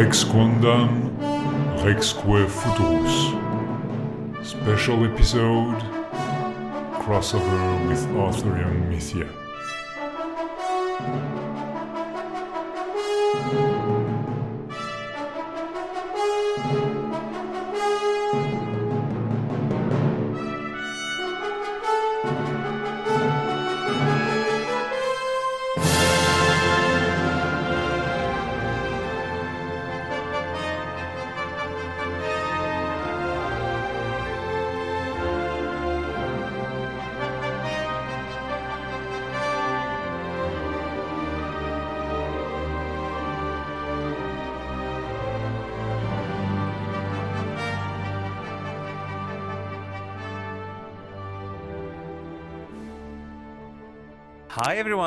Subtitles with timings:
[0.00, 1.10] Rex Quondam,
[1.84, 3.34] Rexque Futurus.
[4.42, 5.78] Special episode
[7.02, 9.39] crossover with Arthurian Mythia.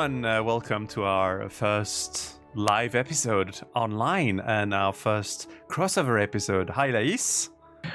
[0.04, 0.24] Everyone.
[0.24, 6.68] Uh, welcome to our first live episode online and our first crossover episode.
[6.68, 7.48] Hi, Lais.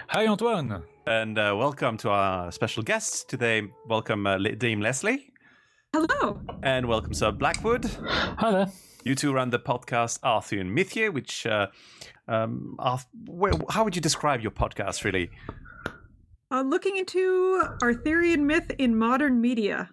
[0.08, 0.82] Hi, Antoine.
[1.06, 3.62] And uh, welcome to our special guest today.
[3.88, 5.32] Welcome, uh, Le- Dame Leslie.
[5.94, 6.42] Hello.
[6.64, 7.86] And welcome, Sir Blackwood.
[7.86, 8.72] Hi there.
[9.04, 11.68] You two run the podcast Arthurian Mythia, which, uh,
[12.28, 15.30] um, are, where, how would you describe your podcast, really?
[16.50, 19.92] Uh, looking into Arthurian myth in modern media.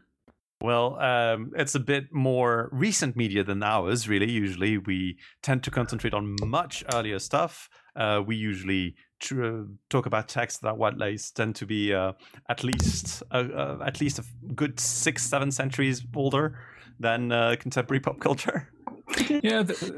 [0.63, 4.31] Well, um, it's a bit more recent media than ours, really.
[4.31, 7.69] Usually, we tend to concentrate on much earlier stuff.
[7.95, 12.13] Uh, we usually tr- talk about texts that what lays tend to be uh,
[12.49, 16.59] at least uh, uh, at least a good six, seven centuries older
[16.99, 18.71] than uh, contemporary pop culture.
[19.43, 19.93] Yeah, th-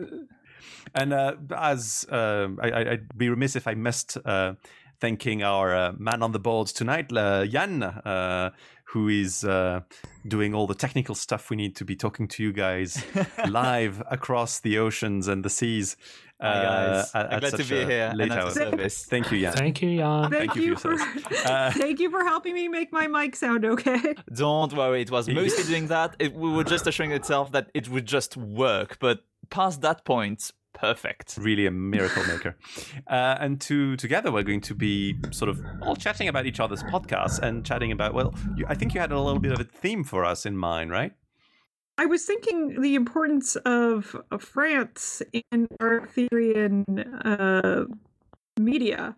[0.94, 4.54] And uh, as uh, I, I'd be remiss if I missed uh,
[5.00, 8.50] thanking our uh, man on the boards tonight, uh, Jan, uh,
[8.92, 9.80] who is uh,
[10.26, 13.04] doing all the technical stuff we need to be talking to you guys
[13.48, 15.96] live across the oceans and the seas.
[16.40, 18.50] Hi guys, uh, at- I'm at glad to be here late and at hour.
[18.50, 19.04] service.
[19.04, 19.52] Thank you, Jan.
[19.54, 20.30] thank you, Jan.
[20.30, 23.34] Thank, you you for for your Uh, thank you for helping me make my mic
[23.36, 24.14] sound okay.
[24.32, 26.14] Don't worry, it was mostly doing that.
[26.18, 30.52] It, we were just assuring itself that it would just work, but past that point,
[30.80, 31.36] perfect.
[31.40, 32.56] really a miracle maker.
[33.06, 36.82] Uh, and to together, we're going to be sort of all chatting about each other's
[36.82, 38.12] podcasts and chatting about.
[38.12, 40.56] Well, you, I think you had a little bit of a theme for us in
[40.56, 41.12] mind, right?
[41.96, 46.84] I was thinking the importance of, of France in Arthurian
[47.24, 47.84] uh,
[48.58, 49.16] media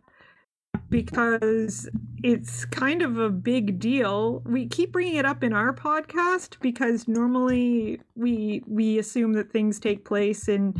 [0.88, 1.88] because
[2.22, 4.42] it's kind of a big deal.
[4.46, 9.78] We keep bringing it up in our podcast because normally we we assume that things
[9.78, 10.74] take place in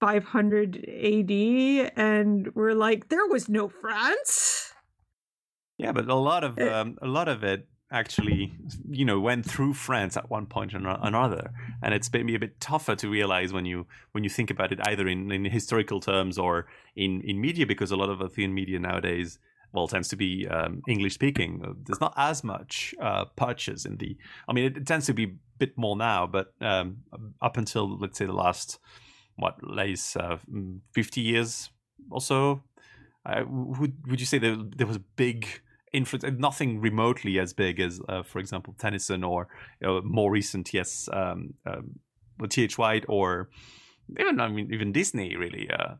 [0.00, 1.30] 500 AD
[1.96, 4.72] and we're like there was no France.
[5.78, 8.52] Yeah, but a lot of Uh, um, a lot of it actually,
[8.88, 11.50] you know, went through France at one point or another,
[11.82, 14.80] and it's maybe a bit tougher to realize when you when you think about it
[14.86, 18.78] either in, in historical terms or in in media, because a lot of Arthurian media
[18.78, 19.38] nowadays.
[19.72, 21.60] Well, tends to be um, English speaking.
[21.62, 24.16] Uh, There's not as much uh, purchase in the.
[24.48, 26.98] I mean, it, it tends to be a bit more now, but um,
[27.42, 28.78] up until let's say the last
[29.36, 31.70] what, lays uh, mm, fifty years
[32.10, 32.62] or so,
[33.24, 35.46] uh, would would you say there there was a big
[35.92, 36.24] influence?
[36.38, 39.48] Nothing remotely as big as, uh, for example, Tennyson or
[39.80, 42.00] you know, more recent, yes, um, um,
[42.48, 42.64] T.
[42.64, 42.78] H.
[42.78, 43.48] White or
[44.20, 45.68] even I mean even Disney really.
[45.70, 45.94] Uh,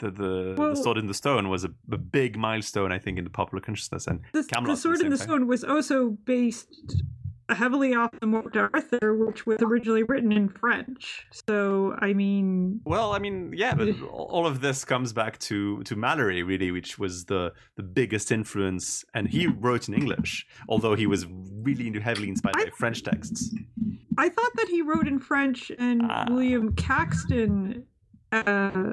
[0.00, 3.18] the the, Well- the Sword in the Stone was a, a big milestone, I think,
[3.18, 4.06] in the popular consciousness.
[4.06, 5.18] And The, Camelot the Sword at in the.
[5.18, 6.68] Stone was also based
[7.50, 11.26] heavily off the Morte d'Arthur, which was originally written in French.
[11.48, 15.96] So, I mean, Well, I mean, yeah, but all of this comes back to to
[15.96, 21.06] Malory, really, which was the the biggest influence, and he wrote in English, although he
[21.06, 21.26] was
[21.62, 23.54] really heavily inspired by French texts.
[24.18, 26.26] I thought that he wrote in French and Ah.
[26.28, 27.84] William Caxton.
[28.32, 28.92] Uh,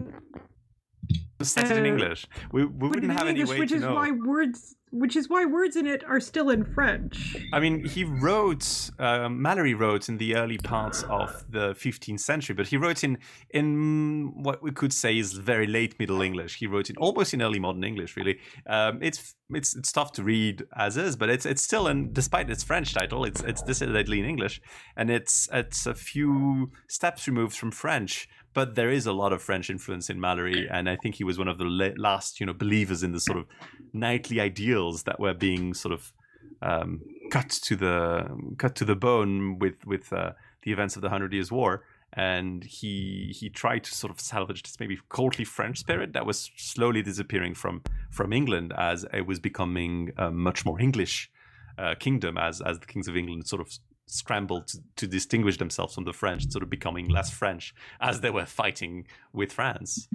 [1.41, 2.25] Set it in Uh, English.
[2.51, 3.93] We, we wouldn't have any English, way which to is know.
[3.93, 7.35] why words, which is why words in it are still in French.
[7.51, 8.89] I mean, he wrote.
[8.97, 13.17] Um, Malory wrote in the early parts of the 15th century, but he wrote in
[13.49, 16.57] in what we could say is very late Middle English.
[16.57, 18.15] He wrote in almost in early modern English.
[18.15, 22.13] Really, um, it's it's it's tough to read as is, but it's it's still in
[22.13, 24.61] despite its French title, it's it's decidedly in English,
[24.95, 28.27] and it's it's a few steps removed from French.
[28.55, 31.37] But there is a lot of French influence in Malory, and I think he was
[31.37, 31.65] one of the
[31.97, 33.45] last, you know, believers in the sort of
[33.91, 36.13] knightly ideals that were being sort of
[36.61, 40.31] um, cut to the cut to the bone with with uh,
[40.63, 44.63] the events of the Hundred Years' War, and he he tried to sort of salvage
[44.63, 49.37] this maybe courtly French spirit that was slowly disappearing from from England as it was
[49.37, 51.29] becoming a much more English
[51.77, 53.69] uh, kingdom as as the kings of England sort of
[54.07, 58.29] scrambled to, to distinguish themselves from the French, sort of becoming less French as they
[58.29, 60.07] were fighting with France.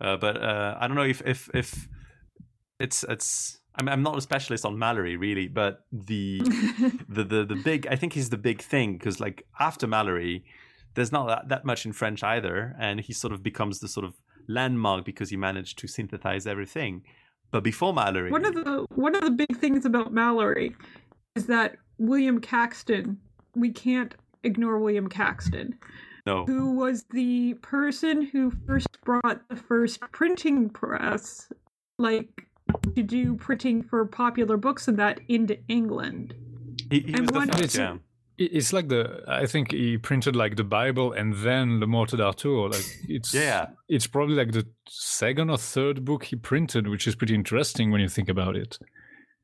[0.00, 1.88] Uh, but uh, I don't know if if if
[2.78, 3.60] it's it's.
[3.76, 6.40] I'm, I'm not a specialist on Malory really, but the
[7.08, 10.44] the the the big I think he's the big thing because like after Malory,
[10.94, 14.06] there's not that, that much in French either, and he sort of becomes the sort
[14.06, 14.14] of
[14.48, 17.02] landmark because he managed to synthesize everything.
[17.50, 20.74] But before Malory, One of the one of the big things about Malory
[21.34, 23.18] is that William Caxton.
[23.54, 25.74] We can't ignore William Caxton,
[26.26, 31.50] no, who was the person who first brought the first printing press,
[31.98, 32.46] like
[32.96, 36.34] to do printing for popular books and that into England.
[36.90, 37.60] he, he was the one- first.
[37.62, 37.96] It's- Yeah.
[38.36, 42.68] It's like the I think he printed like the Bible and then Le Morte d'Arthur.
[42.68, 43.66] Like it's Yeah.
[43.88, 48.00] it's probably like the second or third book he printed, which is pretty interesting when
[48.00, 48.76] you think about it.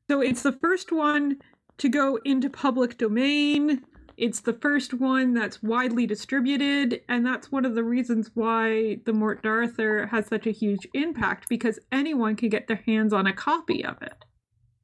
[0.09, 1.37] So it's the first one
[1.77, 3.81] to go into public domain.
[4.17, 9.13] It's the first one that's widely distributed, and that's one of the reasons why the
[9.13, 13.33] Morte d'Arthur has such a huge impact because anyone can get their hands on a
[13.33, 14.25] copy of it.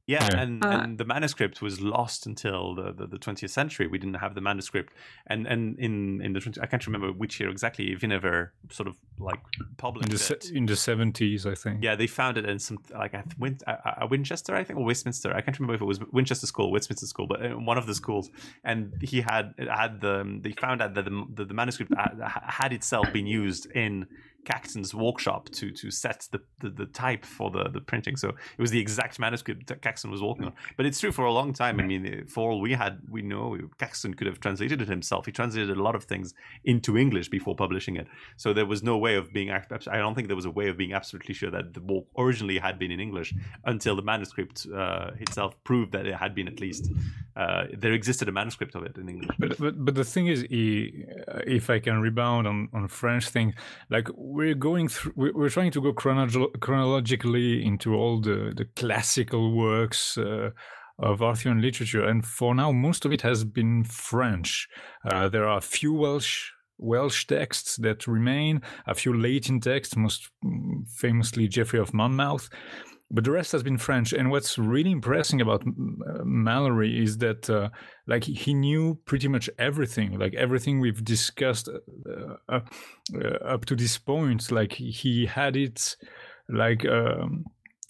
[0.08, 0.40] Yeah, Yeah.
[0.42, 3.86] and, Uh, and the manuscript was lost until the, the, the 20th century.
[3.86, 4.90] We didn't have the manuscript,
[5.26, 7.84] and and in in the 20, I can't remember which year exactly.
[7.94, 8.38] Vinaver
[8.70, 10.50] sort of like In published the it.
[10.58, 11.84] in the seventies, I think.
[11.84, 14.84] Yeah, they found it in some like at Win- uh, uh, Winchester, I think, or
[14.86, 15.30] Westminster.
[15.38, 17.94] I can't remember if it was Winchester School, Westminster School, but in one of the
[18.02, 18.30] schools.
[18.64, 19.46] And he had
[19.82, 22.16] had the they found out that the the, the manuscript had,
[22.62, 24.06] had itself been used in
[24.48, 28.16] Caxton's workshop to to set the, the, the type for the, the printing.
[28.16, 30.54] So it was the exact manuscript that Caxton was working on.
[30.76, 31.74] But it's true for a long time.
[31.80, 35.26] I mean, for all we had, we know Caxton could have translated it himself.
[35.26, 36.34] He translated a lot of things
[36.64, 38.06] into English before publishing it.
[38.36, 39.50] So there was no way of being.
[39.50, 42.58] I don't think there was a way of being absolutely sure that the book originally
[42.58, 43.34] had been in English
[43.72, 46.90] until the manuscript uh, itself proved that it had been at least.
[47.36, 49.36] Uh, there existed a manuscript of it in English.
[49.38, 50.46] But, but but the thing is,
[51.58, 53.54] if I can rebound on on French thing,
[53.90, 59.44] like we're going through, we're, trying to go chronolog- chronologically into all the the classical
[59.52, 60.16] works.
[60.16, 60.50] Uh,
[61.00, 64.68] of Arthurian literature, and for now, most of it has been French.
[65.08, 70.28] Uh, there are a few Welsh Welsh texts that remain, a few Latin texts, most
[70.44, 72.48] mm, famously Geoffrey of Monmouth,
[73.10, 74.12] but the rest has been French.
[74.12, 77.70] And what's really impressive about uh, Malory is that, uh,
[78.06, 82.60] like, he knew pretty much everything, like everything we've discussed uh, uh,
[83.14, 84.50] uh, up to this point.
[84.50, 85.96] Like, he had it,
[86.48, 86.84] like.
[86.86, 87.44] Um,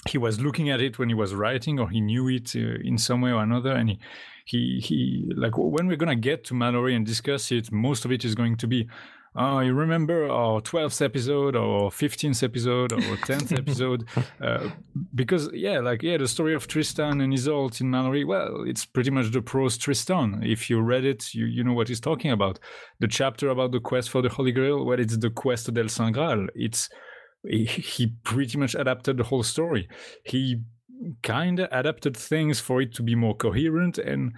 [0.09, 2.97] he was looking at it when he was writing, or he knew it uh, in
[2.99, 3.99] some way or another, and he,
[4.47, 8.25] he, he, like when we're gonna get to Malory and discuss it, most of it
[8.25, 8.89] is going to be,
[9.39, 14.07] oh, you remember our twelfth episode, or fifteenth episode, or tenth episode,
[14.43, 14.69] uh,
[15.15, 19.11] because yeah, like yeah, the story of Tristan and Isolde in Malory, well, it's pretty
[19.11, 20.43] much the prose Tristan.
[20.43, 22.59] If you read it, you you know what he's talking about.
[23.01, 26.15] The chapter about the quest for the Holy Grail, well, it's the quest del Saint
[26.15, 26.49] Graal.
[26.55, 26.89] It's
[27.47, 29.89] he, he pretty much adapted the whole story.
[30.25, 30.63] He
[31.23, 34.33] kind of adapted things for it to be more coherent and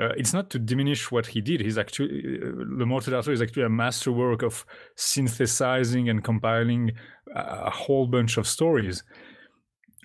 [0.00, 1.60] uh, it's not to diminish what he did.
[1.60, 4.64] He's actually uh, Le Morte d'Arthur is actually a masterwork of
[4.96, 6.92] synthesizing and compiling
[7.34, 9.02] a whole bunch of stories.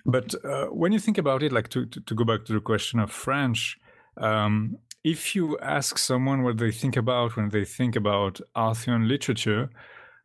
[0.04, 2.60] But uh, when you think about it, like to, to, to go back to the
[2.60, 3.78] question of French,
[4.18, 9.70] um, if you ask someone what they think about when they think about Arthurian literature,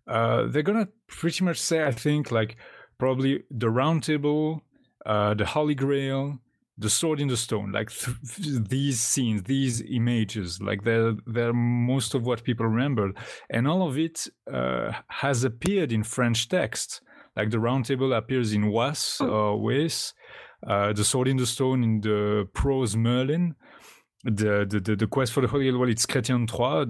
[0.08, 2.58] uh, they're gonna pretty much say, I think, like
[2.98, 4.62] probably the Round Table,
[5.06, 6.40] uh, the Holy Grail,
[6.78, 11.54] the Sword in the Stone, like th- th- these scenes, these images, like they're they're
[11.54, 13.12] most of what people remember,
[13.50, 17.02] and all of it uh, has appeared in French text.
[17.36, 20.14] Like the Round Table appears in Wace or Wes,
[20.68, 23.56] uh, the Sword in the Stone in the prose Merlin
[24.24, 26.88] the, the, the, the quest for the Holy Grail, well, it's Chrétien Troyes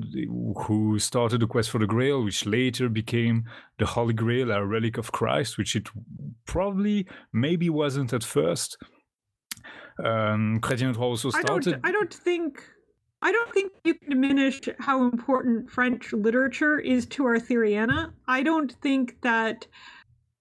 [0.68, 3.46] who started the quest for the Grail, which later became
[3.80, 5.90] the Holy Grail, a relic of Christ, which it
[6.46, 8.78] probably maybe wasn't at first.
[10.00, 11.68] Um, Chrétien also I don't.
[11.84, 12.64] I don't think.
[13.22, 18.12] I don't think you can diminish how important French literature is to Arthuriana.
[18.28, 19.66] I don't think that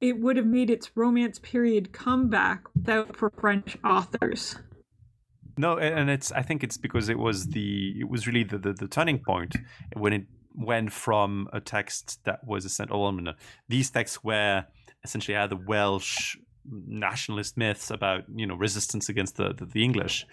[0.00, 4.56] it would have made its Romance period comeback without for French authors.
[5.56, 6.32] No, and it's.
[6.32, 7.94] I think it's because it was the.
[8.00, 9.56] It was really the the, the turning point
[9.94, 13.02] when it went from a text that was a central.
[13.02, 13.35] Well,
[13.68, 14.64] these texts were
[15.04, 16.37] essentially had the Welsh
[16.71, 20.26] nationalist myths about you know resistance against the, the the English,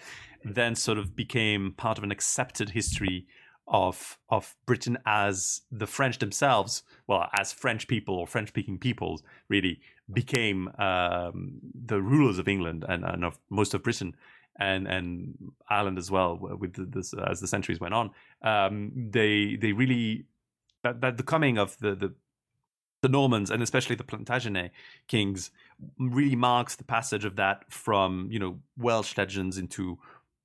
[0.44, 3.26] then sort of became part of an accepted history
[3.68, 9.22] of of Britain as the French themselves, well, as French people or French speaking peoples,
[9.48, 9.80] really
[10.12, 14.14] became um, the rulers of England and, and of most of Britain
[14.58, 18.10] and and Ireland as well with this as the centuries went on.
[18.42, 20.24] Um, they they really
[20.82, 22.14] that, that the coming of the, the
[23.02, 24.70] the Normans and especially the Plantagenet
[25.08, 25.50] kings
[25.98, 29.98] really marks the passage of that from you know Welsh legends into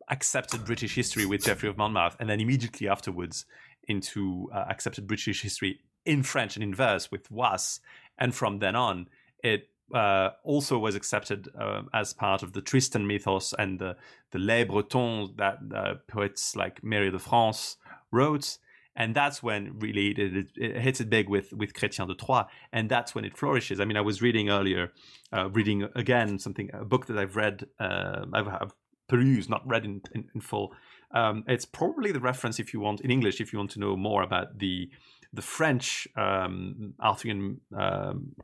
[0.10, 3.46] accepted British history with Geoffrey of Monmouth, and then immediately afterwards
[3.88, 7.80] into uh, accepted British history in French and in verse with Wace,
[8.18, 9.10] and from then on
[9.44, 13.96] it uh, also was accepted uh, as part of the Tristan mythos and the
[14.32, 17.78] the Lais Bretons that uh, poets like Marie de France
[18.12, 18.58] wrote
[18.96, 22.46] and that's when really it, it, it, hits it big with with Chrétien de Troyes,
[22.72, 23.80] and that's when it flourishes.
[23.80, 24.92] I mean, I was reading earlier,
[25.34, 28.74] uh, reading again something a book that I've read, uh, I've, I've,
[29.08, 30.74] perused, not read in, in, in full.
[31.12, 33.96] Um, it's probably the reference if you want in English, if you want to know
[33.96, 34.90] more about the
[35.34, 38.36] the French um, Arthurian, um,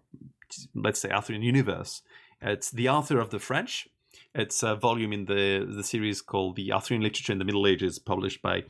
[0.76, 2.02] let's say Arthurian universe.
[2.42, 3.88] It's the Arthur of the French,
[4.34, 8.00] it's a volume in the the series called The Arthurian Literature in the Middle Ages,
[8.00, 8.64] published by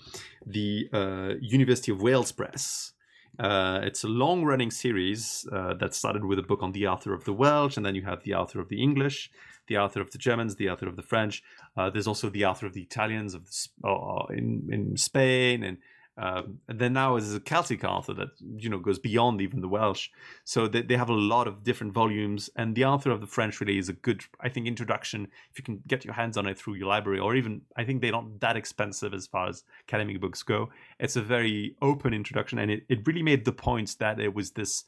[0.46, 2.94] the uh, University of Wales Press.
[3.40, 7.14] Uh, it's a long running series uh, that started with a book on the Arthur
[7.14, 9.32] of the Welsh, and then you have the Arthur of the English,
[9.68, 11.42] the Arthur of the Germans, the Arthur of the French.
[11.78, 15.78] Uh, there's also the Arthur of the Italians of the, uh, in in Spain, and
[16.18, 19.68] um, and then now is a Celtic Arthur that you know goes beyond even the
[19.68, 20.10] Welsh.
[20.44, 23.62] So they, they have a lot of different volumes, and the Arthur of the French
[23.62, 26.58] really is a good, I think, introduction if you can get your hands on it
[26.58, 30.20] through your library, or even I think they're not that expensive as far as academic
[30.20, 30.70] books go.
[31.00, 34.52] It's a very open introduction, and it, it really made the point that it was
[34.52, 34.84] this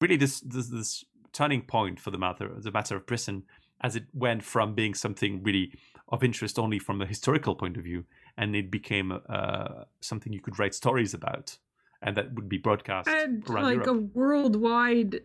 [0.00, 3.42] really this this, this turning point for the matter the matter of Britain
[3.80, 5.72] as it went from being something really
[6.08, 8.04] of interest only from a historical point of view
[8.38, 11.58] and it became uh, something you could write stories about,
[12.00, 13.88] and that would be broadcast and around like Europe.
[13.88, 15.20] a worldwide,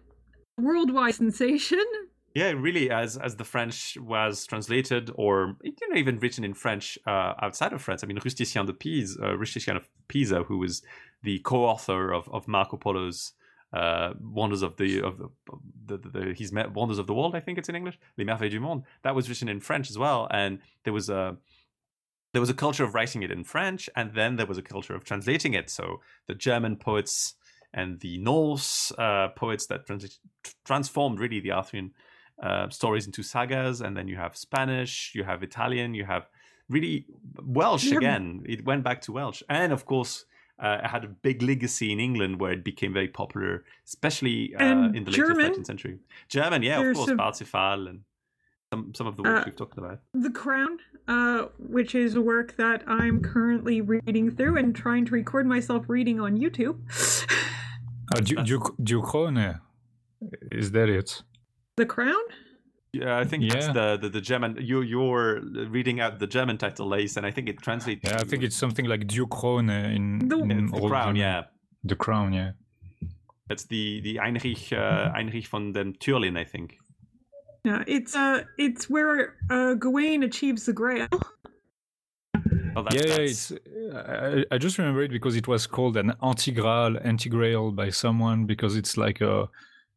[0.57, 1.85] worldwide sensation.
[2.33, 6.97] Yeah, really, as as the French was translated, or you know, even written in French
[7.05, 8.03] uh, outside of France.
[8.03, 10.81] I mean, Rusticien de Pise, uh, Rusticien of Pisa, who was
[11.21, 13.33] the co-author of, of Marco Polo's
[13.71, 17.59] uh, Wonders of the of the, the, the, his Wonders of the World, I think
[17.59, 18.83] it's in English, Les Merveilles du Monde.
[19.03, 21.37] That was written in French as well, and there was a
[22.33, 24.95] there was a culture of writing it in French, and then there was a culture
[24.95, 25.69] of translating it.
[25.69, 27.35] So the German poets
[27.73, 30.19] and the Norse uh, poets that trans-
[30.65, 31.91] transformed really the Arthurian
[32.41, 36.27] uh, stories into sagas, and then you have Spanish, you have Italian, you have
[36.69, 37.05] really
[37.43, 37.97] Welsh yeah.
[37.97, 38.43] again.
[38.45, 40.25] It went back to Welsh, and of course.
[40.59, 44.91] Uh, it had a big legacy in England where it became very popular, especially uh,
[44.93, 45.37] in the German.
[45.37, 45.97] later 13th century.
[46.29, 48.01] German, yeah, There's of course, Parsifal and
[48.71, 49.99] some some of the works Uh, we've talked about.
[50.13, 55.45] The Crown, uh, which is work that I'm currently reading through and trying to record
[55.45, 56.77] myself reading on YouTube.
[58.15, 58.75] Uh, Du- Du-
[60.51, 61.23] Is that it?
[61.77, 62.21] the Crown?
[62.93, 64.55] Yeah, I think that's the, the the German.
[64.61, 68.01] You you're reading out the German title, Lace, and I think it translates.
[68.07, 70.91] Yeah, I think it's something like Diu Crône in, The- in the crown.
[70.91, 71.15] German.
[71.15, 71.43] Yeah,
[71.83, 72.51] The crown, yeah.
[73.49, 76.77] it's the the Heinrich uh, Heinrich von den Türlin, I think.
[77.63, 81.07] Yeah, it's uh, it's where uh, Gawain achieves the Grail.
[82.75, 85.95] Oh, that's, yeah, yeah, that's- it's, I, I just remember it because it was called
[85.95, 89.47] an anti-graal, anti-grail by someone because it's like a,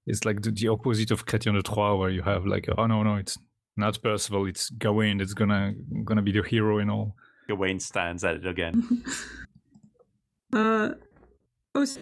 [0.06, 3.02] it's like the, the opposite of Chrétien de Troyes, where you have like, oh no,
[3.02, 3.38] no, it's
[3.78, 5.72] not Percival, it's Gawain that's gonna
[6.04, 7.16] gonna be the hero and all.
[7.48, 9.02] Gawain stands at it again.
[10.52, 10.90] Uh,
[11.74, 12.00] also,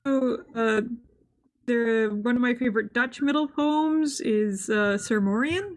[0.54, 0.82] uh,
[1.66, 5.76] the one of my favorite Dutch middle poems is uh, Sir Morian.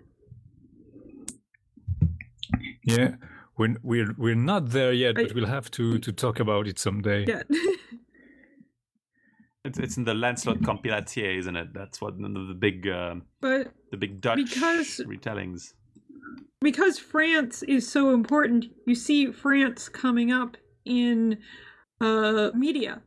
[2.83, 3.15] Yeah,
[3.57, 6.79] we're we're we're not there yet, I- but we'll have to to talk about it
[6.79, 7.25] someday.
[7.27, 7.43] Yeah,
[9.65, 11.73] It's it's in the Lancelot Compilatie, isn't it?
[11.73, 15.73] That's what the, the big um, but the big Dutch Because- retellings.
[16.61, 21.37] because France is so important, you see France coming up in
[21.99, 23.01] uh, media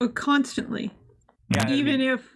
[0.00, 0.90] uh, constantly.
[1.54, 2.28] Yeah, I even mean- if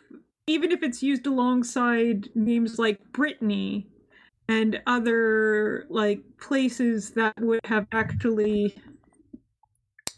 [0.48, 3.88] even if it's used alongside names like Brittany
[4.48, 8.76] and other like places that would have actually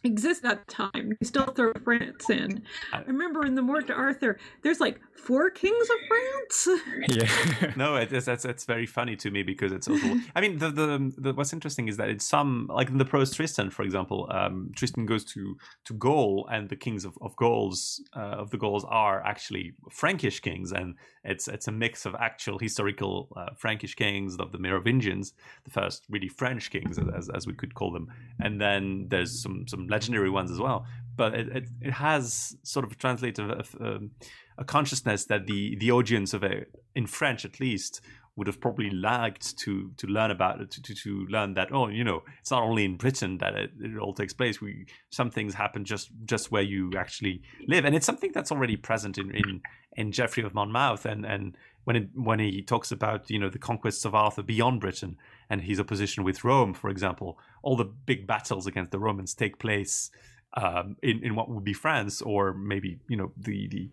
[0.05, 2.63] exist at the time, you still throw France in.
[2.93, 6.69] I remember in the Morte d'Arthur, there's like four kings of France.
[7.09, 7.73] Yeah.
[7.77, 10.17] no, it, it's that's it's very funny to me because it's also.
[10.37, 13.35] I mean, the, the the what's interesting is that it's some like in the prose
[13.35, 15.57] Tristan, for example, um, Tristan goes to
[15.87, 20.41] to Gaul, and the kings of of Gauls uh, of the Gauls are actually Frankish
[20.41, 25.33] kings, and it's it's a mix of actual historical uh, Frankish kings of the Merovingians,
[25.65, 28.09] the first really French kings, as as we could call them,
[28.41, 30.87] and then there's some some legendary ones as well.
[31.17, 33.51] But it it, it has sort of translated.
[33.81, 34.11] Um,
[34.59, 38.01] a consciousness that the the audience of it in French at least
[38.37, 41.89] would have probably lagged to to learn about it to, to, to learn that oh
[41.89, 44.61] you know it's not only in Britain that it, it all takes place.
[44.61, 47.85] We some things happen just just where you actually live.
[47.85, 49.61] And it's something that's already present in in,
[49.97, 51.05] in Geoffrey of Monmouth.
[51.05, 51.57] And and
[51.89, 55.17] when it, when he talks about you know the conquests of Arthur beyond Britain
[55.49, 59.59] and his opposition with Rome for example all the big battles against the Romans take
[59.59, 60.11] place
[60.55, 63.91] um, in in what would be France or maybe you know the the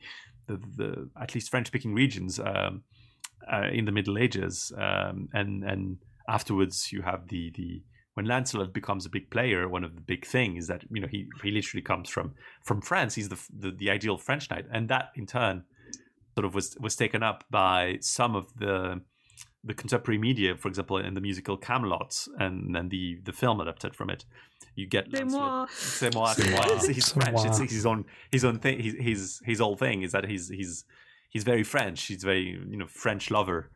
[0.47, 2.83] the, the at least French speaking regions um,
[3.51, 5.97] uh, in the Middle Ages, um, and and
[6.27, 7.83] afterwards you have the the
[8.15, 11.07] when Lancelot becomes a big player, one of the big things is that you know
[11.07, 12.33] he, he literally comes from
[12.63, 13.15] from France.
[13.15, 15.63] He's the, the, the ideal French knight, and that in turn
[16.35, 19.01] sort of was was taken up by some of the
[19.65, 23.95] the contemporary media, for example, in the musical Camelot and and the the film adapted
[23.95, 24.25] from it.
[24.75, 25.67] You get C'est moi.
[25.69, 26.33] C'est moi.
[26.33, 26.61] C'est moi.
[26.67, 27.45] It's, he's French.
[27.45, 28.79] It's his own his own thing.
[28.79, 30.85] His his his whole thing is that he's he's
[31.29, 32.05] he's very French.
[32.05, 33.71] He's very you know French lover,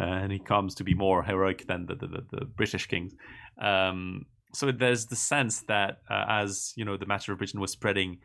[0.00, 3.12] uh, and he comes to be more heroic than the the, the, the British kings.
[3.60, 7.72] Um, so there's the sense that uh, as you know the matter of Britain was
[7.72, 8.18] spreading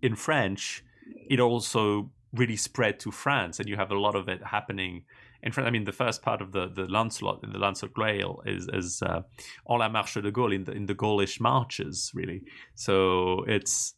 [0.00, 0.84] in French,
[1.28, 5.04] it also really spread to France, and you have a lot of it happening
[5.42, 5.66] in France.
[5.66, 9.02] I mean, the first part of the the Lancelot in the Lancelot Grail is is
[9.02, 9.22] uh,
[9.70, 12.42] en la marche de Gaule in the in the Gaulish marches, really.
[12.74, 13.94] So it's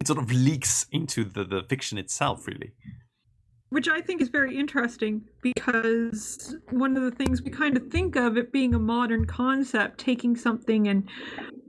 [0.00, 2.72] it sort of leaks into the the fiction itself, really.
[3.74, 8.14] which I think is very interesting because one of the things we kind of think
[8.14, 11.08] of it being a modern concept, taking something and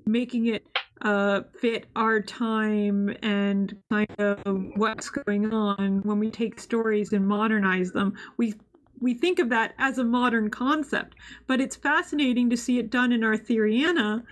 [0.06, 0.64] making it
[1.02, 4.40] uh, fit our time and kind of
[4.76, 8.14] what's going on when we take stories and modernize them.
[8.38, 8.54] We
[9.00, 11.16] we think of that as a modern concept,
[11.48, 14.24] but it's fascinating to see it done in Arthuriana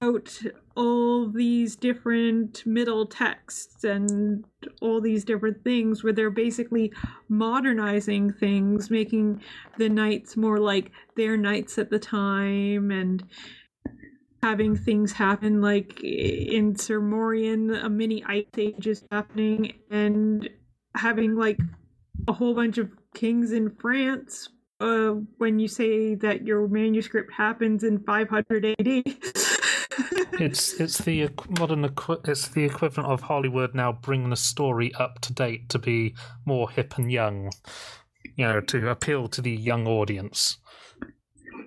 [0.00, 0.40] out
[0.76, 4.44] all these different middle texts and
[4.80, 6.92] all these different things where they're basically
[7.28, 9.42] modernizing things, making
[9.76, 13.24] the knights more like their knights at the time and
[14.40, 20.48] having things happen like in Sir Morian, a mini ice age is happening and
[20.94, 21.58] having like
[22.28, 24.48] a whole bunch of kings in France
[24.80, 29.04] uh, when you say that your manuscript happens in 500 AD.
[30.40, 31.92] It's it's the modern
[32.24, 36.70] it's the equivalent of Hollywood now bringing the story up to date to be more
[36.70, 37.50] hip and young,
[38.36, 40.58] you know, to appeal to the young audience.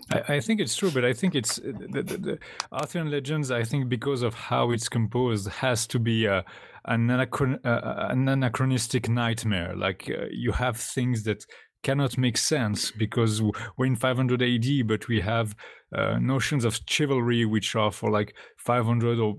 [0.10, 2.40] I, I think it's true, but I think it's the, the, the
[2.72, 3.52] Arthurian legends.
[3.52, 6.46] I think because of how it's composed, has to be a,
[6.86, 9.76] an, anachron, uh, an anachronistic nightmare.
[9.76, 11.46] Like uh, you have things that
[11.84, 13.42] cannot make sense because
[13.78, 15.56] we're in 500 AD, but we have
[15.96, 19.36] uh, notions of chivalry which are for like 500 or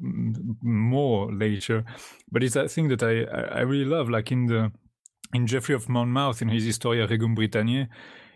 [0.62, 1.84] more later.
[2.30, 3.22] But it's that thing that I
[3.58, 4.72] I really love, like in the
[5.32, 7.88] in Geoffrey of Monmouth in his Historia Regum Britanniae,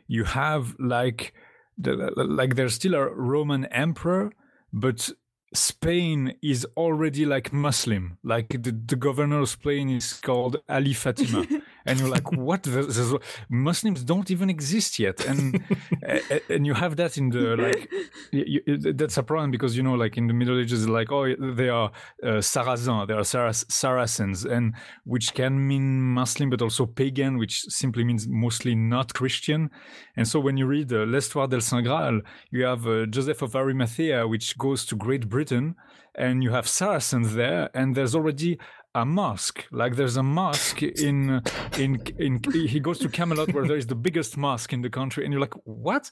[0.06, 1.34] you have like
[1.78, 4.30] the, like there's still a Roman emperor,
[4.72, 5.10] but
[5.56, 8.18] Spain is already like Muslim.
[8.22, 11.46] Like the, the governor of Spain is called Ali Fatima.
[11.86, 12.62] and you're like, what?
[12.64, 13.14] There's- there's-
[13.48, 15.24] Muslims don't even exist yet.
[15.26, 15.62] And
[16.48, 17.90] and you have that in the like,
[18.32, 18.60] you,
[18.94, 21.26] that's a problem because, you know, like in the Middle Ages, like, oh,
[21.60, 21.90] they are
[22.22, 27.62] uh, Saracens, they are Sarac- Saracens, and which can mean Muslim, but also pagan, which
[27.62, 29.70] simply means mostly not Christian.
[30.16, 32.20] And so when you read uh, L'Histoire del Saint Graal,
[32.50, 35.74] you have uh, Joseph of Arimathea, which goes to Great Britain,
[36.14, 38.58] and you have Saracens there, and there's already
[38.96, 39.60] a mosque.
[39.70, 41.40] Like there's a mosque in
[41.78, 42.40] in in.
[42.74, 45.40] He goes to Camelot, where there is the biggest mosque in the country, and you're
[45.40, 46.10] like, what?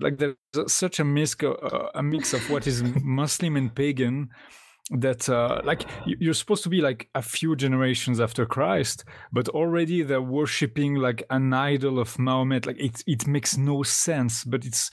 [0.00, 4.30] Like there's such a mix, uh, a mix of what is Muslim and pagan
[4.90, 9.48] that uh, like you- you're supposed to be like a few generations after Christ, but
[9.50, 12.66] already they're worshiping like an idol of Mahomet.
[12.66, 14.90] Like it it makes no sense, but it's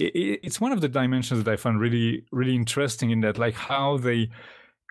[0.00, 3.98] it's one of the dimensions that I find really really interesting in that like how
[3.98, 4.28] they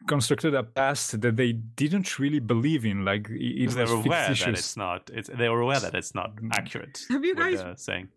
[0.08, 3.04] constructed a past that they didn't really believe in.
[3.04, 5.10] Like it, it They're was aware that it's not.
[5.14, 7.02] It's they were aware that it's not accurate.
[7.10, 8.10] Have you guys- they're saying?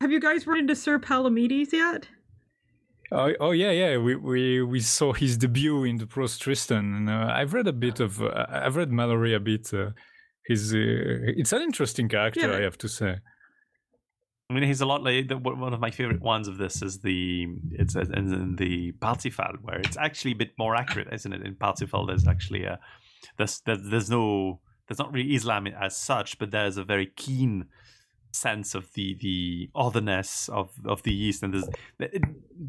[0.00, 2.06] Have you guys run into Sir Palamedes yet?
[3.10, 3.96] Oh, oh yeah, yeah.
[3.96, 7.72] We, we we saw his debut in the Prose Tristan, and uh, I've read a
[7.72, 8.22] bit of.
[8.22, 9.72] Uh, I've read Malory a bit.
[9.72, 9.90] Uh,
[10.44, 10.76] his uh,
[11.40, 12.58] it's an interesting character, Yeah.
[12.58, 13.16] I have to say.
[14.50, 17.48] I mean, he's a lot like one of my favorite ones of this is the
[17.72, 21.42] it's in, the Parsifal where it's actually a bit more accurate, isn't it?
[21.42, 22.80] In Parsifal, there's actually a
[23.36, 27.66] there's there's, no there's not really Islam as such, but there's a very keen
[28.32, 32.24] sense of the the otherness of of the East, and there's it,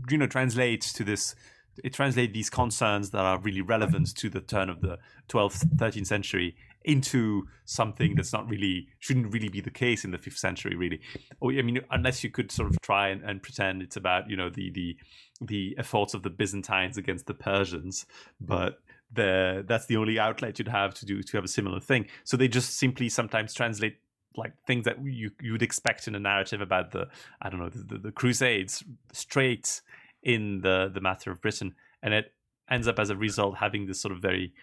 [0.09, 1.33] you know translates to this.
[1.81, 4.97] It translates these concerns that are really relevant to the turn of the
[5.29, 8.15] 12th, 13th century into something mm-hmm.
[8.15, 10.99] that's not really shouldn't really be the case in the fifth century really.
[11.41, 14.29] Oh, or i mean unless you could sort of try and, and pretend it's about
[14.29, 14.97] you know the the
[15.41, 18.05] the efforts of the byzantines against the persians
[18.39, 18.79] but
[19.11, 22.07] the that's the only outlet you'd have to do to have a similar thing.
[22.23, 23.97] So they just simply sometimes translate
[24.35, 27.07] like things that you you would expect in a narrative about the
[27.41, 29.81] i don't know the, the, the crusades straight
[30.21, 31.75] in the the matter of britain.
[32.01, 32.33] And it
[32.69, 34.53] ends up as a result having this sort of very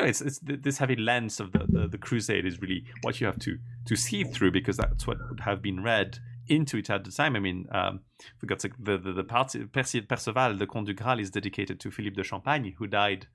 [0.00, 3.26] know, it's it's this heavy lens of the, the the crusade is really what you
[3.26, 7.04] have to to see through because that's what would have been read into it at
[7.04, 7.36] the time.
[7.36, 8.00] I mean, um,
[8.38, 9.68] forgot the the the, Perci-
[10.06, 13.26] Perceval, the Conte du Graal, is dedicated to Philippe de Champagne, who died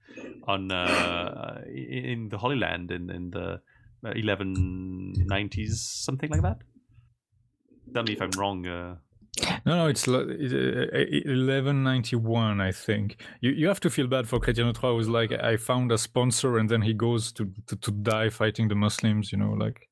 [0.47, 3.61] on uh, in the Holy Land in in the
[4.05, 6.57] uh, 1190s, something like that.
[7.93, 8.67] Tell me if I'm wrong.
[8.67, 8.95] Uh,
[9.65, 13.17] No, no, it's lo- uh, eleven ninety one, I think.
[13.41, 14.97] You you have to feel bad for Chrétien Troyes.
[14.97, 18.67] Who's like, I found a sponsor, and then he goes to, to to die fighting
[18.67, 19.31] the Muslims.
[19.31, 19.89] You know, like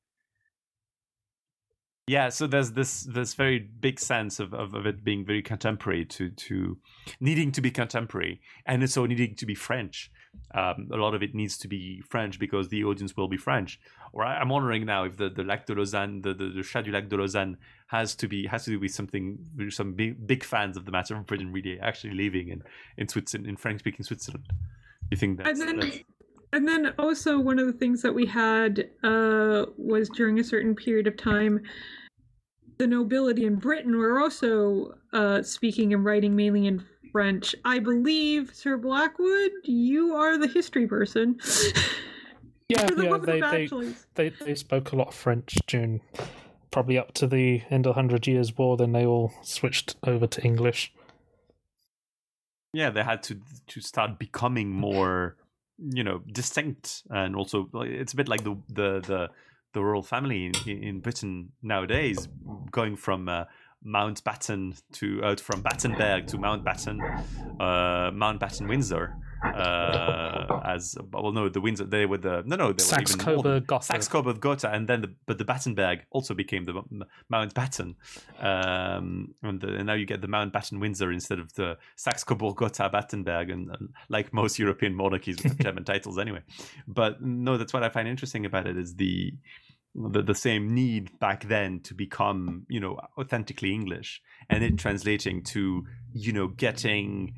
[2.06, 6.04] yeah so there's this this very big sense of, of, of it being very contemporary
[6.04, 6.76] to to
[7.20, 10.10] needing to be contemporary and so needing to be french
[10.54, 13.80] um, a lot of it needs to be french because the audience will be french.
[14.12, 16.84] Or I, i'm wondering now if the the lac de lausanne the, the the chat
[16.84, 19.38] du lac de lausanne has to be has to do with something
[19.70, 22.62] some big, big fans of the matter of britain really actually living in
[22.96, 24.46] in switzerland in french speaking switzerland.
[25.10, 25.98] You think that's, and then that's
[26.54, 30.74] and then also one of the things that we had uh, was during a certain
[30.74, 31.60] period of time
[32.78, 38.54] the nobility in britain were also uh, speaking and writing mainly in french i believe
[38.54, 41.38] sir blackwood you are the history person
[42.68, 46.00] Yeah, the yeah, they, they, they they spoke a lot of French during
[46.70, 48.78] probably up to the end of the Hundred Years' War.
[48.78, 50.90] Then they all switched over to English.
[52.72, 55.36] yeah they had to to start becoming more
[55.78, 59.28] you know distinct and also it's a bit like the the the,
[59.74, 62.28] the royal family in, in britain nowadays
[62.70, 63.44] going from uh,
[63.86, 67.00] Mountbatten to uh, from Battenberg to Mountbatten,
[67.60, 69.16] uh, Mountbatten Windsor.
[69.44, 73.66] Uh, as well, no, the Windsor they were the no, no, they were even Saxe-Coburg
[73.66, 73.86] Gotha.
[73.86, 76.80] Saxe-Coburg Gotha, and then the, but the Battenberg also became the
[77.30, 77.96] Mountbatten,
[78.38, 82.88] um, and, the, and now you get the Mountbatten Windsor instead of the Saxe-Coburg Gotha
[82.88, 86.42] Battenberg, and, and like most European monarchies with German titles anyway.
[86.86, 89.34] But no, that's what I find interesting about it is the
[89.94, 95.42] the, the same need back then to become you know authentically english and it translating
[95.42, 97.34] to you know getting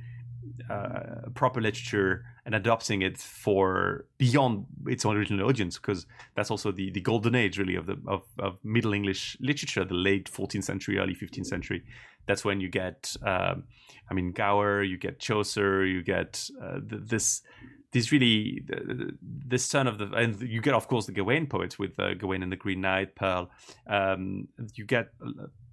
[0.70, 6.90] uh, proper literature and adopting it for beyond its original audience because that's also the,
[6.90, 10.98] the golden age really of the of, of middle english literature the late 14th century
[10.98, 11.82] early 15th century.
[12.26, 13.64] That's when you get um,
[14.10, 17.42] i mean gower you get chaucer you get uh, th- this
[17.94, 18.60] this really
[19.22, 22.42] this turn of the and you get of course the Gawain poets with uh, Gawain
[22.42, 23.50] and the Green Knight, Pearl.
[23.86, 25.10] Um, you get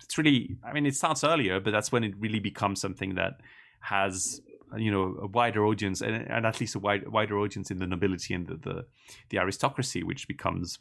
[0.04, 3.42] it's really I mean it starts earlier, but that's when it really becomes something that
[3.80, 4.40] has
[4.78, 7.88] you know a wider audience and, and at least a wide, wider audience in the
[7.88, 8.86] nobility and the, the
[9.30, 10.78] the aristocracy, which becomes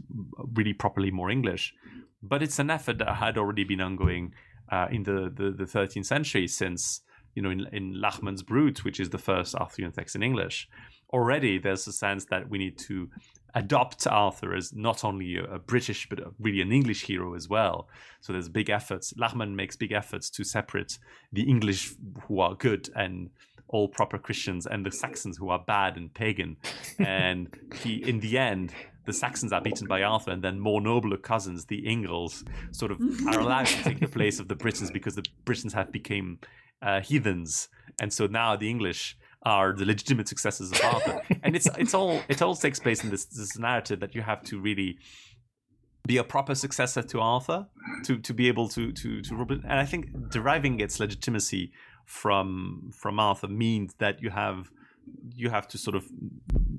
[0.54, 1.74] really properly more English.
[2.22, 4.34] But it's an effort that had already been ongoing
[4.70, 7.00] uh, in the, the the 13th century since
[7.34, 10.68] you know in, in Layamon's Brut, which is the first Arthurian text in English
[11.12, 13.08] already there's a sense that we need to
[13.54, 17.88] adopt Arthur as not only a, British but really an English hero as well.
[18.20, 19.12] So there's big efforts.
[19.14, 20.98] Layamon makes big efforts to separate
[21.32, 21.94] the English
[22.26, 23.30] who are good and
[23.68, 26.56] all proper Christians and the Saxons who are bad and pagan.
[26.98, 27.48] and
[27.82, 28.72] he, in the end,
[29.06, 33.00] the Saxons are beaten by Arthur, and then more nobler cousins, the Ingles, sort of
[33.26, 36.38] are allowed to take the place of the Britons because the Britons have become
[36.82, 37.68] uh, heathens,
[38.00, 41.22] and so now the English are the legitimate successors of Arthur.
[41.42, 44.42] and it's it's all it all takes place in this this narrative that you have
[44.44, 44.98] to really
[46.06, 47.66] be a proper successor to Arthur
[48.04, 49.50] to to be able to to to rule.
[49.50, 51.72] And I think deriving its legitimacy
[52.06, 54.70] from from Arthur means that you have
[55.34, 56.04] you have to sort of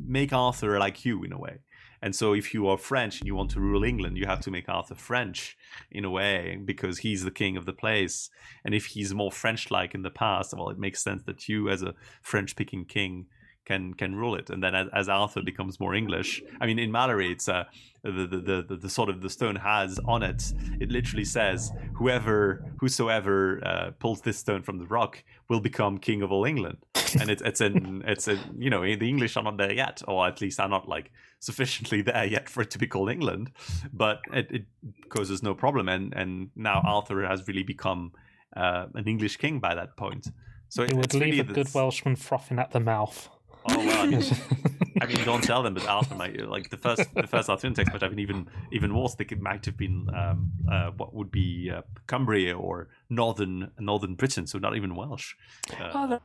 [0.06, 1.60] make Arthur like you in a way.
[2.02, 4.52] And so, if you are French and you want to rule England, you have to
[4.52, 5.58] make Arthur French
[5.92, 8.30] in a way because he's the king of the place.
[8.66, 11.84] And if he's more French-like in the past, well, it makes sense that you, as
[11.84, 13.28] a French-speaking king,
[13.66, 14.50] can can rule it.
[14.50, 17.66] And then, as, as Arthur becomes more English, I mean, in Malory, it's uh,
[18.04, 20.54] the, the the the sort of the stone has on it.
[20.80, 26.22] It literally says, "Whoever, whosoever uh, pulls this stone from the rock will become king
[26.22, 26.78] of all England."
[27.15, 30.28] And it's it's in it's in you know the English are not there yet, or
[30.28, 33.52] at least are not like sufficiently there yet for it to be called England.
[33.93, 34.65] But it, it
[35.10, 38.12] causes no problem, and and now Arthur has really become
[38.56, 40.28] uh, an English king by that point.
[40.69, 43.30] So It would leave really a good this- Welshman frothing at the mouth.
[43.69, 44.24] Oh well, I mean,
[45.02, 47.91] I mean, don't tell them, but Arthur might like the first the first Arthurian text
[47.93, 49.13] might have been even even worse.
[49.13, 54.15] They could, might have been um, uh, what would be uh, Cumbria or northern northern
[54.15, 55.36] Britain, so not even Welsh.
[55.80, 56.19] Uh, Oh,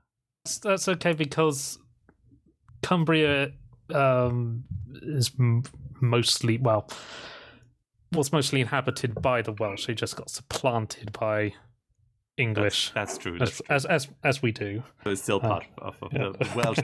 [0.46, 1.78] that's, that's okay because
[2.82, 3.50] Cumbria
[3.92, 4.64] um,
[5.02, 5.64] is m-
[6.00, 6.88] mostly well
[8.12, 9.87] was mostly inhabited by the Welsh.
[9.87, 11.52] They just got supplanted by
[12.37, 13.37] English, that's true.
[13.40, 13.66] as, true.
[13.68, 14.82] as as as we do.
[15.04, 16.78] So it's still part of, of the, the Welsh.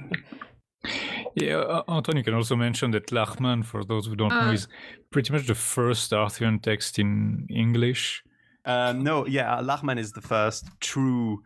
[1.36, 4.52] Yeah, uh, Anton, you can also mention that Layamon, for those who don't know, Uh.
[4.52, 4.66] is
[5.10, 8.24] pretty much the first Arthurian text in English.
[8.64, 11.42] Um, no, yeah, Layamon is the first true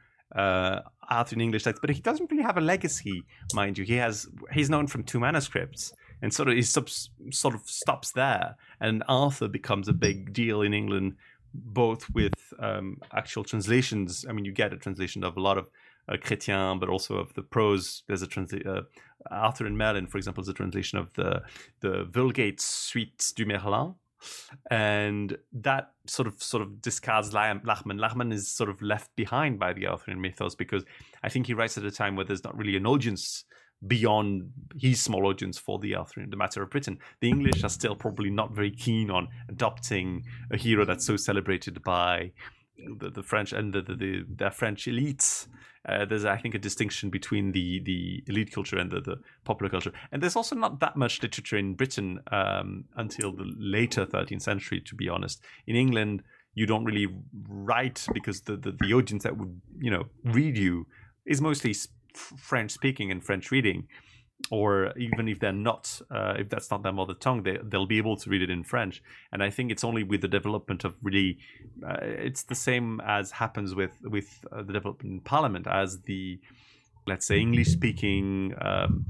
[1.08, 3.84] uh, Arthurian English text, but he doesn't really have a legacy, mind you.
[3.84, 5.92] He has he's known from two manuscripts,
[6.22, 8.56] and sort of he stops, sort of stops there.
[8.80, 11.16] And Arthur becomes a big deal in England,
[11.54, 14.24] both with um, actual translations.
[14.28, 15.70] I mean, you get a translation of a lot of
[16.08, 18.02] uh, Chrétien, but also of the prose.
[18.06, 18.68] There's a translation.
[18.68, 18.82] Uh,
[19.30, 21.42] Arthur and Merlin, for example, is a translation of the
[21.80, 23.94] the Vulgate Suite du Merlin
[24.70, 27.62] and that sort of sort of discards Layamon.
[27.62, 30.84] Layamon is sort of left behind by the Arthurian mythos because
[31.22, 33.44] I think he writes at a time where there's not really an audience
[33.86, 36.98] beyond his small audience for the Arthurian, the matter of Britain.
[37.20, 41.82] The English are still probably not very keen on adopting a hero that's so celebrated
[41.82, 42.32] by
[42.98, 45.46] the, the French and the, the, the, the French elites.
[45.88, 49.70] Uh, there's, I think, a distinction between the, the elite culture and the, the popular
[49.70, 49.92] culture.
[50.10, 54.80] And there's also not that much literature in Britain um, until the later 13th century,
[54.80, 55.42] to be honest.
[55.66, 57.06] In England, you don't really
[57.48, 60.86] write because the, the, the audience that would, you know, read you
[61.24, 61.74] is mostly
[62.14, 63.86] French speaking and French reading.
[64.50, 67.98] Or even if they're not, uh, if that's not their mother tongue, they, they'll be
[67.98, 69.02] able to read it in French.
[69.32, 71.38] And I think it's only with the development of really
[71.84, 76.38] uh, it's the same as happens with with uh, the development in Parliament as the
[77.06, 79.06] let's say English speaking um,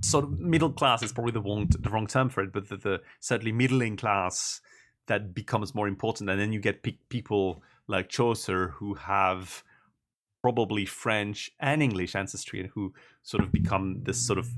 [0.00, 2.76] sort of middle class is probably the wrong the wrong term for it, but the,
[2.76, 4.60] the certainly middling class
[5.06, 9.62] that becomes more important, and then you get pe- people like Chaucer who have
[10.42, 14.48] probably French and English ancestry and who sort of become this sort of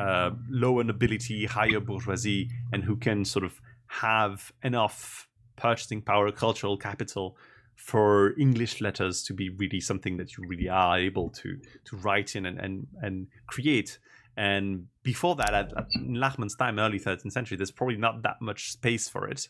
[0.00, 6.76] uh, lower nobility, higher bourgeoisie, and who can sort of have enough purchasing power, cultural
[6.76, 7.36] capital
[7.76, 12.34] for English letters to be really something that you really are able to to write
[12.34, 13.98] in and and, and create.
[14.36, 18.72] And before that, at, at Layamon's time, early 13th century, there's probably not that much
[18.72, 19.48] space for it.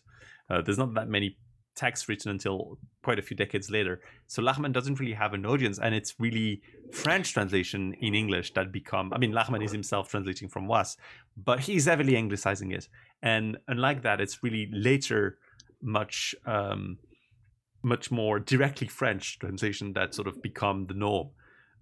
[0.50, 1.38] Uh, there's not that many
[1.74, 4.00] texts written until quite a few decades later.
[4.26, 8.72] So Layamon doesn't really have an audience, and it's really French translation in English that
[8.72, 9.12] become.
[9.12, 10.96] I mean, Layamon is himself translating from Wace,
[11.36, 12.88] but he's heavily anglicizing it.
[13.22, 15.38] And unlike that, it's really later,
[15.82, 16.98] much um,
[17.82, 21.28] much more directly French translation that sort of become the norm.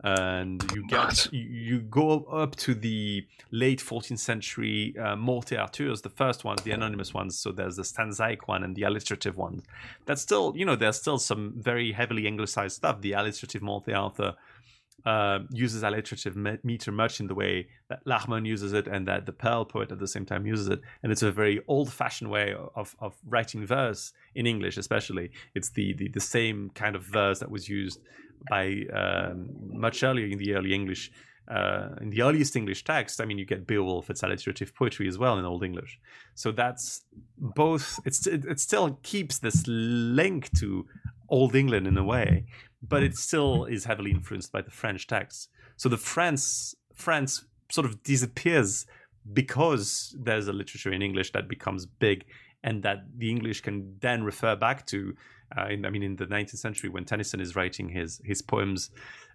[0.05, 6.11] And you get you, go up to the late 14th century uh, Morte Arthurs, the
[6.11, 7.39] first ones, the anonymous ones.
[7.39, 9.63] So there's the stanzaic one and the alliterative ones.
[10.07, 13.01] That's still, you know, there's still some very heavily anglicized stuff.
[13.01, 14.35] The alliterative Morte Arthur
[15.05, 19.33] uh, uses alliterative meter much in the way that Layamon uses it and that the
[19.33, 20.81] Pearl poet at the same time uses it.
[21.03, 25.31] And it's a very old fashioned way of, of writing verse in English, especially.
[25.55, 28.01] It's the, the, the same kind of verse that was used
[28.49, 31.11] by um, much earlier in the early English.
[31.49, 35.19] Uh, in the earliest English text, I mean, you get Beowulf, it's alliterative poetry as
[35.19, 35.99] well in Old English.
[36.35, 37.05] So that's
[37.37, 40.87] both, it's, it, it still keeps this link to
[41.29, 42.47] Old England in a way,
[42.81, 45.49] but it still is heavily influenced by the French text.
[45.77, 48.87] So the France France sort of disappears
[49.33, 52.25] because there's a literature in English that becomes big,
[52.63, 55.15] and that the English can then refer back to.
[55.57, 58.91] Uh, in, I mean, in the 19th century, when Tennyson is writing his his poems,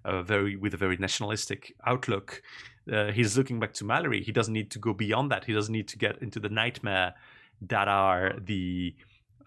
[0.05, 2.41] uh, very with a very nationalistic outlook,
[2.91, 4.23] uh, he's looking back to Malory.
[4.23, 5.45] He doesn't need to go beyond that.
[5.45, 7.13] He doesn't need to get into the nightmare
[7.61, 8.95] that are the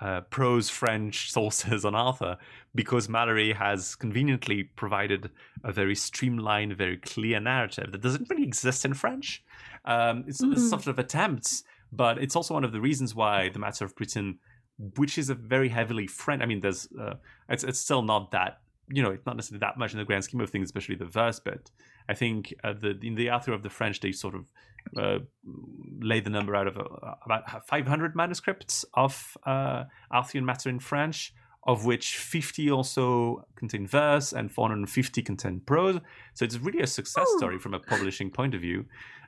[0.00, 2.36] uh, prose French sources on Arthur
[2.74, 5.30] because Malory has conveniently provided
[5.64, 9.42] a very streamlined, very clear narrative that doesn't really exist in French.
[9.84, 10.68] Um, it's, it's Mhm.
[10.70, 14.38] sort of attempts, but it's also one of the reasons why the Matter of Britain,
[14.96, 17.14] which is a very heavily French, I mean, there's uh,
[17.48, 20.24] it's it's still not that you know it's not necessarily that much in the grand
[20.24, 21.70] scheme of things, especially the verse But
[22.08, 24.52] I think uh, the in the Arthur of the French they sort of
[24.96, 25.18] uh,
[26.00, 31.34] lay the number out of uh, about 500 manuscripts of uh, Arthurian matter in French,
[31.64, 36.00] of which 50 also contain verse and 450 contain prose.
[36.34, 37.38] So it's really a success Ooh.
[37.38, 38.86] story from a publishing point of view.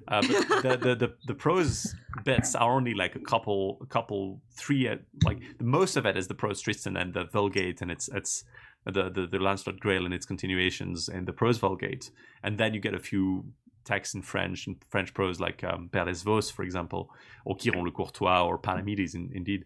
[0.08, 4.40] Uh, but the, the, the, the prose bits are only like a couple, a couple,
[4.50, 7.90] three, uh, like the most of it is the prose Tristan and the Vulgate and
[7.90, 8.44] it's, it's,
[8.84, 12.10] the, the, the Lancelot Grail and its continuations and the prose Vulgate.
[12.42, 13.44] And then you get a few
[13.84, 17.10] texts in French and French prose, like um, Perlesvaus, for example,
[17.44, 19.64] or Guiron le Courtois, or Palamedes, in, indeed.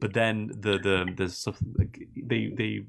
[0.00, 2.84] But then the the the sort of, like, they they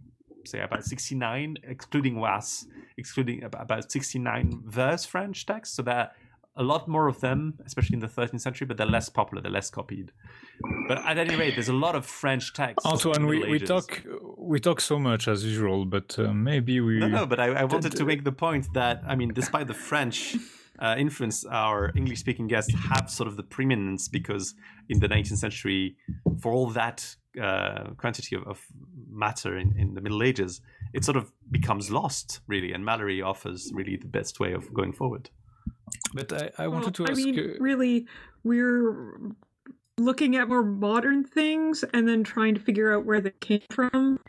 [0.47, 6.11] say about 69 excluding was excluding about 69 verse french texts so there are
[6.55, 9.51] a lot more of them especially in the 13th century but they're less popular they're
[9.51, 10.11] less copied
[10.87, 14.03] but at any rate there's a lot of french texts in Antoine, we, we talk
[14.37, 16.99] we talk so much as usual, but uh, maybe we.
[16.99, 19.73] no no but i, I wanted to make the point that i mean despite the
[19.73, 20.35] french
[20.79, 24.55] uh, influence our english speaking guests have sort of the preeminence because
[24.89, 25.95] in the 19th century
[26.41, 28.65] for all that uh, quantity of, of
[29.09, 30.61] matter in, in the middle ages
[30.93, 34.93] it sort of becomes lost really and Malory offers really the best way of going
[34.93, 35.29] forward
[36.13, 37.17] But I, I Well, wanted to I ask.
[37.17, 38.07] mean, uh, really,
[38.43, 39.17] we're
[39.99, 44.19] looking at more modern things and then trying to figure out where they came from.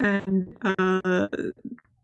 [0.00, 1.28] And uh,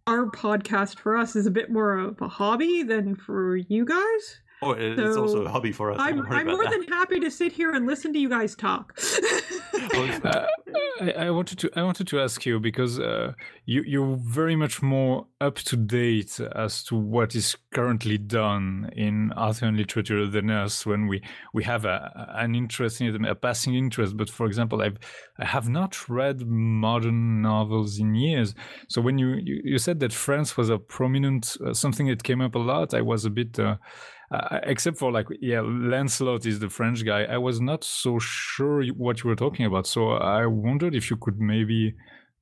[0.08, 4.40] our podcast for us is a bit more of a hobby than for you guys.
[4.62, 6.70] Oh it- it's also a hobby for us I'm, I'm more that.
[6.70, 8.98] than happy to sit here and listen to you guys talk.
[10.24, 10.46] Uh,
[11.00, 13.32] I, I wanted to I wanted to ask you because uh,
[13.66, 19.32] you you're very much more up to date as to what is currently done in
[19.36, 23.74] Arthurian literature than us when we we have a, an interest in it, a passing
[23.74, 24.16] interest.
[24.16, 24.98] But for example, I've
[25.38, 28.54] I have not read modern novels in years.
[28.88, 32.40] So when you you, you said that France was a prominent uh, something that came
[32.40, 33.58] up a lot, I was a bit.
[34.32, 38.18] Uh, uh, except for like yeah lancelot is the french guy i was not so
[38.18, 41.94] sure what you were talking about so i wondered if you could maybe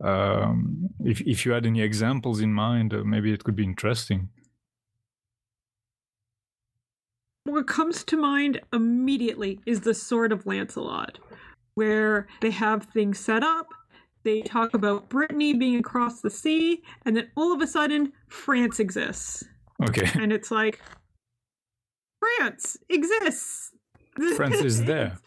[0.03, 4.31] um, if, if you had any examples in mind uh, maybe it could be interesting
[7.45, 11.19] what comes to mind immediately is the Sword of Lancelot,
[11.75, 13.69] where they have things set up.
[14.23, 18.81] They talk about Brittany being across the sea, and then all of a sudden, France
[18.81, 19.45] exists.
[19.87, 20.81] okay And it's like,
[22.25, 23.73] France exists.
[24.37, 25.19] France is there.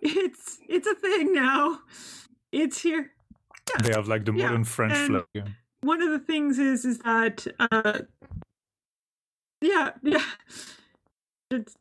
[0.00, 1.80] It's it's a thing now.
[2.52, 3.10] It's here.
[3.82, 5.44] they have like the Yeah, modern french and- flag yeah.
[5.82, 7.98] one of the things is is that uh
[9.60, 10.22] yeah yeah
[11.50, 11.74] it's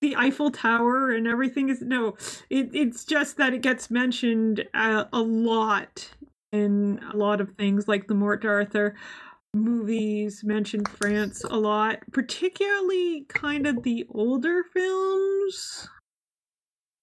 [0.00, 2.16] the Eiffel Tower and everything is no
[2.50, 6.10] it, it's just that it gets mentioned uh, a lot
[6.50, 8.94] in a lot of things like the Mort Arthur
[9.62, 15.88] movies mention France a lot particularly kind of the older films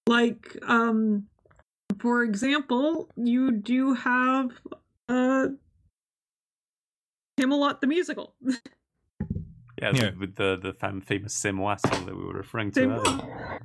[0.08, 1.28] like um
[2.00, 4.52] for example you do have
[5.10, 5.48] uh
[7.40, 8.36] Camelot the musical.
[9.82, 10.12] yeah, Yeah.
[10.20, 13.16] with the the fam- famous c'est song that we were referring to C'est earlier.
[13.16, 13.60] moi.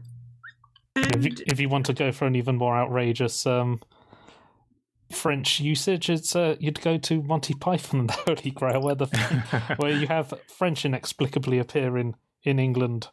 [0.97, 3.81] If you, if you want to go for an even more outrageous um,
[5.13, 9.07] French usage, it's uh, you'd go to Monty Python and the Holy Grail, where the
[9.79, 13.09] where you have French inexplicably appear in, in England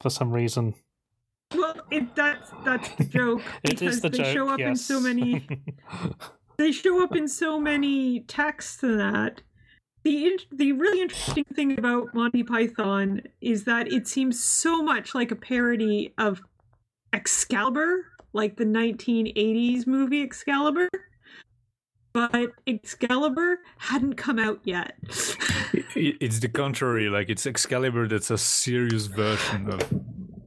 [0.00, 0.74] for some reason.
[1.54, 4.26] well, it, that's that's the joke It because is the they joke.
[4.34, 5.46] show up in so many
[6.58, 9.42] they show up in so many texts and that.
[10.02, 15.32] The the really interesting thing about Monty Python is that it seems so much like
[15.32, 16.40] a parody of
[17.12, 20.88] Excalibur, like the 1980s movie Excalibur.
[22.12, 24.96] But Excalibur hadn't come out yet.
[25.94, 29.82] It's the contrary like it's excalibur that's a serious version of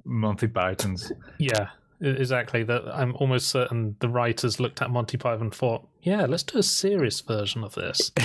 [0.03, 1.69] monty python's yeah,
[2.01, 2.63] exactly.
[2.63, 6.57] That I'm almost certain the writers looked at Monty Python and thought, "Yeah, let's do
[6.57, 8.11] a serious version of this."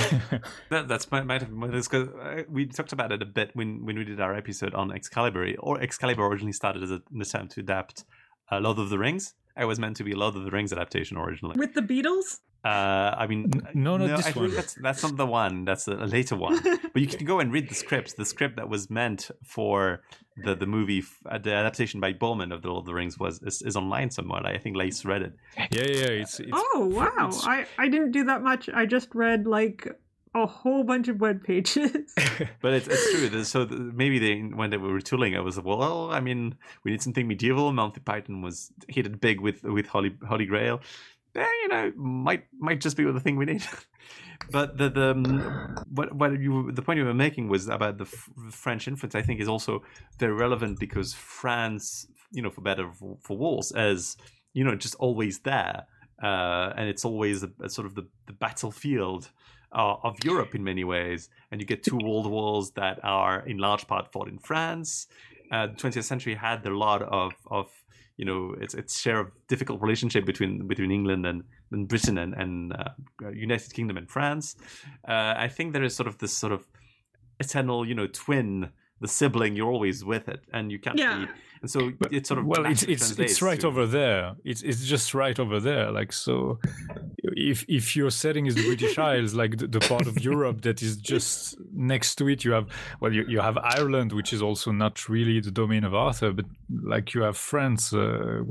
[0.70, 3.84] That, that's might, might have been because uh, we talked about it a bit when,
[3.84, 5.52] when we did our episode on Excalibur.
[5.60, 8.04] Or Excalibur originally started as an attempt to adapt
[8.50, 9.34] uh, Lord of the Rings.
[9.58, 11.56] It was meant to be a Lord of the Rings adaptation originally.
[11.58, 12.40] With the Beatles?
[12.64, 14.54] Uh, I mean, N- no, not this I think.
[14.54, 15.64] That's that's not the one.
[15.66, 16.58] That's a, a later one.
[16.92, 18.16] but you can go and read the script.
[18.16, 20.00] The script that was meant for
[20.42, 23.40] the the movie, uh, the adaptation by Boorman of the Lord of the Rings was
[23.42, 24.44] is, is online somewhere.
[24.46, 25.32] I think Laïs read it.
[25.56, 27.28] yeah yeah it's, it's Oh wow!
[27.28, 28.70] it's- I I didn't do that much.
[28.72, 29.86] I just read like
[30.34, 32.14] a whole bunch of web pages.
[32.60, 33.44] But it's, it's true.
[33.44, 36.10] So maybe they when they were retooling, it was like, well.
[36.10, 37.72] I mean, we need something medieval.
[37.72, 40.80] Monty Python was hit it big with with Holy Holy Grail.
[41.36, 43.64] Eh, you know, might might just be the thing we need.
[44.50, 48.04] but the the um, what what you the point you were making was about the
[48.04, 49.14] f- French influence.
[49.14, 49.82] I think is also
[50.18, 54.16] very relevant because France, you know, for better for, for worse, as
[54.52, 55.86] you know, just always there,
[56.22, 59.30] uh, and it's always a, a sort of the, the battlefield
[59.74, 61.28] uh, of Europe in many ways.
[61.50, 65.06] And you get two world wars that are in large part fought in France.
[65.50, 67.68] Uh, the 20th century had a lot of, of
[68.16, 72.32] you know its its share of difficult relationship between between England and, and Britain and,
[72.34, 74.56] and uh, United Kingdom and France.
[75.06, 76.64] Uh, I think there is sort of this sort of
[77.40, 78.70] eternal you know twin
[79.00, 80.98] the sibling, you're always with it, and you can't.
[80.98, 81.26] Yeah.
[81.26, 81.30] Be,
[81.64, 84.22] and so it's sort of well it's it's it's right to- over there.
[84.44, 85.90] It's it's just right over there.
[85.90, 86.58] Like so
[87.22, 90.82] if if your setting is the british isles like the, the part of europe that
[90.82, 92.66] is just next to it you have
[93.00, 96.44] well you, you have ireland which is also not really the domain of arthur but
[96.82, 98.42] like you have france uh,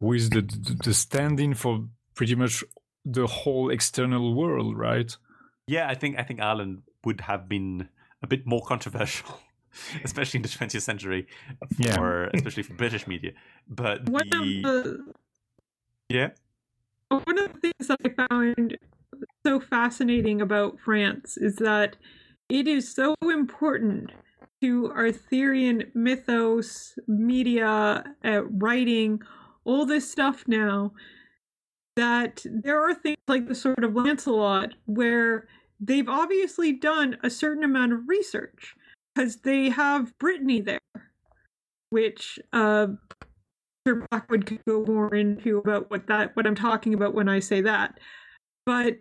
[0.00, 1.84] who is the, the the stand-in for
[2.14, 2.64] pretty much
[3.04, 5.16] the whole external world right?
[5.66, 7.88] Yeah, I think I think Ireland would have been
[8.22, 9.40] a bit more controversial,
[10.04, 11.26] especially in the 20th century,
[11.78, 11.94] Yeah.
[11.96, 13.32] for especially for British media.
[13.68, 15.12] But One the, of the
[16.08, 16.30] yeah,
[17.08, 18.76] one of the things that I found
[19.46, 21.96] so fascinating about France is that
[22.48, 24.10] it is so important
[24.60, 29.20] to Arthurian mythos, media, uh, writing,
[29.64, 30.92] all this stuff now
[31.96, 35.46] that there are things like the sort of Lancelot where
[35.80, 38.74] they've obviously done a certain amount of research
[39.14, 40.80] because they have Brittany there,
[41.90, 42.88] which uh,
[43.86, 47.40] Sir Blackwood could go more into about what that what I'm talking about when I
[47.40, 47.98] say that.
[48.64, 48.98] But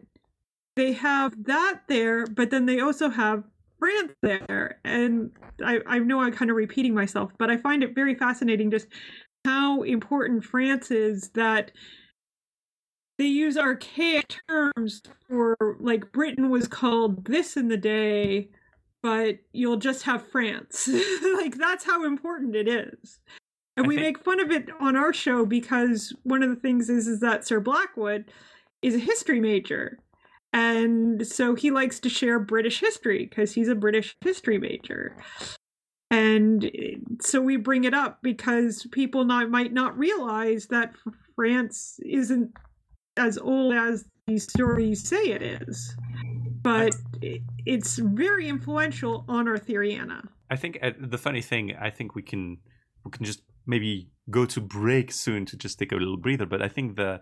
[0.76, 3.44] they have that there, but then they also have
[3.80, 4.80] France there.
[4.84, 5.32] And
[5.64, 8.88] I, I know I'm kind of repeating myself, but I find it very fascinating just
[9.46, 11.72] how important France is that
[13.18, 18.50] they use archaic terms for like Britain was called this in the day,
[19.02, 20.88] but you'll just have France.
[21.36, 23.20] like that's how important it is.
[23.78, 26.56] And I we think- make fun of it on our show because one of the
[26.56, 28.32] things is is that Sir Blackwood
[28.82, 30.00] is a history major.
[30.54, 35.16] And so he likes to share British history because he's a British history major.
[36.10, 36.70] And
[37.22, 40.94] so we bring it up because people not, might not realize that
[41.36, 42.52] France isn't
[43.16, 45.96] as old as the stories say it is.
[46.64, 46.96] But
[47.66, 50.28] it's very influential on Arthuriana.
[50.50, 52.58] I think uh, the funny thing, I think we can
[53.04, 56.46] we can just maybe go to break soon to just take a little breather.
[56.46, 57.22] But I think the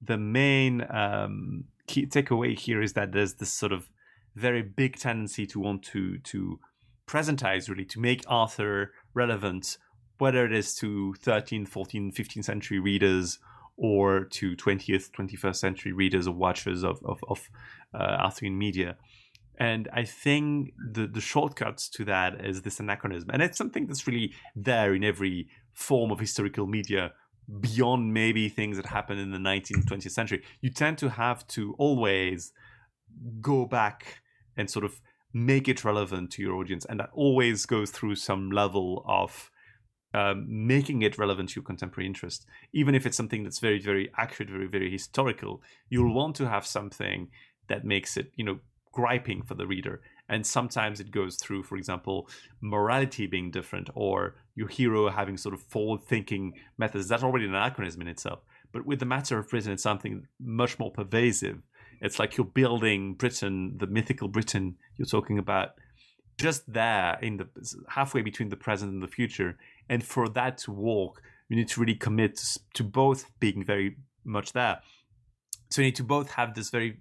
[0.00, 3.88] the main um, key takeaway here is that there's this sort of
[4.34, 6.60] very big tendency to want to to
[7.08, 9.78] presentize really to make Arthur relevant,
[10.18, 13.38] whether it is to 13th, 14th, 15th century readers
[13.76, 17.48] or to 20th, 21st century readers or watchers of of, of
[17.94, 18.96] uh, Arthurian media.
[19.58, 23.30] And I think the, the shortcuts to that is this anachronism.
[23.32, 27.12] And it's something that's really there in every form of historical media
[27.60, 30.42] beyond maybe things that happened in the 19th, 20th century.
[30.60, 32.52] You tend to have to always
[33.40, 34.20] go back
[34.56, 35.00] and sort of
[35.32, 36.84] make it relevant to your audience.
[36.84, 39.50] And that always goes through some level of
[40.14, 42.46] um, making it relevant to your contemporary interest.
[42.72, 46.66] Even if it's something that's very, very accurate, very, very historical, you'll want to have
[46.66, 47.28] something
[47.68, 48.58] that makes it, you know,
[48.92, 50.00] griping for the reader.
[50.28, 52.28] And sometimes it goes through, for example,
[52.60, 57.08] morality being different or your hero having sort of forward thinking methods.
[57.08, 58.40] That's already an anachronism in itself.
[58.72, 61.62] But with the matter of Britain, it's something much more pervasive.
[62.00, 65.70] It's like you're building Britain, the mythical Britain you're talking about,
[66.38, 67.48] just there in the
[67.88, 69.56] halfway between the present and the future.
[69.88, 72.40] And for that to work, you need to really commit
[72.74, 74.80] to, both being very much there.
[75.70, 76.98] So you need to both have this very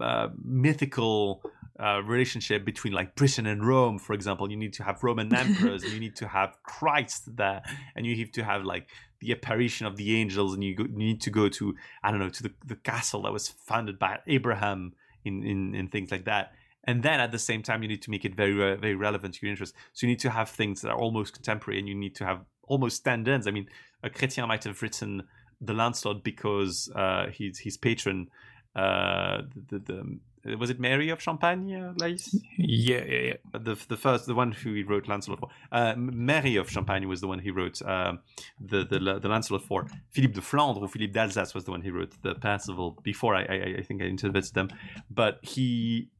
[0.00, 1.42] uh, mythical
[1.78, 4.50] uh, relationship between like Britain and Rome, for example.
[4.50, 7.62] You need to have Roman emperors, and you need to have Christ there,
[7.96, 8.88] and you have to have like
[9.20, 12.20] the apparition of the angels, and you, go, you need to go to I don't
[12.20, 14.92] know to the, the castle that was founded by Abraham
[15.24, 16.52] in, in in things like that.
[16.86, 19.34] And then at the same time, you need to make it very uh, very relevant
[19.34, 19.74] to your interest.
[19.92, 22.40] So you need to have things that are almost contemporary, and you need to have
[22.68, 23.46] almost stand-ins.
[23.46, 23.68] I mean,
[24.02, 25.22] a Chrétien might have written
[25.60, 28.28] the Lancelot because uh, his his patron
[28.76, 32.34] uh, the, the, the was it Mary of Champagne, uh, Laïs?
[32.58, 35.48] yeah yeah yeah The the first the one who he wrote Lancelot for.
[35.72, 38.18] Uh, Mary of Champagne was the one he wrote um,
[38.60, 39.86] the, the the Lancelot for.
[40.10, 43.34] Philippe de Flandre or Philippe d'Alsace was the one he wrote the Percival before.
[43.34, 44.68] I I, I think I interpreted them,
[45.10, 46.10] but he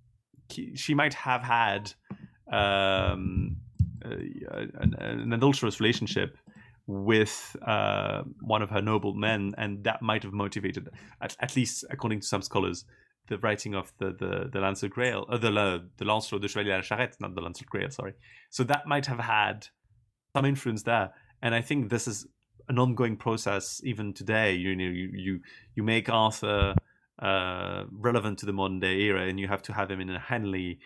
[0.74, 1.92] she might have had
[2.52, 3.56] um,
[4.02, 6.36] an, an adulterous relationship
[6.86, 10.88] with uh, one of her noble men, and that might have motivated,
[11.20, 12.84] at, at least according to some scholars,
[13.28, 16.76] the writing of the the, the Lancelot Grail, uh, the the Lancelot de Chevalier à
[16.76, 18.12] la Charrette, not the Lancelot Grail, sorry.
[18.50, 19.68] So that might have had
[20.36, 22.26] some influence there, and I think this is
[22.68, 24.54] an ongoing process even today.
[24.54, 25.40] You know, you you
[25.74, 26.74] you make Arthur
[27.20, 30.18] uh, relevant to the modern day era, and you have to have him in a
[30.18, 30.78] Henley.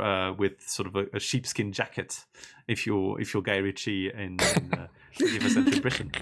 [0.00, 2.24] Uh, with sort of a, a sheepskin jacket,
[2.68, 4.86] if you're if you're Guy Ritchie in, in uh,
[5.18, 6.12] 21st century Britain.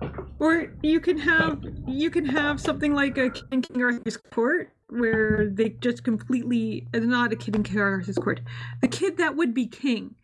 [0.40, 4.72] Or you can have you can have something like a Kid in King Arthur's Court
[4.88, 8.40] where they just completely uh, not a kid in King Arthur's Court,
[8.80, 10.16] the kid that would be king.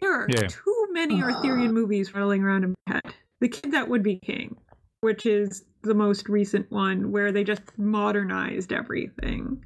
[0.00, 0.46] There are Yeah.
[0.46, 3.14] too many Arthurian movies rolling around in my head.
[3.40, 4.56] The Kid That Would Be King,
[5.00, 9.64] which is the most recent one where they just modernized everything.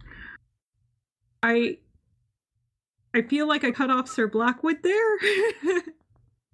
[1.43, 1.79] I
[3.15, 5.83] I feel like I cut off Sir Blackwood there.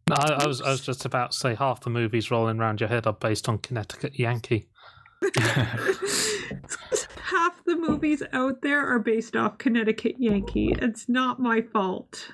[0.09, 2.81] No, I, I was I was just about to say half the movies rolling around
[2.81, 4.69] your head are based on Connecticut Yankee.
[7.21, 10.75] Half the movies out there are based off Connecticut Yankee.
[10.81, 12.31] It's not my fault.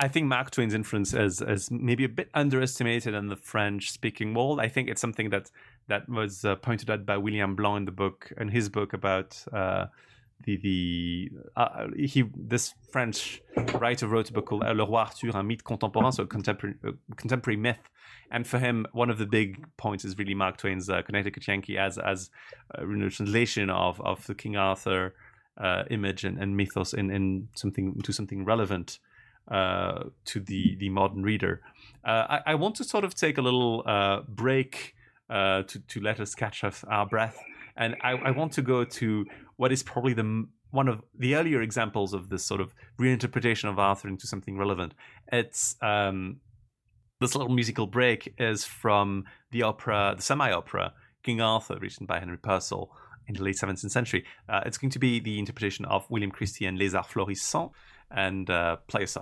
[0.00, 4.32] I think Mark Twain's influence is is maybe a bit underestimated in the French speaking
[4.32, 4.58] world.
[4.58, 5.50] I think it's something that
[5.88, 9.44] that was uh, pointed out by William Blanc in the book in his book about
[9.52, 9.86] uh,
[10.44, 13.42] the the uh, he this French
[13.74, 16.92] writer wrote a book called Le Roi Arthur, un mythe contemporain, so a contemporary uh,
[17.16, 17.90] contemporary myth.
[18.30, 21.76] And for him, one of the big points is really Mark Twain's uh, Connecticut Yankee
[21.76, 22.30] as as
[22.70, 25.14] a translation of of the King Arthur
[25.58, 28.98] uh, image and, and mythos in, in something to something relevant
[29.50, 31.60] uh, to the the modern reader.
[32.04, 34.94] Uh, I, I want to sort of take a little uh, break
[35.28, 37.38] uh, to to let us catch our breath,
[37.76, 39.26] and I, I want to go to
[39.56, 43.78] what is probably the one of the earlier examples of this sort of reinterpretation of
[43.78, 44.94] Arthur into something relevant.
[45.32, 46.40] It's um,
[47.20, 52.38] this little musical break is from the opera, the semi-opera King Arthur, written by Henry
[52.38, 52.90] Purcell
[53.26, 54.24] in the late 17th century.
[54.48, 57.72] Uh, it's going to be the interpretation of William Christie and Les Arts Florissants
[58.10, 59.16] and uh, play us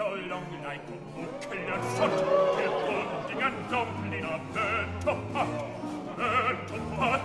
[0.00, 2.12] so long like a buckle and shot,
[2.56, 4.68] till good and dumpling of the
[5.04, 5.20] top,
[6.16, 6.30] the
[6.96, 7.19] top,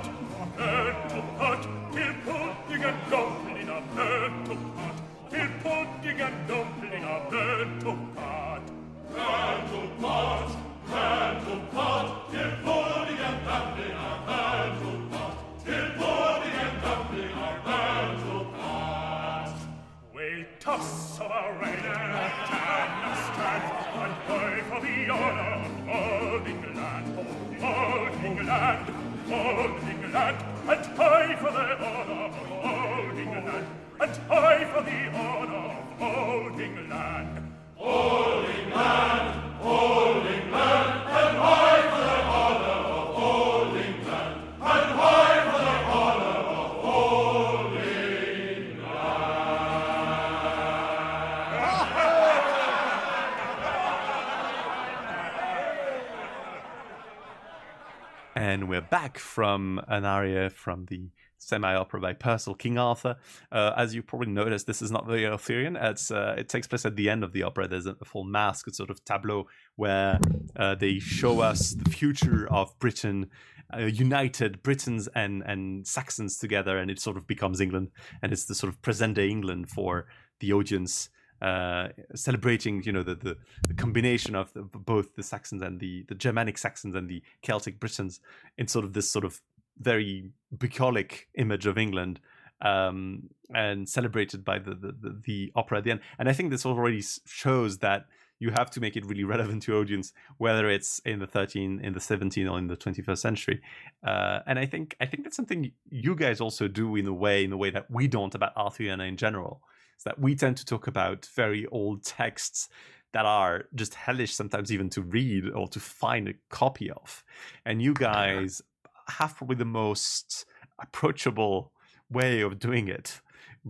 [59.95, 63.17] an aria from the semi-opera by Purcell, King Arthur.
[63.51, 65.75] Uh, as you probably noticed, this is not very Arthurian.
[65.75, 67.67] It's uh, it takes place at the end of the opera.
[67.67, 70.19] There's a, full masque, a sort of tableau where
[70.55, 73.27] uh, they show us the future of Britain,
[73.73, 77.91] uh, united Britons and and Saxons together, and it sort of becomes England,
[78.21, 80.07] and it's the sort of present-day England for
[80.39, 81.09] the audience.
[81.41, 83.35] Uh, celebrating, you know, the, the,
[83.67, 87.77] the combination of the, both the Saxons and the, the Germanic Saxons and the Celtic
[87.77, 88.21] Britons
[88.57, 89.41] in sort of this sort of
[89.77, 92.19] very bucolic image of England
[92.61, 95.99] um, and celebrated by the, the, the, the opera at the end.
[96.17, 98.05] And I think this already shows that
[98.39, 101.93] you have to make it really relevant to audience, whether it's in the 13, in
[101.93, 103.61] the 17, or in the 21st century.
[104.05, 107.43] Uh, and I think I think that's something you guys also do in a way,
[107.43, 109.61] in a way that we don't about Arthuriana in general.
[109.97, 112.67] Is that we tend to talk about very old texts
[113.13, 117.23] that are just hellish sometimes even to read or to find a copy of.
[117.65, 118.61] And you guys
[119.07, 120.45] have probably the most
[120.79, 121.71] approachable
[122.09, 123.21] way of doing it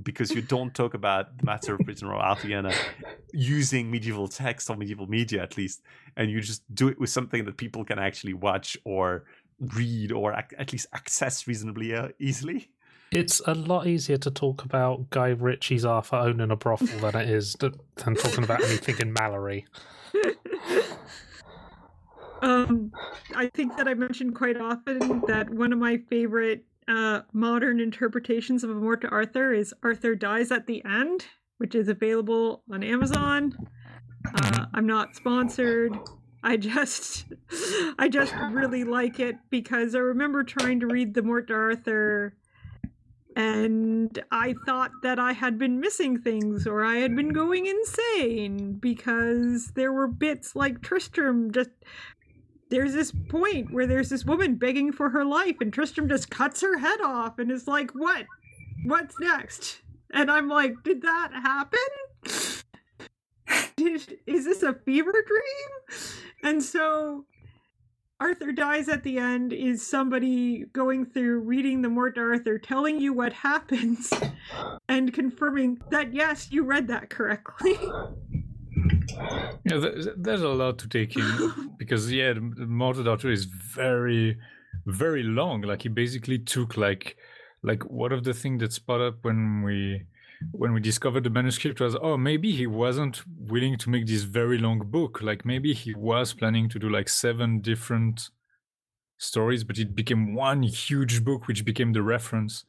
[0.04, 2.76] because you don't talk about the matter of Britain or Arthuriana
[3.32, 5.82] using medieval text or medieval media at least,
[6.18, 9.24] and you just do it with something that people can actually watch or
[9.60, 12.70] read or ac- at least access reasonably uh, easily.
[13.12, 17.30] It's a lot easier to talk about Guy Ritchie's Arthur owning a brothel than it
[17.30, 19.64] is to, than talking about anything in Malory.
[22.46, 22.91] Um,
[23.36, 28.64] I think that I mentioned quite often that one of my favorite uh, modern interpretations
[28.64, 31.26] of A Morte d'Arthur is Arthur Dies at the End,
[31.58, 33.58] which is available on Amazon.
[34.43, 35.98] Uh, I'm not sponsored.
[36.43, 37.26] I just,
[37.98, 42.36] I just really like it because I remember trying to read The Morte d'Arthur,
[43.36, 48.74] and I thought that I had been missing things or I had been going insane
[48.74, 51.72] because there were bits like Tristram just
[52.70, 56.61] there's this point where there's this woman begging for her life and Tristram just cuts
[56.61, 58.26] her head off and is like, "What?
[58.86, 59.82] What's next?"
[60.13, 61.80] And I'm like, "Did that happen?
[63.76, 66.09] Did, is this a fever dream?"
[66.43, 67.26] And so
[68.20, 73.11] Arthur dies at the end is somebody going through reading the Mort Arthur, telling you
[73.11, 74.13] what happens,
[74.89, 77.78] and confirming that yes, you read that correctly.
[79.10, 84.38] Yeah, there's, a lot to take in because yeah, the, the Mort Arthur is very,
[84.86, 85.62] very long.
[85.62, 87.18] Like he basically took like,
[87.64, 90.06] like one of the things that spot up when we
[90.51, 94.58] when we discovered the manuscript was oh maybe he wasn't willing to make this very
[94.58, 95.22] long book.
[95.22, 98.30] Like maybe he was planning to do like seven different
[99.18, 102.66] stories, but it became one huge book which became the reference.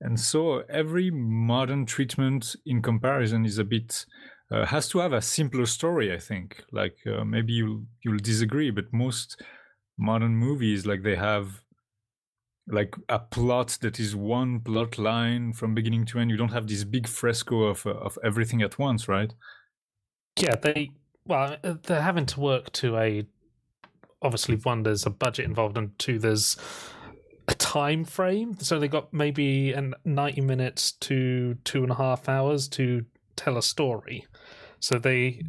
[0.00, 4.04] And so every modern treatment in comparison is a bit
[4.50, 6.64] uh, has to have a simpler story i think.
[6.72, 9.42] Like uh, maybe you'll you'll disagree but most
[9.96, 11.60] modern movies like they have
[12.66, 16.30] like a plot that is one plot line from beginning to end.
[16.30, 19.32] You don't have this big fresco of uh, of everything at once right?
[20.38, 20.90] Yeah, they
[21.26, 23.26] well, uh, they're having to work to a
[24.22, 26.56] obviously one there's a budget involved and two there's
[27.48, 28.56] a time frame.
[28.58, 33.04] So they got maybe an ninety minutes to two and a half hours to
[33.36, 34.26] tell a story.
[34.80, 35.42] So they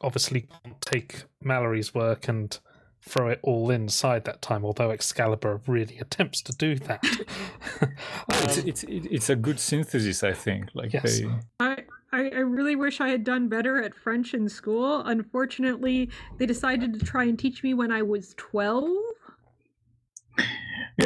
[0.00, 2.58] obviously can't take Malory's work and
[3.02, 4.64] throw it all inside that time.
[4.64, 7.02] Although Excalibur really attempts to do that.
[8.30, 11.20] it's, Um, it's it- it's a good synthesis i think like Yes.
[11.20, 11.26] they
[11.60, 15.00] I, I I really wish I had done better at French in school.
[15.02, 18.88] Unfortunately, they decided to try and teach me when I was 12.
[20.38, 20.44] yeah,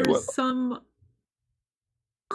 [0.04, 0.80] For well, some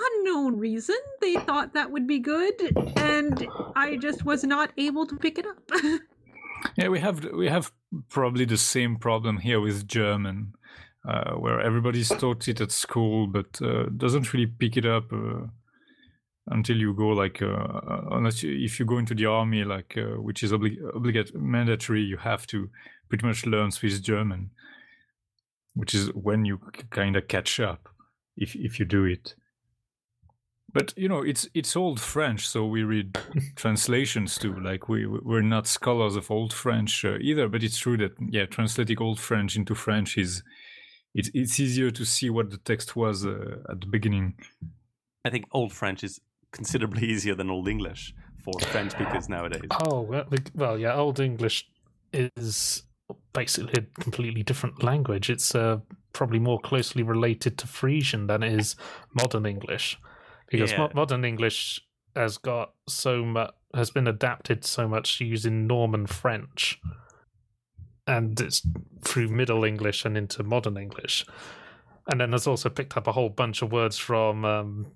[0.06, 5.16] unknown reason, they thought that would be good, and I just was not able to
[5.16, 5.72] pick it up.
[6.76, 7.72] Yeah, we have we have
[8.10, 10.54] probably the same problem here with German,
[11.08, 15.48] uh, where everybody's taught it at school, but uh, doesn't really pick it up uh,
[16.48, 17.82] until you go like uh,
[18.12, 22.02] unless you, if you go into the army, like uh, which is oblig- obligate mandatory,
[22.02, 22.70] you have to
[23.10, 24.52] pretty much learn Swiss German,
[25.76, 27.90] which is when you kind of catch up
[28.36, 29.36] if if you do it.
[30.74, 33.18] But you know, it's it's old French, so we read
[33.56, 34.60] translations too.
[34.60, 37.48] Like we we're not scholars of old French uh, either.
[37.48, 40.44] But it's true that yeah, translating old French into French is
[41.14, 44.36] it's it's easier to see what the text was uh, at the beginning.
[45.26, 48.14] I think Old French is considerably easier than Old English
[48.44, 49.70] for French speakers nowadays.
[49.86, 50.94] Oh well, well, yeah.
[50.94, 51.68] Old English
[52.14, 52.84] is
[53.34, 55.30] basically a completely different language.
[55.30, 55.80] It's uh,
[56.14, 58.76] probably more closely related to Frisian than it is
[59.14, 59.98] modern English,
[60.50, 60.90] because Yeah.
[60.94, 61.82] modern English
[62.16, 66.82] has got so much has been adapted so much using Norman French,
[68.08, 68.66] and it's
[69.04, 71.26] through Middle English and into modern English,
[72.10, 74.46] and then has also picked up a whole bunch of words from.
[74.46, 74.92] Um,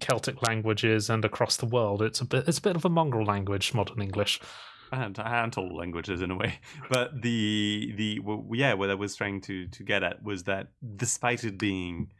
[0.00, 3.24] Celtic languages and across the world, it's a bit it's a bit of a mongrel
[3.24, 4.40] language, modern English.
[4.90, 6.58] and and all languages in a way.
[6.90, 10.72] But the the well, yeah, what I was trying to to get at was that
[10.96, 12.10] despite it being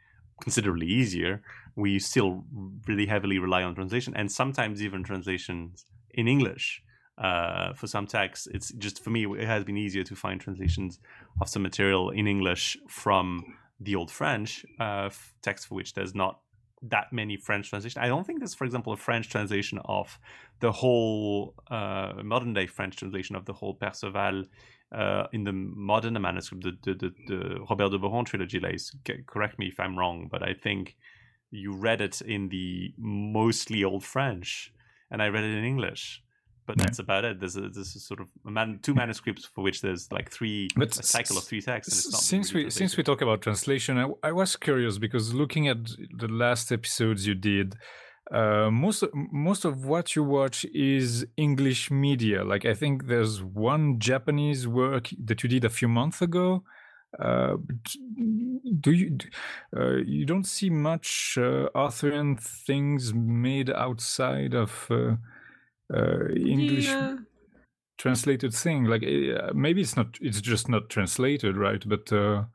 [0.41, 1.41] considerably easier,
[1.75, 2.43] we still
[2.87, 6.83] really heavily rely on translation, and sometimes even translations in English.
[7.17, 9.25] Uh, for some texts, it's just for me.
[9.25, 10.99] It has been easier to find translations
[11.41, 15.09] of some material in English from the Old French uh,
[15.41, 16.41] text for which there's not
[16.83, 18.03] that many French translations.
[18.03, 20.19] I don't think there's, for example, a French translation of
[20.59, 24.45] the whole uh, modern day French translation of the whole Perceval
[24.91, 28.59] uh, in the modern manuscript, the, the, the, the Robert de Boron trilogy.
[28.59, 28.91] Laïs.
[29.25, 30.95] Correct me if I'm wrong, but I think
[31.51, 34.73] you read it in the mostly Old French,
[35.11, 36.23] and I read it in English.
[36.65, 36.83] But Yeah.
[36.85, 37.39] that's about it.
[37.39, 40.67] There's a, there's a sort of a man, two manuscripts for which there's like three
[40.75, 41.93] But a cycle of three texts.
[41.93, 44.97] And it's not since really we since we talk about translation, I, I was curious
[44.97, 45.77] because looking at
[46.17, 47.75] the last episodes you did,
[48.31, 52.43] uh, most most of what you watch is English media.
[52.43, 56.63] Like I think there's one Japanese work that you did a few months ago.
[57.19, 57.55] Uh,
[58.79, 59.17] do you
[59.75, 65.15] uh, you don't see much uh, Arthurian things made outside of uh,
[65.93, 67.17] uh, English Yeah.
[67.97, 68.85] translated thing?
[68.85, 71.83] Like uh, maybe it's not it's just not translated, right?
[71.87, 72.45] But uh,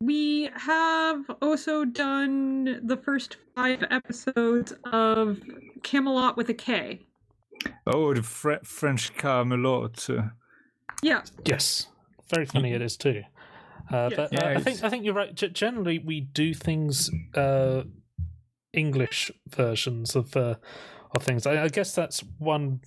[0.00, 5.40] We have also done the first five episodes of
[5.82, 7.00] Camelot with a K.
[7.86, 10.08] oh, the Fre- French Camelot.
[11.02, 11.86] Yeah, Yes,
[12.28, 13.22] very funny it is too.
[13.92, 14.16] Uh, Yes.
[14.16, 15.34] But Yeah, uh, I think I think you're right.
[15.34, 17.84] G- generally, we do things uh,
[18.72, 20.54] English versions of uh,
[21.14, 21.46] of things.
[21.46, 22.80] I, I guess that's one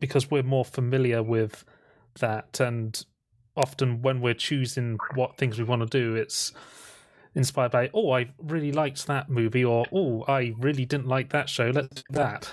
[0.00, 1.64] because we're more familiar with
[2.20, 3.04] that, and
[3.56, 6.52] often when we're choosing what things we want to do, it's
[7.34, 11.48] inspired by oh, I really liked that movie, or oh, I really didn't like that
[11.48, 11.70] show.
[11.70, 12.50] Let's do that,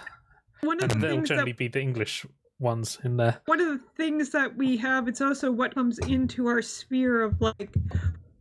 [0.62, 2.26] one of the and they'll things that generally be the English
[2.62, 3.42] ones in there.
[3.46, 7.42] one of the things that we have it's also what comes into our sphere of
[7.42, 7.76] like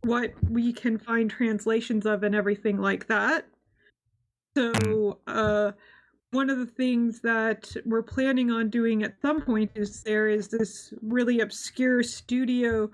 [0.03, 3.47] what we can find translations of and everything like that
[4.55, 5.71] so uh
[6.31, 10.47] one of the things that we're planning on doing at some point is there is
[10.47, 12.89] this really obscure studio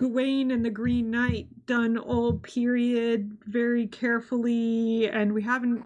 [0.00, 5.84] Gawain and the Green Knight done all period very carefully, and we haven't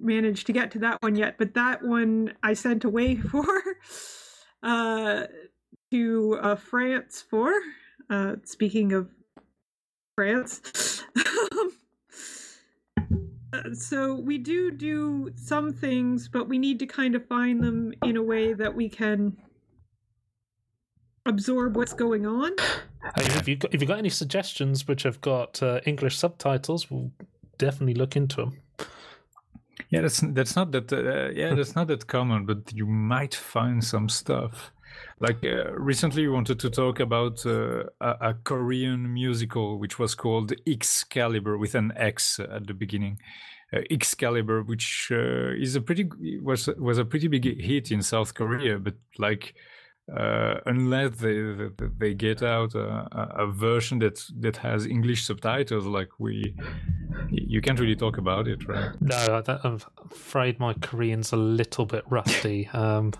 [0.00, 1.36] managed to get to that one yet.
[1.36, 3.44] But that one I sent away for
[4.62, 5.24] uh,
[5.90, 7.52] to uh, France for.
[8.08, 9.08] Uh, speaking of
[10.14, 11.02] France.
[11.16, 11.64] Uh,
[13.72, 18.16] so we do do some things, but we need to kind of find them in
[18.16, 19.36] a way that we can
[21.24, 22.52] absorb what's going on.
[23.02, 26.16] I mean, if you got, if you got any suggestions which have got uh, English
[26.16, 27.10] subtitles, we'll
[27.58, 28.58] definitely look into them.
[29.90, 30.92] Yeah, that's that's not that.
[30.92, 34.72] Uh, yeah, that's not that common, but you might find some stuff.
[35.20, 40.14] Like uh, recently, we wanted to talk about uh, a, a Korean musical which was
[40.14, 43.18] called Excalibur with an X at the beginning.
[43.72, 46.08] Uh, Excalibur, which uh, is a pretty
[46.42, 49.54] was was a pretty big hit in South Korea, but like
[50.16, 51.42] uh, unless they
[51.98, 56.54] they- get out a, a- a version that that has English subtitles, like we,
[57.28, 58.92] you can't really talk about it, right?
[59.00, 59.80] No, I'm
[60.12, 62.68] afraid my Korean's a little bit rusty.
[62.72, 63.12] Um,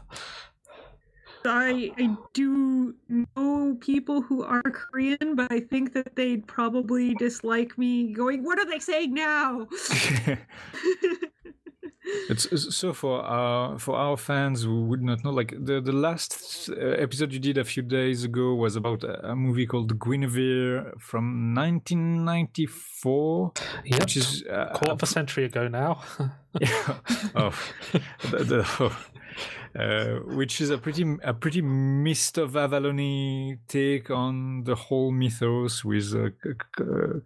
[1.47, 7.76] I I do know people who are Korean, but I think that they'd probably dislike
[7.78, 9.66] me going, What are they saying now?
[12.28, 15.92] It's it's- so for our for our fans who would not know, like the the
[15.92, 19.99] last uh, episode you did a few days ago was about a, a movie called
[19.99, 23.53] Guinevere from 1994,
[23.84, 26.01] yep, which is uh, quarter of a century ago now.
[26.61, 26.94] yeah,
[27.34, 27.53] oh,
[28.30, 28.97] the, the, oh,
[29.78, 35.84] uh, which is a pretty a pretty Mist of Avalon take on the whole mythos
[35.84, 36.30] with uh,
[36.80, 37.20] uh,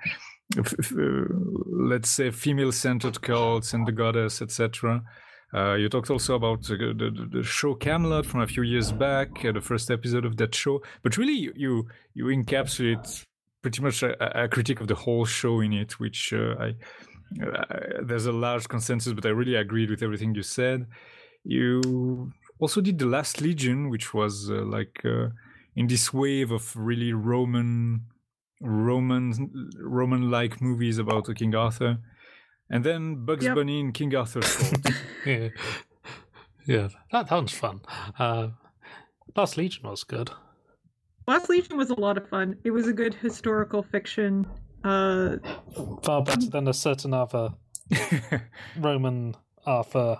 [1.66, 5.02] let's say female centered cults and the goddess, etc.
[5.52, 9.44] Uh, you talked also about the, the, the show Camelot from a few years back,
[9.44, 10.80] uh, the first episode of that show.
[11.02, 13.26] But really, you you, encapsulate
[13.62, 16.74] pretty much a, a critique of the whole show in it, which uh, I
[17.44, 20.86] uh, there's a large consensus, but I really agreed with everything you said.
[21.44, 25.28] You also did the Last Legion, which was uh, like uh,
[25.76, 28.02] in this wave of really Roman,
[28.60, 31.98] Roman, Roman-like movies about uh, King Arthur,
[32.70, 33.54] and then Bugs Yep.
[33.56, 34.94] Bunny in King Arthur's Court.
[35.26, 35.48] yeah,
[36.66, 37.80] yeah, that, that was fun.
[38.18, 38.48] Uh,
[39.36, 40.30] Last Legion was good.
[41.26, 42.56] Last Legion was a lot of fun.
[42.64, 44.46] It was a good historical fiction.
[44.82, 45.36] Uh,
[46.02, 47.50] Far better than a certain other
[48.78, 49.34] Roman
[49.66, 50.18] Arthur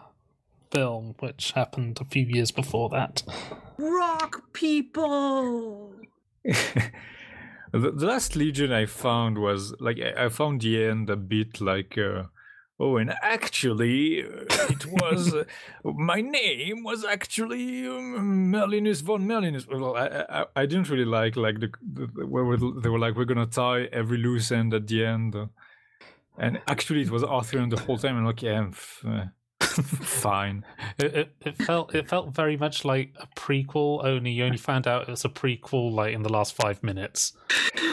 [0.71, 3.23] film, which happened a few years before that.
[3.79, 5.95] rock people!
[6.45, 6.91] the,
[7.73, 11.97] the last legion i found was like i, I found the end a bit like
[11.99, 12.25] uh,
[12.79, 15.45] oh and actually uh, it was uh,
[15.85, 21.37] my name was actually um, merlinus von merlinus well I, I i didn't really like
[21.37, 24.73] like the, the, the where were- they were like we're gonna tie every loose end
[24.75, 25.47] at the end uh,
[26.39, 29.25] and actually it was arthur the whole time and like yeah f- uh,
[29.83, 30.65] fine
[30.99, 34.05] It, it, it felt it felt very much like a prequel.
[34.05, 37.33] Only you only found out it was a prequel like in the last five minutes.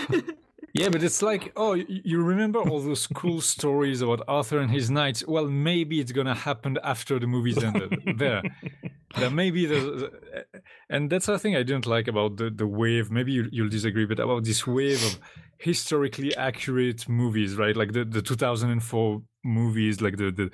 [0.78, 4.91] Yeah, but it's like, oh, you remember all those cool stories about Arthur and his
[4.91, 5.25] knights?
[5.28, 7.99] Well, maybe it's gonna happen after the movie's ended.
[8.17, 8.43] there,
[9.17, 10.03] there maybe there's,
[10.89, 13.09] and that's the thing I didn't like about the the wave.
[13.09, 15.19] Maybe you, you'll disagree, but about this wave of
[15.57, 17.75] historically accurate movies, right?
[17.75, 20.51] Like the the 2004 movies, like the the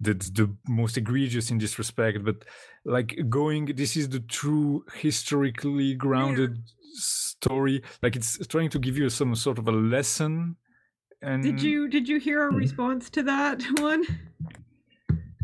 [0.00, 2.24] the, the most egregious in this respect.
[2.24, 2.46] But
[2.86, 6.58] like going, this is the true historically grounded
[7.42, 7.82] story.
[8.02, 10.56] Like it's trying to give you some sort of a lesson.
[11.22, 14.04] And Did you did you hear a response to that one?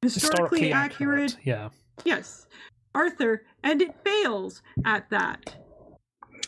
[0.00, 1.68] historically, accurate Yeah.
[2.04, 2.46] yes
[2.94, 5.56] Arthur and it fails at that.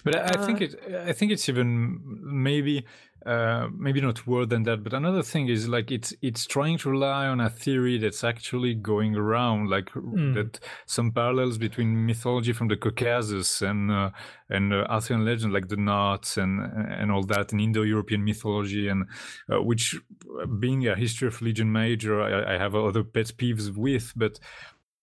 [0.05, 1.09] But I, I think Uh, it.
[1.09, 2.01] I think it's even
[2.43, 2.85] maybe,
[3.27, 4.83] uh, maybe not worse than that.
[4.83, 8.75] But another thing is like it's it's trying to rely on a theory that's actually
[8.75, 10.35] going around, like Mm.
[10.35, 14.11] that some parallels between mythology from the Caucasus and uh,
[14.49, 16.61] and uh, Arthurian legend, like the Narts and
[17.01, 19.05] and all that, and Indo-European mythology, and
[19.53, 19.97] uh, which,
[20.43, 24.41] uh, being a history of Legion major, I, I have other pet peeves with, but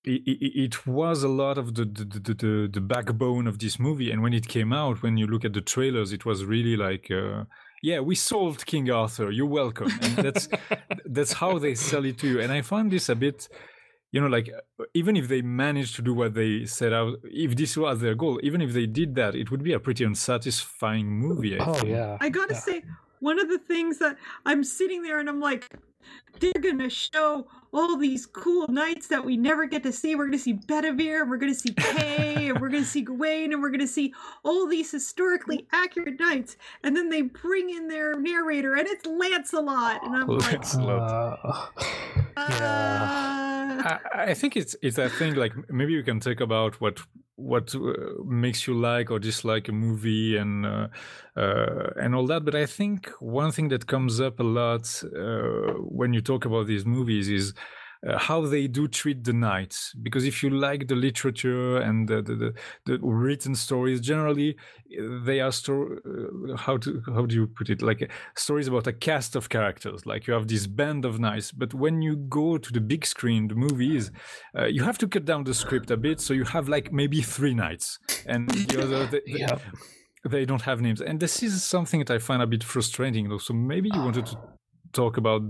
[0.07, 3.79] it, it, it was a lot of the the, the the the backbone of this
[3.79, 6.75] movie and when it came out when you look at the trailers it was really
[6.77, 7.43] like uh,
[7.83, 10.47] yeah we solved king arthur you're welcome and that's
[11.05, 13.47] that's how they sell it to you and i find this a bit
[14.11, 14.49] you know like
[14.79, 18.15] uh, even if they managed to do what they set out if this was their
[18.15, 21.73] goal even if they did that it would be a pretty unsatisfying movie I Oh
[21.73, 21.89] think.
[21.89, 22.17] yeah.
[22.21, 22.59] I gotta yeah.
[22.59, 22.83] say,
[23.19, 25.67] one of the things that I'm sitting there and I'm like,
[26.39, 30.15] they're gonna show all these cool knights that we never get to see.
[30.15, 33.61] We're gonna see Bedivere, and we're gonna see Kay, and we're gonna see Gawain, and
[33.61, 34.13] we're gonna see
[34.43, 36.57] all these historically accurate knights.
[36.83, 41.39] And then they bring in their narrator, and it's Lancelot, and I'm like, Lancelot.
[41.43, 41.67] Uh,
[42.37, 42.47] uh,
[43.83, 46.99] I, I think it's it's a thing like maybe you can talk about what
[47.35, 50.87] what uh, makes you like or dislike a movie and uh,
[51.35, 52.43] uh, and all that.
[52.45, 56.67] But I think one thing that comes up a lot uh, when you talk about
[56.67, 57.53] these movies is.
[58.07, 59.93] Uh, how they do treat the knights.
[60.03, 62.53] Because if you like the literature and the, the, the,
[62.85, 64.55] the written stories generally
[64.99, 67.81] uh, they are sto- uh, how to how do you put it?
[67.81, 70.05] Like uh, stories about a cast of characters.
[70.05, 73.47] Like you have this band of knights but when you go to the big screen
[73.47, 74.11] the movies
[74.57, 77.21] uh, you have to cut down the script a bit so you have like maybe
[77.21, 77.97] three knights.
[78.27, 79.57] And the other the, the- Yeah.
[80.29, 81.01] they don't have names.
[81.01, 83.37] And this is something that i find a bit frustrating though.
[83.39, 84.37] So maybe you wanted to
[84.93, 85.41] talk about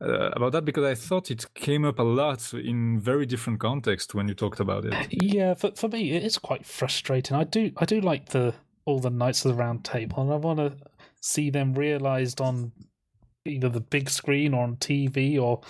[0.00, 4.14] uh, about that because i thought it came up a lot in very different context
[4.14, 7.36] when you talked about it Yeah, for for me, it is quite frustrating.
[7.36, 8.54] I do I do like the
[8.84, 10.76] all the Knights of the Round Table, and I want to
[11.20, 12.72] see them realised on
[13.44, 15.60] either the big screen or on TV or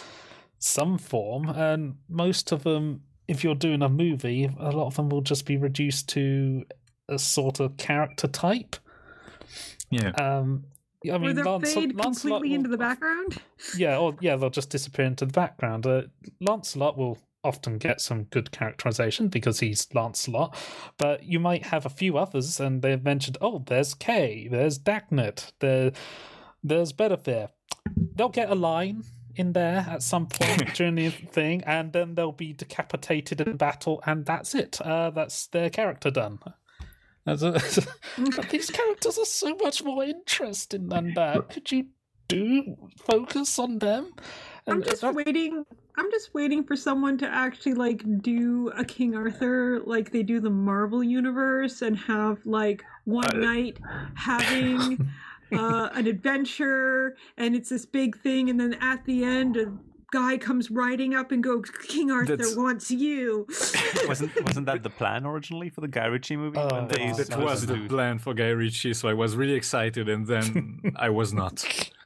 [0.59, 1.49] some form.
[1.49, 5.47] And most of them, if you're doing a movie, a lot of them will just
[5.47, 6.65] be reduced to
[7.09, 8.77] a sort of character type.
[9.91, 10.65] yeah Um,
[11.11, 12.03] I mean, they're Lance- fade Lancelot
[12.43, 13.39] completely will- into the background.
[13.77, 15.87] yeah, or yeah, they'll just disappear into the background.
[15.87, 16.03] Uh,
[16.41, 20.55] Lancelot will often get some good characterization because he's Lancelot,
[20.99, 25.53] but you might have a few others, and they've mentioned, oh, there's Kay, there's Dagonet,
[25.61, 25.93] there,
[26.63, 27.49] there's Bedivere.
[28.15, 29.05] They'll get a line
[29.37, 34.03] in there at some point during the thing, and then they'll be decapitated in battle,
[34.05, 34.79] and that's it.
[34.83, 36.41] Uh, that's their character done.
[37.35, 37.87] That's a-
[38.37, 41.49] but these characters are so much more interesting than that.
[41.51, 41.87] Could you
[42.29, 44.13] do focus on them.
[44.67, 45.65] I'm And just that- waiting.
[45.99, 50.41] I'm just waiting for someone to actually like do a King Arthur like they do
[50.41, 53.79] the Marvel universe and have like one Uh, night
[54.15, 55.11] having
[55.53, 59.73] uh, an adventure and it's this big thing and then at the end a
[60.13, 63.47] guy comes riding up and goes King Arthur That's- wants you.
[64.09, 66.59] wasn't wasn't that the plan originally for the Guy Ritchie movie?
[66.59, 69.37] Oh, when they that- That was was the plan for Guy Ritchie, so I was
[69.37, 71.61] really excited, and then I was not.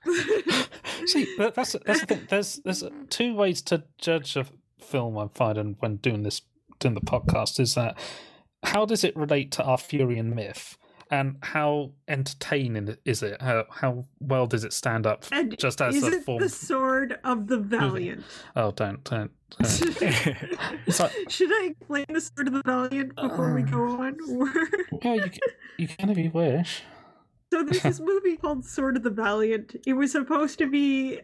[1.06, 2.26] See, but that's that's the thing.
[2.28, 4.46] There's there's two ways to judge a
[4.80, 5.16] film.
[5.16, 6.42] I'm finding when doing this
[6.78, 7.98] doing the podcast is that
[8.62, 10.76] how does it relate to our Arthurian myth,
[11.10, 13.40] and how entertaining is it?
[13.40, 16.42] How how well does it stand up And just as is a it form?
[16.42, 18.24] the sword of the valiant?
[18.56, 19.30] Oh, don't don't.
[19.58, 20.98] don't.
[20.98, 24.16] Like, Should I explain the sword of the valiant before we go um, on?
[25.02, 25.40] Yeah, you can,
[25.78, 26.82] you can if you wish.
[27.52, 29.76] So there's this movie called Sword of the Valiant.
[29.86, 31.20] It was supposed to be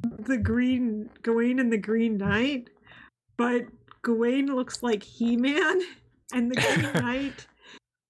[0.00, 2.70] the Green Gawain and the Green Knight,
[3.36, 3.62] but
[4.02, 5.80] Gawain looks like He-Man,
[6.32, 7.46] and the Green Knight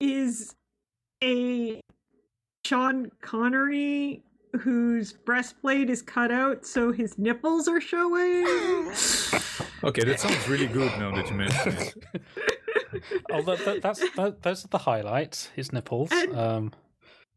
[0.01, 0.55] is
[1.23, 1.81] a
[2.65, 4.23] Sean Connery
[4.61, 8.93] whose breastplate is cut out so his nipples are showing.
[9.85, 11.95] Okay, that sounds really good now that you mention it.
[13.33, 15.47] Oh, that, that, that's that, those are the highlights.
[15.57, 16.11] His nipples.
[16.13, 16.73] And- Um,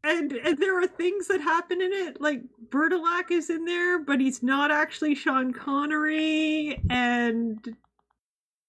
[0.04, 4.20] and and there are things that happen in it like Bertilak is in there but
[4.20, 7.58] he's not actually Sean Connery and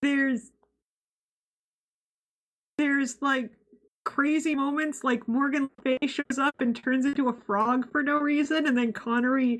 [0.01, 0.49] there's
[2.79, 3.51] there's like
[4.07, 8.17] crazy moments like Morgan Le Fay shows up and turns into a frog for no
[8.17, 9.59] reason and then Connery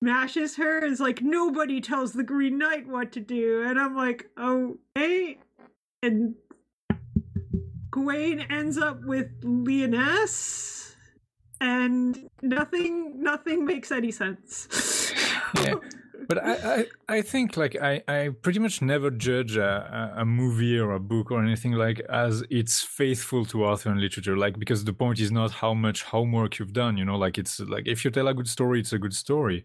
[0.00, 3.96] smashes her and is like nobody tells the Green Knight what to do and I'm
[3.96, 5.38] like oh hey
[6.02, 6.34] and
[7.90, 10.94] Gawain ends up with Leoness,
[11.60, 15.12] and nothing nothing makes any sense.
[15.56, 15.74] Yeah.
[16.30, 20.78] But I, I, I think like I, I pretty much never judge a, a movie
[20.78, 24.36] or a book or anything like as it's faithful to Arthurian literature.
[24.36, 26.96] Like because the point is not how much homework you've done.
[26.96, 29.64] You know, like it's like if you tell a good story, it's a good story.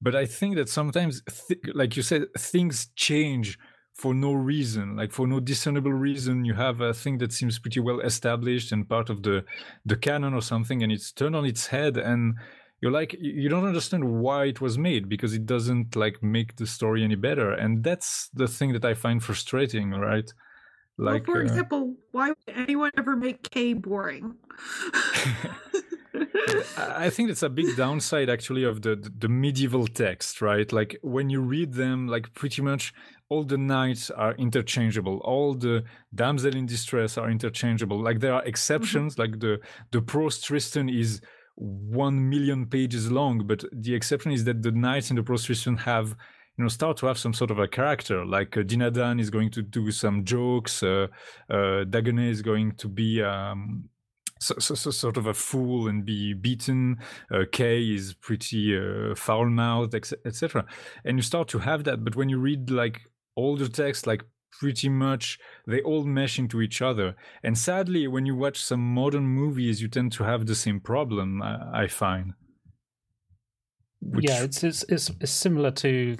[0.00, 3.58] But I think that sometimes, th- like you said, things change
[3.92, 6.44] for no reason, like for no discernible reason.
[6.44, 9.44] You have a thing that seems pretty well established and part of the
[9.84, 12.36] the canon or something, and it's turned on its head and
[12.80, 16.66] you're like you don't understand why it was made because it doesn't like make the
[16.66, 20.32] story any better and that's the thing that i find frustrating right
[20.96, 24.36] like well, for uh, example, why would anyone ever make Kay boring?
[26.76, 30.72] I think it's a big downside actually of the, the the medieval text, right?
[30.72, 32.94] Like when you read them, like pretty much
[33.28, 35.82] all the knights are interchangeable, all the
[36.14, 38.00] damsel in distress are interchangeable.
[38.00, 39.58] Like there are exceptions, like the
[39.90, 41.20] the prose Tristan is
[41.56, 45.76] one million pages long, but the exception is that the knights in the prose Tristan
[45.78, 46.16] have
[46.56, 49.50] you know start to have some sort of a character like uh, dinadan is going
[49.50, 51.08] to do some jokes uh,
[51.50, 53.88] uh dagonet is going to be um
[54.40, 56.98] so, so, so sort of a fool and be beaten.
[57.32, 60.66] Uh, Kay is pretty uh, foul-mouthed, etc.
[61.04, 62.04] And you start to have that.
[62.04, 63.00] But when you read like
[63.36, 64.22] older texts, like
[64.60, 67.14] pretty much they all mesh into each other.
[67.42, 71.42] And sadly, when you watch some modern movies, you tend to have the same problem.
[71.42, 72.34] I, I find.
[74.00, 76.16] Which, yeah, it's, it's it's it's similar to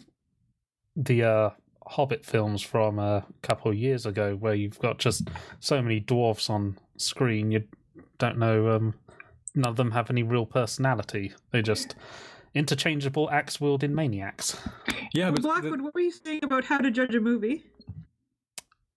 [0.97, 1.51] the uh,
[1.87, 5.29] Hobbit films from a couple of years ago, where you've got just
[5.61, 7.51] so many dwarfs on screen.
[7.51, 7.65] You
[8.19, 8.71] don't know.
[8.71, 8.95] Um,
[9.55, 11.35] none of them have any real personality.
[11.53, 11.95] They're just
[12.55, 14.57] interchangeable axe wielding maniacs.
[15.13, 17.65] yeah, but the- Blackwood, what were you saying about how to judge a movie?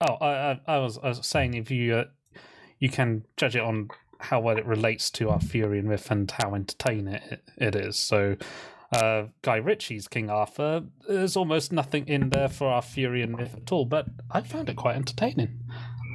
[0.01, 2.05] Oh, I, I, I was I was saying if you uh,
[2.79, 3.89] you can judge it on
[4.19, 7.97] how well it relates to Arthurian myth and how entertaining it, it is.
[7.97, 8.35] So,
[8.91, 13.85] uh, Guy Ritchie's King Arthur, there's almost nothing in there for Arthurian myth at all,
[13.85, 15.59] but I found it quite entertaining.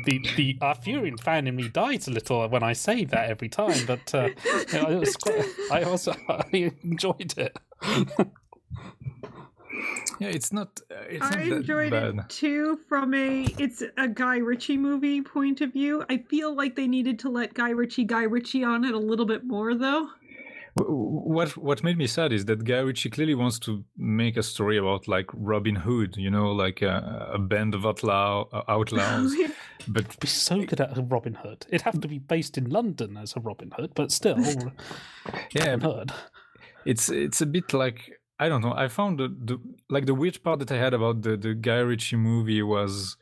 [0.04, 3.86] The the Arthurian fan in me dies a little when I say that every time,
[3.86, 4.30] but uh,
[4.72, 7.56] you know, quite, I also I enjoyed it.
[10.18, 10.80] yeah, it's not.
[10.90, 12.14] Uh, it's I not that enjoyed bad.
[12.18, 16.04] it too from a it's a Guy Ritchie movie point of view.
[16.08, 19.26] I feel like they needed to let Guy Ritchie Guy Ritchie on it a little
[19.26, 20.08] bit more though.
[20.74, 24.78] What what made me sad is that Guy Ritchie clearly wants to make a story
[24.78, 29.36] about like Robin Hood, you know, like a, a band of outlaw uh, outlaws.
[29.88, 31.66] but Be so good at a Robin Hood.
[31.68, 34.38] It'd have to be based in London as a Robin Hood, but still,
[35.52, 36.12] yeah, Robin but Hood.
[36.86, 38.74] it's it's a bit like I don't know.
[38.74, 39.58] I found the, the
[39.88, 43.16] like the weird part that I had about the the Guy Ritchie movie was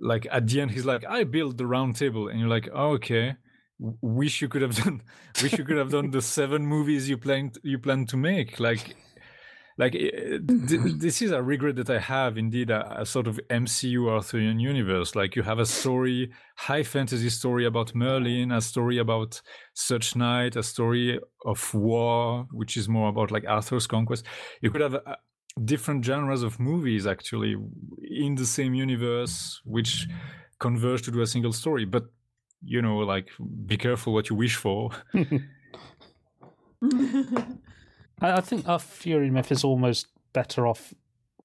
[0.00, 2.92] like at the end he's like I built the round table and you're like oh,
[2.92, 3.36] okay
[3.78, 5.02] wish you could have done
[5.42, 8.96] wish you could have done the seven movies you planned you plan to make like
[9.78, 10.42] like th-
[10.98, 15.14] this is a regret that i have indeed a, a sort of mcu arthurian universe.
[15.14, 19.40] Like you have a story high fantasy story about merlin a story about
[19.74, 24.26] such knight a story of war which is more about like arthur's conquest.
[24.60, 25.16] You could have uh,
[25.64, 27.56] different genres of movies actually
[28.02, 30.08] in the same universe which
[30.58, 31.84] converge to do a single story.
[31.84, 32.06] But
[32.64, 33.28] you know like
[33.66, 34.90] be careful what you wish for
[38.20, 40.94] I, I think Arthurian Myth is almost better off.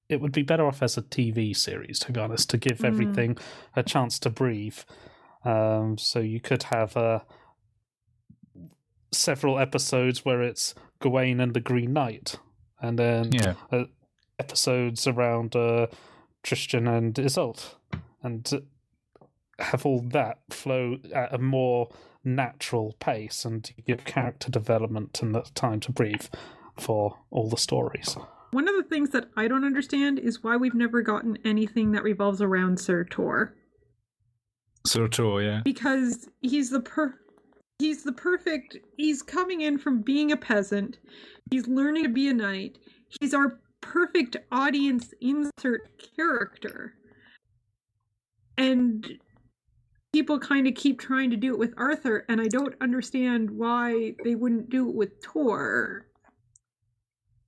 [0.08, 3.38] It would be better off as a TV series, to be honest, to give everything
[3.74, 4.78] a chance to breathe.
[5.44, 7.20] Um, so you could have uh,
[9.12, 12.36] several episodes where it's Gawain and the Green Knight,
[12.80, 13.84] and then yeah uh,
[14.38, 15.86] episodes around uh,
[16.42, 17.62] Tristan and Isolde,
[18.22, 18.50] and
[19.58, 21.88] have all that flow at a more
[22.24, 26.26] natural pace and give character development and the time to breathe
[26.78, 28.16] for all the stories.
[28.52, 32.04] One of the things that I don't understand is why we've never gotten anything that
[32.04, 33.56] revolves around Sir Tor.
[34.86, 37.14] Sir Tor, yeah because he's the per
[37.78, 40.98] he's the perfect he's coming in from being a peasant
[41.50, 42.78] he's learning to be a knight
[43.20, 46.94] he's our perfect audience insert character
[48.56, 49.18] and
[50.12, 54.14] people kind of keep trying to do it with arthur and i don't understand why
[54.22, 56.03] they wouldn't do it with tor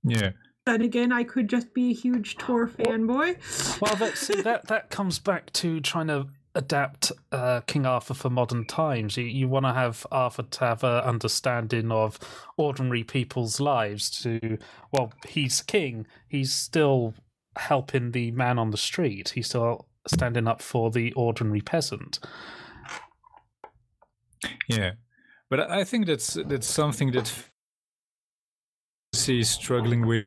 [0.07, 0.31] yeah
[0.65, 3.35] then again i could just be a huge tor fanboy
[3.81, 6.27] Well, that see that that comes back to trying to
[6.57, 9.15] adapt uh, King Arthur for modern times.
[9.15, 12.19] You, you want to have Arthur to have an understanding of
[12.57, 14.09] ordinary people's lives.
[14.21, 14.57] To
[14.91, 16.07] well, he's king.
[16.27, 17.13] He's still
[17.55, 19.29] helping the man on the street.
[19.29, 22.19] He's still standing up for the ordinary peasant.
[24.67, 24.93] Yeah,
[25.49, 27.31] but I I think that's that's something that
[29.29, 30.25] is struggling with.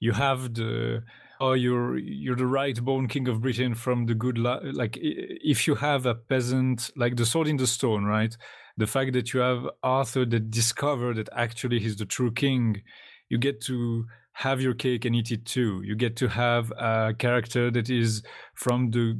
[0.00, 1.02] You have the
[1.40, 5.66] oh you're you're the right born king of Britain from the good li- like if
[5.66, 8.36] you have a peasant like the sword in the stone, right?
[8.76, 12.82] The fact that you have Arthur that discovered that actually he's the true king,
[13.28, 15.82] you get to have your cake and eat it too.
[15.84, 18.22] You get to have a character that is
[18.54, 19.18] from the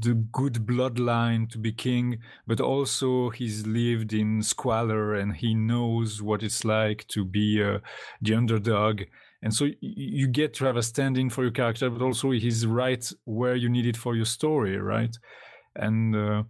[0.00, 6.22] the good bloodline to be king, but also he's lived in squalor and he knows
[6.22, 7.78] what it's like to be uh,
[8.22, 9.02] the underdog.
[9.42, 13.10] And so you get to have a stand-in for your character, but also he's right
[13.24, 15.16] where you need it for your story, right?
[15.76, 16.42] And uh,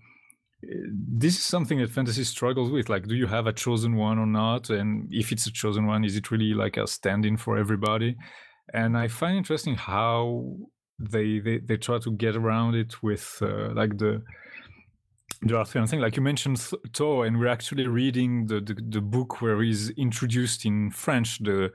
[0.62, 2.88] this is something that fantasy struggles with.
[2.88, 4.70] Like, do you have a chosen one or not?
[4.70, 8.16] And if it's a chosen one, is it really like a stand-in for everybody?
[8.74, 10.56] And I find interesting how
[10.98, 14.22] they they, they try to get around it with uh, like the
[15.42, 16.00] the Arthurian thing.
[16.00, 19.90] Like you mentioned Th- Tor, and we're actually reading the, the the book where he's
[19.90, 21.70] introduced in French the.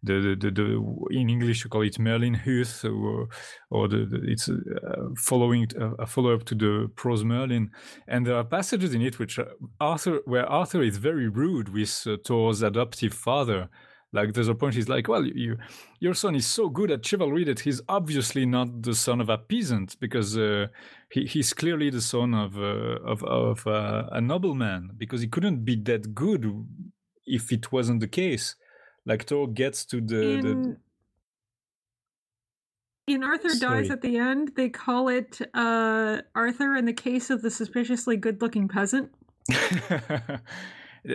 [0.00, 3.28] The, the, the, in English you call it Merlin Huth or,
[3.70, 7.70] or the, the it's uh, following a, a follow up to the prose Merlin.
[8.06, 9.40] And there are passages in it which
[9.80, 13.68] Arthur where Arthur is very rude with uh, Tor's adoptive father.
[14.12, 15.58] Like there's a point he's like well you
[16.00, 19.36] your son is so good at chivalry that he's obviously not the son of a
[19.36, 20.68] peasant because uh,
[21.10, 25.64] he, he's clearly the son of uh, of, of uh, a nobleman because he couldn't
[25.64, 26.50] be that good
[27.26, 28.54] if it wasn't the case
[29.08, 30.76] like Tor gets to the, the in,
[33.08, 33.82] in Arthur Sorry.
[33.82, 38.16] dies at the end, they call it uh, Arthur in the case of the suspiciously
[38.16, 39.10] good-looking peasant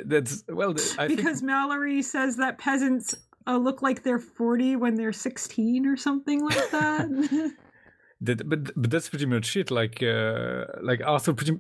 [0.06, 3.14] that's well I think because Malory says that peasants
[3.48, 7.54] uh, look like they're 40 when they're 16 or something like that.
[8.22, 9.70] That, but but that's pretty much it.
[9.70, 11.60] Like uh, like Arthur pretty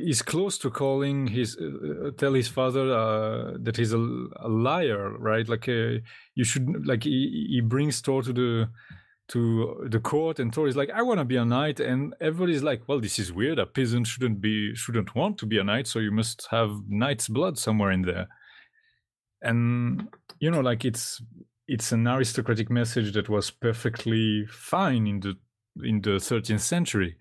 [0.00, 5.16] is close to calling his uh, tell his father uh, that he's a, a liar,
[5.18, 5.48] right?
[5.48, 5.98] Like uh,
[6.34, 8.68] you should like he, he brings Tor to the
[9.28, 12.62] to the court, and Tor is like, I want to be a knight, and everybody's
[12.62, 13.58] like, well, this is weird.
[13.58, 17.28] A peasant shouldn't be shouldn't want to be a knight, so you must have knight's
[17.28, 18.28] blood somewhere in there.
[19.42, 20.08] And
[20.40, 21.22] you know, like it's
[21.68, 25.34] it's an aristocratic message that was perfectly fine in the
[25.84, 27.16] in the 13th century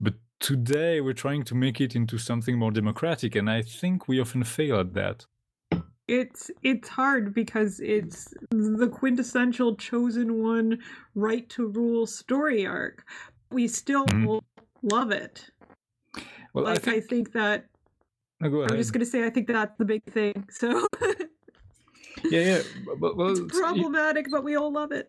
[0.00, 4.20] but today we're trying to make it into something more democratic and i think we
[4.20, 5.26] often fail at that
[6.08, 10.76] it's it's hard because it's the quintessential chosen one
[11.14, 13.04] right to rule story arc.
[13.52, 14.40] We still Mhm.
[14.82, 15.48] love it.
[16.52, 17.66] well Like i I think think that
[18.40, 20.48] no, I'm just gonna say I think that's the big thing.
[20.50, 20.88] So
[22.24, 22.62] yeah yeah
[22.98, 25.08] but, well it's it's- it- problematic, but we all love it.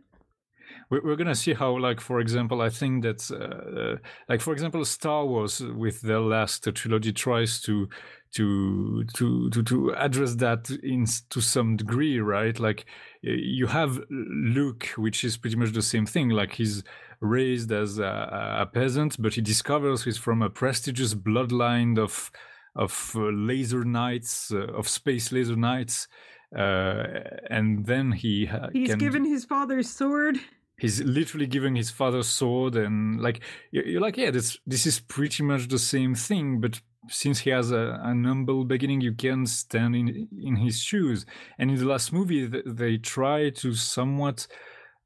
[0.90, 3.98] we're, we're gonna see how, like, for example, I think that, uh,
[4.30, 7.88] like, for example, Star Wars with their last trilogy tries to
[8.34, 12.58] to to to to address that in to some degree, right?
[12.60, 12.86] Like,
[13.22, 16.30] you have Luke, which is pretty much the same thing.
[16.30, 16.84] Like, he's
[17.20, 22.32] raised as a, a peasant, but he discovers he's from a prestigious bloodline of
[22.76, 26.08] of uh, laser knights, uh, of space laser knights,
[26.56, 27.04] uh,
[27.50, 30.38] and then he ha- He's can, given his father's sword.
[30.78, 33.42] he's literally giving his father's sword, and like
[33.72, 37.50] you- you're like, yeah, this this is pretty much the same thing, but since he
[37.50, 41.26] has a, an humble beginning, you can stand in in his shoes.
[41.58, 44.48] And in the last movie, they try to somewhat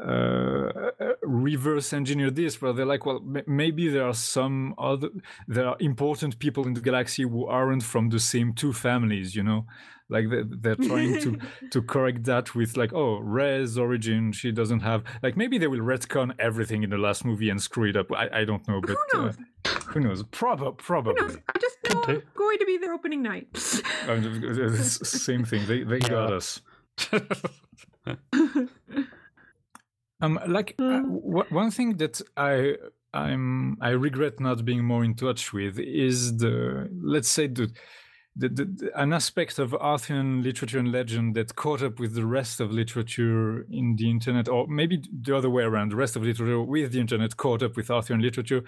[0.04, 0.92] uh,
[1.22, 5.10] reverse engineer this, where they're like, well, maybe there are some other,
[5.48, 9.44] there are important people in the galaxy who aren't from the same two families, you
[9.44, 9.66] know,
[10.10, 11.40] like they, they're trying to
[11.72, 15.80] to correct that with like, oh, Rey's origin, she doesn't have, like maybe they will
[15.80, 18.12] retcon everything in the last movie and screw it up.
[18.12, 19.38] I, I don't know, but Who knows?
[19.66, 20.24] Uh, who knows?
[20.32, 21.22] Probably, Who probably.
[21.22, 21.38] knows?
[21.56, 22.12] I just know do.
[22.14, 23.48] I'm going to be there opening night.
[24.08, 25.66] Uh, it's the same thing.
[25.68, 26.62] They they got us.
[30.22, 32.76] um, like uh, w- one thing that I
[33.14, 37.72] I'm I regret not being more in touch with is the let's say the.
[38.38, 42.60] The, the, an aspect of Arthurian literature and legend that caught up with the rest
[42.60, 46.62] of literature in the internet, or maybe the other way around, the rest of literature
[46.62, 48.64] with the internet caught up with Arthurian literature,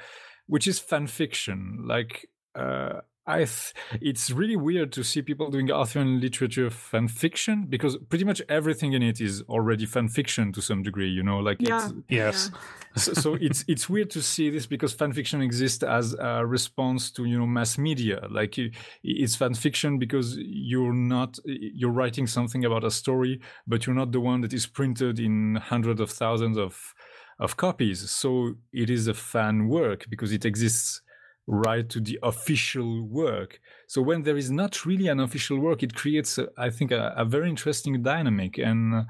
[0.45, 1.83] which is fan fiction.
[1.85, 7.65] Like, uh, I th- it's really weird to see people doing Arthurian literature fan fiction
[7.67, 11.09] because pretty much everything in it is already fan fiction to some degree.
[11.09, 11.89] You know, like yeah.
[11.89, 12.51] it's, Yes.
[12.95, 17.11] so, so it's it's weird to see this because fan fiction exists as a response
[17.11, 18.25] to you know mass media.
[18.31, 18.55] Like
[19.03, 24.13] it's fan fiction because you're not you're writing something about a story, but you're not
[24.13, 26.95] the one that is printed in hundreds of thousands of
[27.39, 28.09] of copies.
[28.09, 31.01] So it is a fan work because it exists
[31.47, 33.59] right to the official work.
[33.87, 37.13] So when there is not really an official work, it creates, a, I think, a,
[37.15, 38.57] a very interesting dynamic.
[38.57, 39.03] And uh,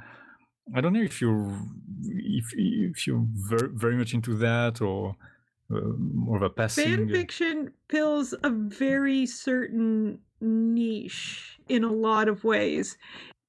[0.75, 1.59] I don't know if you're
[2.05, 5.15] if if you're very, very much into that or
[5.73, 6.85] uh, more of a passing.
[6.85, 12.97] Fan fiction fills a very certain niche in a lot of ways.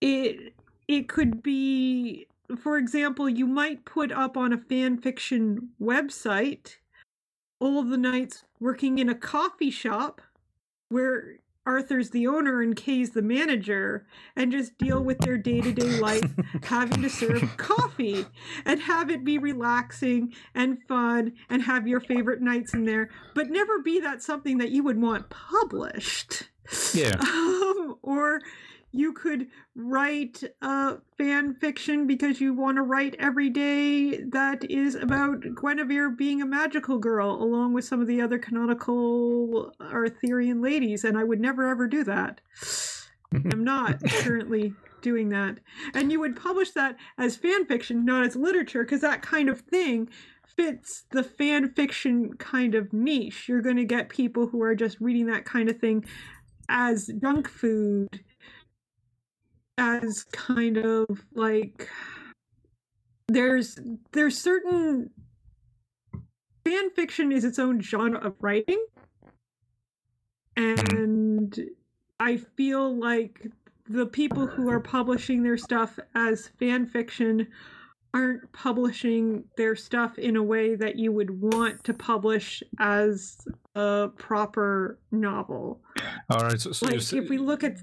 [0.01, 0.55] It
[0.87, 6.77] it could be for example, you might put up on a fan fiction website
[7.61, 10.21] all of the nights working in a coffee shop
[10.89, 16.33] where Arthur's the owner and Kay's the manager and just deal with their day-to-day life
[16.63, 18.25] having to serve coffee
[18.65, 23.51] and have it be relaxing and fun and have your favorite knights in there but
[23.51, 26.45] never be that something that you would want published
[26.95, 27.17] Yeah.
[27.21, 28.41] um, or
[28.93, 34.95] you could write uh, fan fiction because you want to write every day that is
[34.95, 41.05] about Guinevere being a magical girl along with some of the other canonical Arthurian ladies,
[41.05, 42.41] and I would never ever do that.
[43.33, 45.59] I'm not currently doing that.
[45.95, 49.61] And you would publish that as fan fiction, not as literature, because that kind of
[49.61, 50.09] thing
[50.57, 53.49] fits the fan fiction kind of niche.
[53.49, 56.05] You're going to get people who are just reading that kind of thing
[56.69, 58.21] as junk food,
[59.79, 61.89] as kind of like
[63.29, 63.79] there's
[64.13, 65.11] there's certain
[66.65, 68.85] fan fiction is its own genre of writing
[70.57, 70.97] mm-hmm.
[70.97, 71.61] and
[72.19, 73.47] i feel like
[73.89, 77.47] the people who are publishing their stuff as fan fiction
[78.15, 83.37] aren't publishing their stuff in a way that you would want to publish as
[83.75, 85.81] a proper novel
[86.31, 86.61] All right.
[86.61, 87.79] So, so like if we look at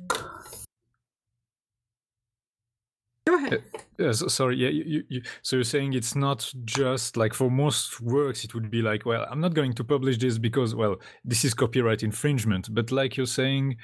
[3.40, 3.64] go ahead
[3.98, 4.58] Yeah, so, sorry.
[4.58, 8.54] Yeah, you, you, you, so you're saying it's not just like for most works, it
[8.54, 12.04] would be like, well, I'm not going to publish this because, well, this is copyright
[12.04, 12.74] infringement.
[12.74, 13.78] But like you're saying,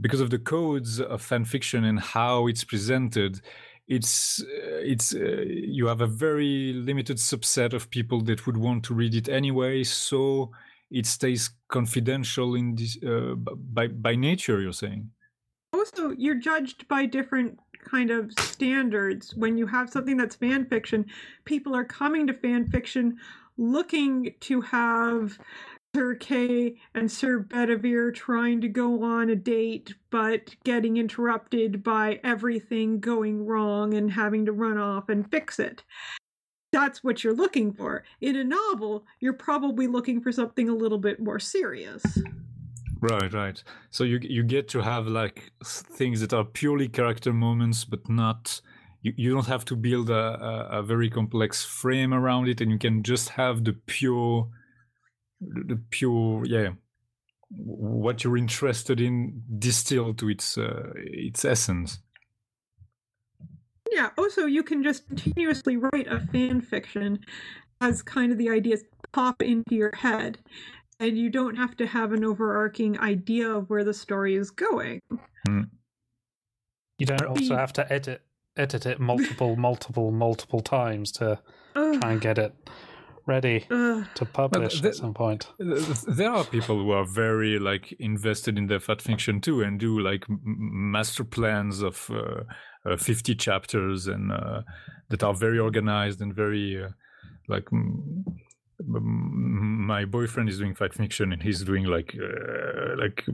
[0.00, 3.42] because of the codes of fan fiction and how it's presented,
[3.88, 8.84] it's uh, it's uh, you have a very limited subset of people that would want
[8.84, 9.84] to read it anyway.
[9.84, 10.50] So
[10.90, 14.60] it stays confidential in this uh, by by nature.
[14.60, 15.10] You're saying.
[15.74, 21.04] also you're judged by different kind of standards when you have something that's fan fiction
[21.44, 23.16] people are coming to fan fiction
[23.56, 25.38] looking to have
[25.94, 32.20] Sir Kay and Sir Bedivere trying to go on a date, but getting interrupted by
[32.22, 35.82] everything going wrong and having to run off and fix it.
[36.72, 38.04] That's what you're looking for.
[38.20, 42.04] In a novel, you're probably looking for something a little bit more serious.
[43.00, 43.62] Right, right.
[43.90, 48.60] So you you get to have like things that are purely character moments, but not
[49.02, 52.70] you, you don't have to build a, a, a very complex frame around it, and
[52.70, 54.48] you can just have the pure,
[55.40, 56.70] the pure, yeah,
[57.50, 62.00] what you're interested in distilled to its uh, its essence.
[63.92, 64.10] Yeah.
[64.18, 67.20] Also, you can just continuously write a fan fiction
[67.80, 70.38] as kind of the ideas pop into your head,
[71.00, 75.00] and you don't have to have an overarching idea of where the story is going.
[76.98, 78.22] You don't also have to edit
[78.56, 81.38] edit it multiple, multiple, multiple times to
[81.74, 82.52] try and get it
[83.24, 84.04] ready Ugh.
[84.14, 85.46] to publish the- at some point.
[85.60, 89.78] Th- There are people who are very like invested in their fat fiction too, and
[89.78, 92.42] do like m- m- master plans of uh,
[92.84, 94.62] uh, fifty chapters, and uh,
[95.10, 96.88] that are very organized and very uh,
[97.48, 97.68] like.
[98.86, 103.24] My boyfriend is doing fan fiction, and he's doing like uh, like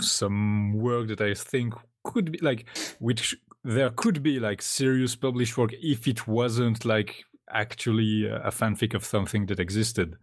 [0.00, 1.74] some work that I think
[2.04, 2.66] could be like
[2.98, 8.94] which there could be like serious published work if it wasn't like actually a fanfic
[8.94, 10.16] of something that existed.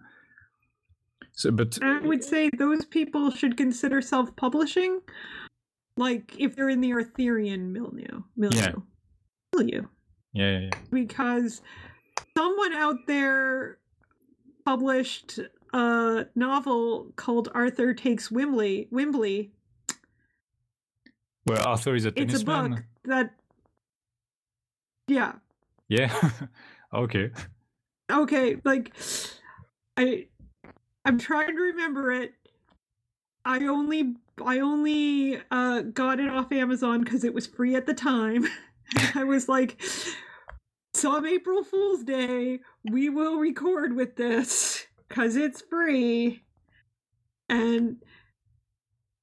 [1.34, 4.99] So, but I would say those people should consider self-publishing,
[5.98, 8.22] like if they're in the Arthurian milieu.
[8.36, 8.60] milieu.
[8.60, 8.74] Yeah.
[9.56, 9.82] Milieu.
[10.34, 10.70] yeah, yeah, yeah.
[10.91, 11.62] because
[12.38, 13.78] someone out there
[14.66, 15.40] published
[15.74, 18.90] a novel called Arthur Takes Wimbley.
[18.92, 19.50] Wimbley.
[21.46, 23.32] Where Arthur is a It's a book that.
[25.08, 25.34] Yeah.
[25.88, 26.32] Yeah.
[26.94, 27.32] okay.
[28.12, 28.58] Okay.
[28.64, 28.94] Like,
[29.98, 30.28] I,
[31.04, 32.34] I'm trying to remember it.
[33.44, 34.16] I only,
[34.46, 38.48] I only uh, got it off Amazon because it was free at the time.
[39.16, 39.82] I was like,
[41.02, 42.60] some April Fool's Day,
[42.91, 46.44] we will record with this because it's free.
[47.49, 47.98] And,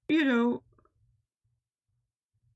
[0.08, 0.64] you know,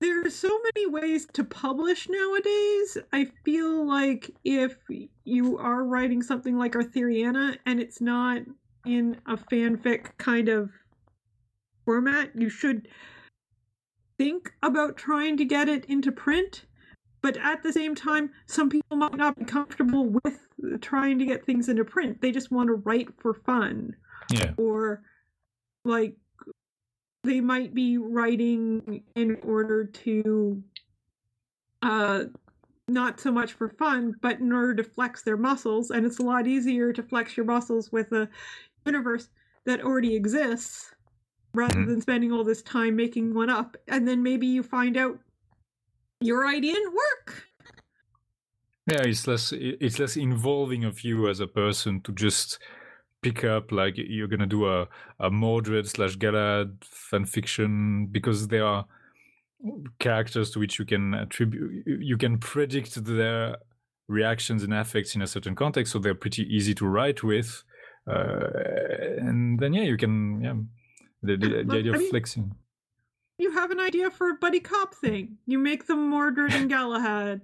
[0.01, 2.99] there are so many ways to publish nowadays.
[3.13, 4.77] I feel like if
[5.25, 8.43] you are writing something like Arthuriana and it's not
[8.85, 10.69] in a fanfic kind of
[11.85, 12.89] format, you should
[14.19, 16.65] think about trying to get it into print.
[17.23, 20.41] But at the same time, some people might not be comfortable with
[20.81, 22.21] trying to get things into print.
[22.21, 23.95] They just want to write for fun.
[24.31, 24.55] Yeah.
[24.57, 25.03] Or,
[25.85, 26.17] like,
[27.25, 30.63] they might be writing in order to,
[31.83, 32.25] uh,
[32.89, 35.93] not so much for fun, but in order to flex their muscles.
[35.93, 38.29] And it's a lot easier to flex your muscles with a
[38.85, 39.29] universe
[39.65, 40.93] that already exists
[41.55, 41.87] rather Mhm.
[41.87, 43.77] than spending all this time making one up.
[43.87, 45.21] And then maybe you find out
[46.25, 47.45] your idea didn't work.
[48.91, 52.59] Yeah, it's less it's less involving of you as a person to just
[53.23, 54.89] pick up like you're gonna do a,
[55.21, 58.85] a Mordred slash Galad fan fiction because there are
[60.01, 63.57] characters to which you can attribute you- can predict their
[64.09, 67.63] reactions and affects in a certain context, so they're pretty easy to write with.
[68.05, 68.49] Uh,
[69.21, 70.55] and then yeah, you can yeah
[71.23, 72.57] the, the, the idea I of mean- flexing.
[73.39, 75.39] You have an idea for a buddy cop thing.
[75.47, 77.41] You make them Mordred and Galahad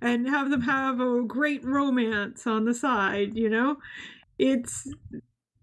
[0.00, 3.76] and have them have a great romance on the side, you know?
[4.38, 4.92] It's.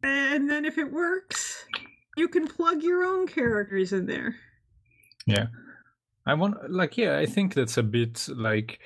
[0.04, 1.66] And then if it works,
[2.16, 4.36] you can plug your own characters in there.
[5.26, 5.48] Yeah.
[6.26, 8.80] I want, like, yeah, I think that's a bit like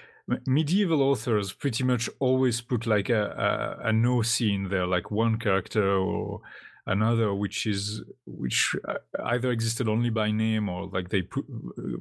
[0.46, 5.38] medieval authors pretty much always put like a, a, a no scene there, like one
[5.38, 6.42] character or
[6.86, 8.96] another, which is which uh,
[9.26, 11.46] either existed only by name or like they put,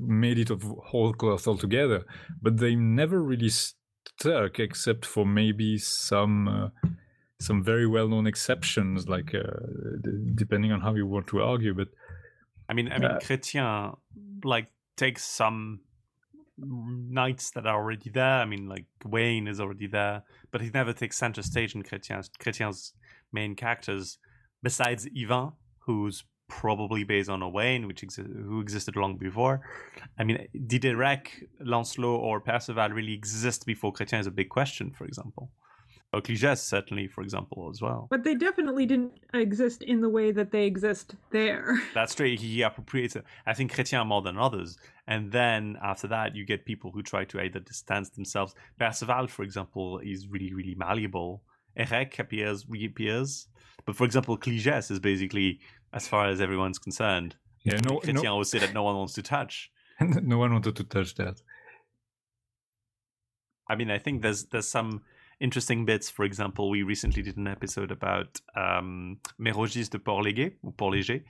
[0.00, 2.04] made it of whole cloth altogether,
[2.42, 6.48] but they never really stuck except for maybe some.
[6.48, 6.68] Uh,
[7.42, 9.40] some very well-known exceptions, like uh,
[10.02, 11.88] d- depending on how you want to argue, but
[12.68, 13.96] I mean, I mean, Uh, Chrétien
[14.44, 15.80] like takes some
[16.58, 18.42] knights that are already there.
[18.42, 22.28] I mean, like Wayne is already there, but he never takes center stage in Chrétien.
[22.38, 22.92] Chrétien's
[23.32, 24.18] main characters,
[24.62, 29.60] besides Yvain, who's probably based on Owain, which exi- who existed long before.
[30.18, 31.28] I mean, did Erec,
[31.60, 35.50] Lancelot, or Perceval really exist before Chrétien is a big question, for example.
[36.12, 38.08] Or Cligès, certainly, for example, as well.
[38.10, 41.80] But they definitely didn't exist in the way that they exist there.
[41.94, 42.36] That's true.
[42.36, 43.24] He appropriates it.
[43.46, 44.76] I think Chrétien more than others.
[45.06, 48.56] And then after that, you get people who try to either distance themselves.
[48.80, 51.44] Perceval, for example, is really, really malleable.
[51.80, 53.48] Erec appears, reappears.
[53.86, 55.60] But for example, Cligès is basically,
[55.92, 59.14] as far as everyone's concerned, yeah, no, Chrétien no, always say that no one wants
[59.14, 59.70] to touch.
[60.00, 61.42] no one wanted to touch that.
[63.68, 65.02] I mean, I think there's there's some
[65.40, 66.10] interesting bits.
[66.10, 71.22] For example, we recently did an episode about um, Mérogis de Port-Léger, or Port-Léger,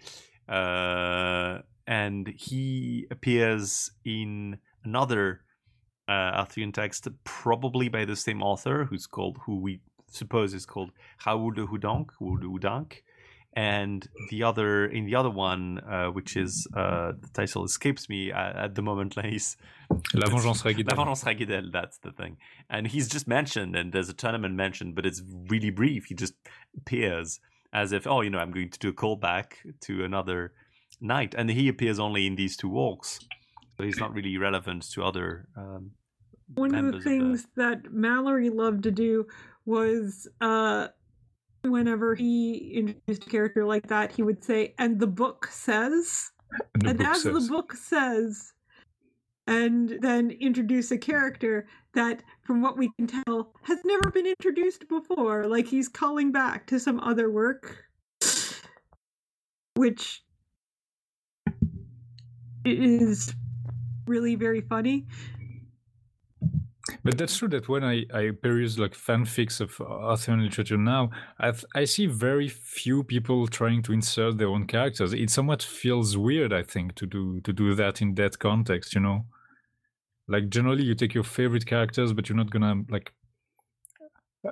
[0.49, 5.43] uh, and he appears in another
[6.09, 10.91] uh, Arthurian text, probably by the same author, who's called who we suppose is called
[11.27, 13.03] Raoul de Houdenc, Houdenc.
[13.53, 18.31] And the other in the other one, uh, which is uh, the title escapes me
[18.31, 19.57] at, at the moment, Lace.
[20.15, 22.37] La Vengeance La Vengeance Raguidel, that's the thing.
[22.69, 26.05] And he's just mentioned, and there's a tournament mentioned, but it's really brief.
[26.05, 26.35] He just
[26.77, 27.41] appears
[27.73, 30.53] as if, oh, you know, I'm going to do a callback to another
[31.01, 31.35] night.
[31.37, 33.19] And he appears only in these two walks.
[33.77, 35.49] So he's not really relevant to other.
[35.57, 35.93] Um,
[36.55, 39.27] One of members the of the- things that Malory loved to do
[39.71, 40.89] was uh
[41.63, 46.31] whenever he introduced a character like that, he would say, and the book says
[46.81, 47.33] The and book as says.
[47.35, 48.53] the book says,
[49.47, 54.89] and then introduce a character that, from what we can tell, has never been introduced
[54.89, 55.47] before.
[55.47, 57.85] Like he's calling back to some other work,
[59.75, 60.23] which
[62.65, 63.35] is
[64.07, 65.07] really very funny.
[67.03, 71.53] But that's true that when I, I peruse like fanfics of Arthurian literature now, I
[71.75, 75.13] I see very few people trying to insert their own characters.
[75.15, 78.95] It somewhat feels weird, I think, to do to do that in that context.
[78.95, 79.27] You know,
[80.29, 83.13] like generally you take your favorite characters, but you're not gonna like.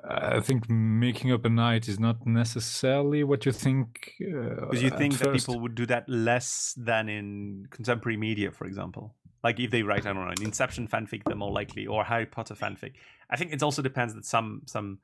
[0.05, 4.13] I think making up a knight is not necessarily what you think.
[4.21, 5.47] Uh, Because you think that first.
[5.47, 9.15] people would do that less than in contemporary media, for example?
[9.43, 12.27] Like if they write, I don't know, an Inception fanfic, they're more likely, or Harry
[12.27, 12.93] Potter fanfic.
[13.31, 14.99] I think it also depends that some some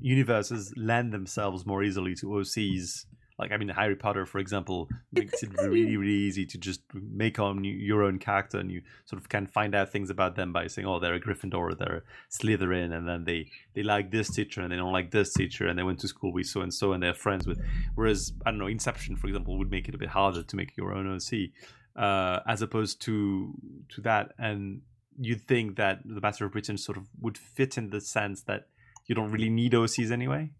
[0.00, 3.06] universes lend themselves more easily to OCs.
[3.38, 7.38] Like I mean, Harry Potter, for example, makes it really really easy to just make
[7.38, 10.66] on your own character, and you sort of can find out things about them by
[10.66, 12.02] saying, "Oh, they're a Gryffindor, or they're a
[12.32, 15.78] Slytherin," and then they they like this teacher and they don't like this teacher, and
[15.78, 17.60] they went to school with so and so, and they're friends with.
[17.94, 20.76] Whereas I don't know, Inception, for example, would make it a bit harder to make
[20.76, 21.52] your own OC,
[21.98, 23.52] uh, as opposed to
[23.90, 24.32] to that.
[24.38, 24.82] And
[25.20, 28.68] you'd think that the Matter of Britain sort of would fit in the sense that
[29.06, 30.50] you don't really need OCs anyway,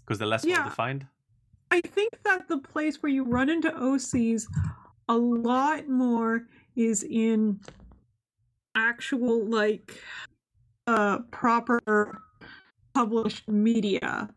[0.00, 0.58] because they're less Yeah.
[0.60, 1.06] well defined.
[1.70, 4.46] I think that the place where you run into OCs
[5.08, 6.46] a lot more
[6.76, 7.60] is in
[8.74, 9.92] actual like
[10.86, 12.20] uh proper
[12.94, 14.28] published media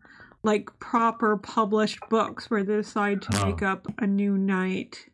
[0.43, 3.45] like proper published books where they decide to Oh.
[3.47, 5.09] make up a new night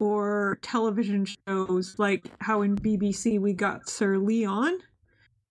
[0.00, 4.78] or television shows like how in BBC we got Sir Leon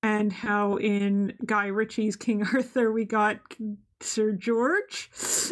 [0.03, 3.37] and how in Guy Ritchie's King Arthur we got
[4.01, 5.09] Sir George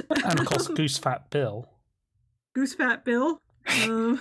[0.09, 1.69] And of course, Goose Fat Bill.
[2.55, 4.15] Goose Fat Bill, uh,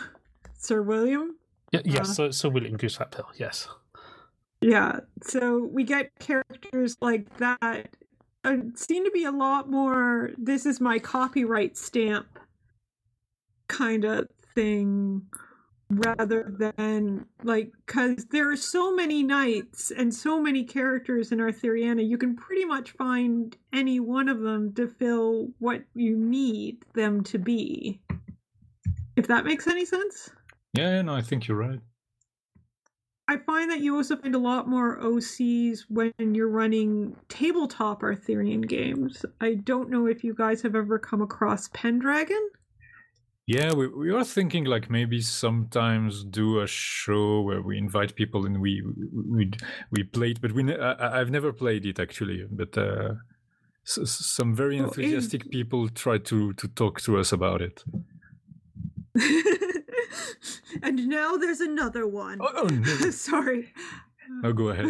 [0.58, 1.36] Sir William.
[1.72, 2.12] Y- yes, Uh.
[2.14, 3.66] so, so William Goose Fat Bill, yes.
[4.60, 7.88] Yeah, so we get characters like that.
[8.44, 10.30] Uh, seem to be a lot more.
[10.38, 12.26] This is my copyright stamp
[13.68, 15.22] kind of thing
[15.88, 22.04] rather than like because there are so many knights and so many characters in Arthuriana
[22.04, 27.22] you can pretty much find any one of them to fill what you need them
[27.22, 28.00] to be
[29.14, 30.30] if that makes any sense
[30.76, 31.80] Yeah, yeah, no, I think you're right.
[33.28, 38.60] I find that you also find a lot more OCs when you're running tabletop Arthurian
[38.60, 39.24] games.
[39.40, 42.50] I don't know if you guys have ever come across Pendragon.
[43.46, 48.44] Yeah, we, we are thinking like maybe sometimes do a show where we invite people
[48.44, 48.82] and we
[49.30, 49.52] we
[49.92, 52.44] we play it, but we ne- I, I've never played it actually.
[52.50, 53.14] But uh,
[53.86, 57.84] s- some very Well, enthusiastic people try to to talk to us about it.
[60.82, 62.38] and now there's another one.
[62.40, 63.10] Oh, oh no!
[63.10, 63.72] Sorry.
[64.44, 64.88] oh, go ahead.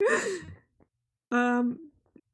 [1.30, 1.78] um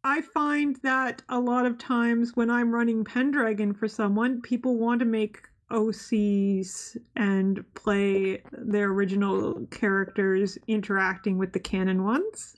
[0.04, 4.98] I find that a lot of times when I'm running Pendragon for someone, people want
[5.00, 12.56] to make OCs and play their original characters interacting with the canon ones.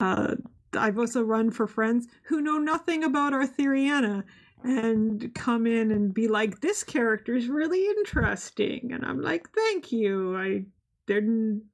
[0.00, 0.34] Uh,
[0.74, 4.24] I've also run for friends who know nothing about Arthuriana
[4.64, 9.92] and come in and be like, "This character is really interesting," and I'm like, "Thank
[9.92, 10.64] you." I
[11.06, 11.64] didn't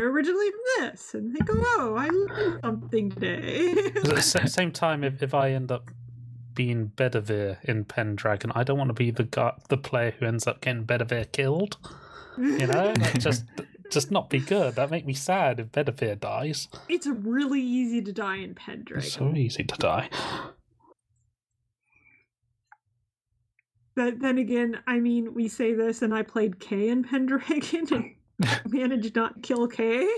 [0.00, 5.22] originally from this, and go, "Oh, I learned something today." At the same time, if,
[5.22, 5.90] if I end up
[6.54, 10.46] being Bedivere in Pendragon, I don't want to be the guy, the player who ends
[10.46, 11.76] up getting Bedivere killed.
[12.36, 13.44] You know, That just
[13.90, 14.76] just not be good.
[14.76, 16.68] That make me sad if Bedivere dies.
[16.88, 19.04] it's really easy to die in Pendragon.
[19.04, 20.08] It's so easy to die.
[23.96, 28.14] But then again, I mean, we say this, and I played Kay in Pendragon and
[28.68, 30.08] managed not kill Kay.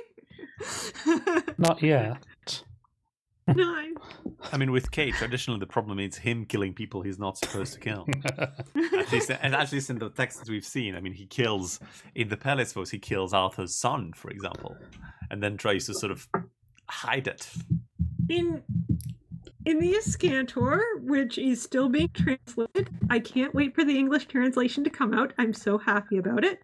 [1.58, 2.62] Not yet.
[3.48, 3.84] No.
[4.52, 7.80] I mean, with Kay, traditionally the problem is him killing people he's not supposed to
[7.80, 8.06] kill.
[8.38, 11.80] at least, and at least in the texts we've seen, I mean, he kills
[12.14, 12.90] in the Perlesvaus.
[12.90, 14.76] He kills Arthur's son, for example,
[15.30, 16.28] and then tries to sort of
[16.88, 17.48] hide it.
[18.28, 18.62] In
[19.64, 24.84] in the Escanor, which is still being translated, I can't wait for the English translation
[24.84, 25.32] to come out.
[25.38, 26.60] I'm so happy about it.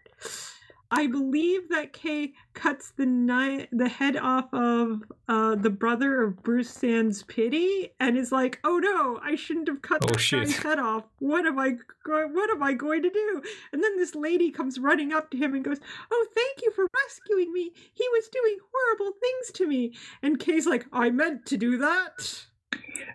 [0.90, 6.43] I believe that Kay cuts the ni- the head off of uh, the brother of
[6.43, 10.44] Breuse Sans Pitié and is like, "Oh no, I shouldn't have cut Oh, that shit.
[10.47, 11.05] guy's head off.
[11.19, 11.73] What am I
[12.05, 13.43] go- what am I going to do?"
[13.73, 15.78] And then this lady comes running up to him and goes,
[16.10, 17.70] "Oh, thank you for rescuing me.
[17.93, 22.47] He was doing horrible things to me." And Kay's like, "I meant to do that."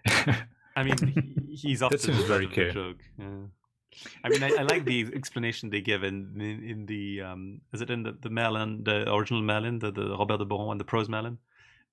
[0.76, 0.98] I mean,
[1.48, 2.72] he, he's often seems very part the Kay.
[2.72, 2.98] joke.
[3.18, 3.26] Yeah.
[4.24, 7.82] I mean, I, I like the explanation they give in in, in the um, is
[7.82, 10.86] it in the, the Merlin, the original Merlin, the, the Robert de Boron and the
[10.86, 11.38] prose Merlin,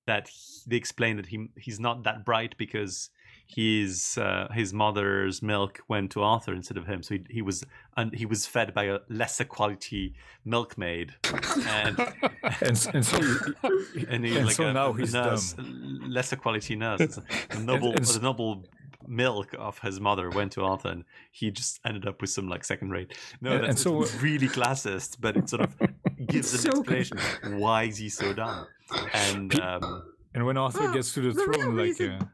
[0.07, 3.09] that he, they explain that he he's not that bright because
[3.47, 7.65] his uh, his mother's milk went to Arthur instead of him, so he, he was
[7.97, 10.13] and he was fed by a lesser quality
[10.45, 11.13] milkmaid,
[11.67, 11.99] and
[12.61, 13.19] and, and so
[14.07, 17.19] and he And like so a, now he's nurse, lesser quality nurse.
[17.49, 18.63] The noble, and s- the noble
[19.07, 22.63] milk of his mother went to Arthur, and he just ended up with some like
[22.63, 23.13] second rate.
[23.41, 25.75] No, And- that's and so- it's really classist, but it sort of
[26.27, 26.97] gives an So good.
[26.99, 27.59] explanation.
[27.59, 28.67] Why is he so dumb?
[29.13, 30.03] And um,
[30.33, 32.25] And when Arthur Well, gets to the, the throne, like reason- uh,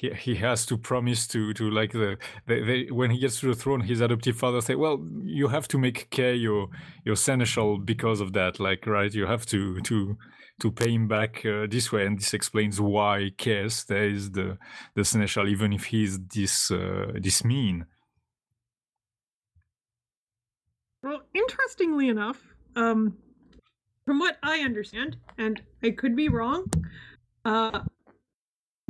[0.00, 2.16] he he has to promise to to like the
[2.46, 5.68] they, they when he gets to the throne, his adoptive father say, "Well, you have
[5.68, 6.68] to make Kay your
[7.04, 8.58] your seneschal because of that.
[8.58, 9.12] Like, right?
[9.12, 10.16] You have to to
[10.60, 14.58] to pay him back uh, this way." And this explains why Kay stays the
[14.94, 17.84] the seneschal, even if he's this uh, this mean.
[21.02, 22.40] Well, interestingly enough,
[22.76, 23.16] um,
[24.06, 26.70] from what I understand, and I could be wrong,
[27.44, 27.80] uh,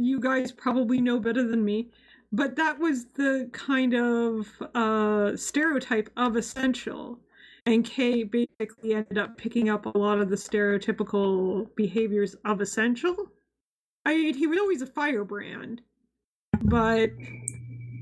[0.01, 1.91] you guys probably know better than me,
[2.33, 7.19] but that was the kind of uh, stereotype of seneschal.
[7.67, 13.31] And Kay basically ended up picking up a lot of the stereotypical behaviors of seneschal.
[14.07, 15.83] I mean, he was always a firebrand,
[16.63, 17.11] but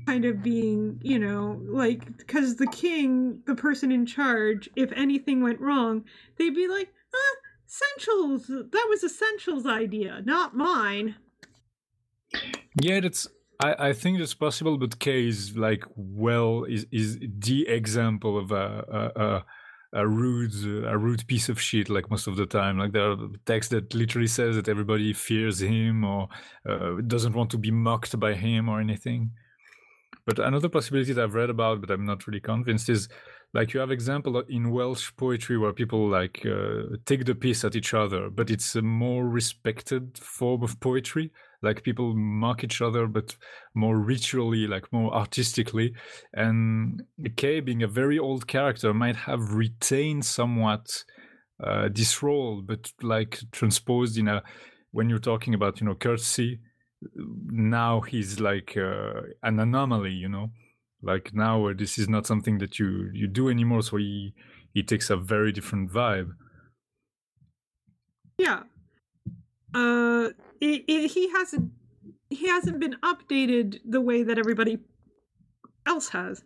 [0.07, 5.43] kind of being, you know, like because the king, the person in charge, if anything
[5.43, 6.05] went wrong,
[6.37, 7.35] they'd be like, ah,
[7.67, 8.47] seneschals.
[8.47, 11.15] That was seneschals' idea, not mine.
[12.81, 13.27] Yeah, that's.
[13.61, 18.51] I, I think that's possible, but Kay is like well is is the example of
[18.51, 19.45] a a, a,
[20.01, 20.53] a rude
[20.85, 21.89] a rude piece of shit.
[21.89, 25.61] Like most of the time, like there are texts that literally says that everybody fears
[25.61, 26.29] him or
[26.67, 29.31] uh, doesn't want to be mocked by him or anything.
[30.25, 33.09] But another possibility that I've read about, but I'm not really convinced, is
[33.53, 37.75] like you have example in Welsh poetry where people like uh, take the piss at
[37.75, 41.31] each other, but it's a more respected form of poetry.
[41.61, 43.35] Like people mock each other, but
[43.73, 45.93] more ritually, like more artistically.
[46.33, 47.03] And
[47.35, 51.03] Kay, being a very old character, might have retained somewhat
[51.61, 54.43] uh, this role, but like transposed in a
[54.91, 56.59] when you're talking about you know courtesy
[57.45, 60.49] now he's like uh, an anomaly you know
[61.03, 64.33] like now uh, this is not something that you you do anymore so he
[64.73, 66.31] he takes a very different vibe
[68.39, 68.63] Yeah.
[69.73, 70.29] Uh,
[70.61, 71.71] it, it, he hasn't
[72.29, 74.77] he hasn't been updated the way that everybody
[75.85, 76.43] else has.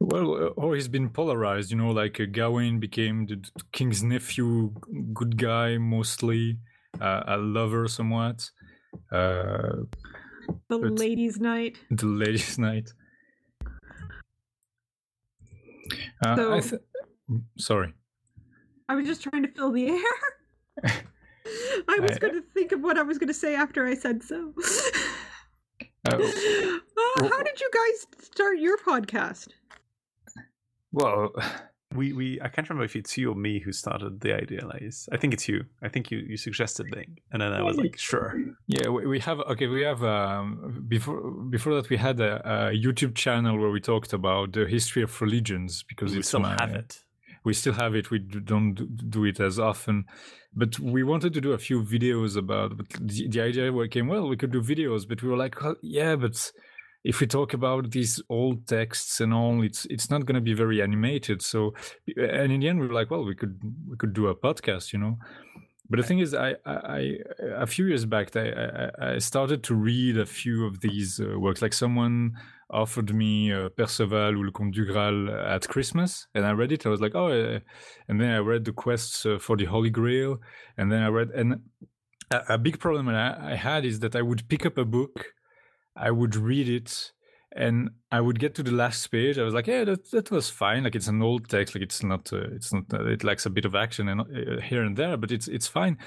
[0.00, 3.38] well uh, or he's been polarized you know like uh, gawain became the
[3.72, 4.70] king's nephew
[5.12, 6.58] good guy mostly
[7.00, 8.38] uh, a lover somewhat
[9.12, 9.76] uh
[10.68, 11.74] The ladies' night.
[11.90, 12.92] the ladies night
[16.24, 16.82] uh, So- I th-
[17.58, 17.92] sorry
[18.88, 21.02] I was just trying to fill the air.
[21.46, 23.94] I was I- going to think of what I was going to say after I
[23.94, 24.54] said so.
[26.08, 29.48] uh, Uh, how did you guys start your podcast?
[30.92, 31.32] well
[31.94, 34.66] we we I can't remember if it's you or me who started the idea.
[34.66, 35.64] Like, I think it's you.
[35.80, 38.34] I think you you suggested thing, and then I was like, sure.
[38.66, 39.68] Yeah, we, we have okay.
[39.68, 41.20] We have um, before
[41.56, 42.56] before that we had a, a
[42.86, 46.56] YouTube channel where we talked about the history of religions because we it's still my-
[46.58, 47.03] have it.
[47.44, 48.10] We still have it.
[48.10, 50.06] We don't do it as often,
[50.54, 52.76] but we wanted to do a few videos about.
[52.76, 54.28] But the, the idea came well.
[54.28, 56.50] We could do videos, but we were like, well, yeah, but
[57.04, 60.54] if we talk about these old texts and all, it's it's not going to be
[60.54, 61.42] very animated.
[61.42, 61.74] So,
[62.16, 64.92] and in the end, we were like, well, we could we could do a podcast,
[64.92, 65.18] you know.
[65.90, 67.16] But the thing is, I, I, I
[67.56, 71.38] a few years back, I, I, I started to read a few of these uh,
[71.38, 71.60] works.
[71.60, 72.38] Like someone
[72.74, 76.84] offered me uh, Perceval ou Le Conte du Graal at Christmas, and I read it.
[76.84, 77.30] I was like, oh,
[78.08, 80.38] and then I read the quests uh, for the Holy Grail,
[80.76, 81.60] and then I read, and
[82.30, 85.26] a, a big problem I, I had is that I would pick up a book,
[85.96, 87.12] I would read it,
[87.56, 89.38] and I would get to the last page.
[89.38, 90.84] I was like, "Yeah, that that was fine.
[90.84, 91.74] Like it's an old text.
[91.74, 92.32] Like it's not.
[92.32, 92.84] Uh, it's not.
[92.92, 95.68] Uh, it lacks a bit of action and uh, here and there, but it's it's
[95.68, 95.98] fine."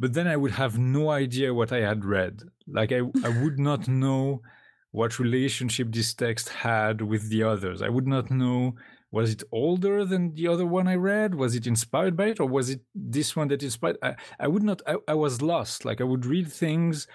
[0.00, 2.42] But then I would have no idea what I had read.
[2.66, 4.42] Like I I would not know
[4.90, 7.82] what relationship this text had with the others.
[7.82, 8.74] I would not know
[9.10, 11.34] was it older than the other one I read?
[11.34, 13.96] Was it inspired by it, or was it this one that inspired?
[14.02, 14.82] I, I would not.
[14.86, 15.84] I, I was lost.
[15.84, 17.06] Like I would read things,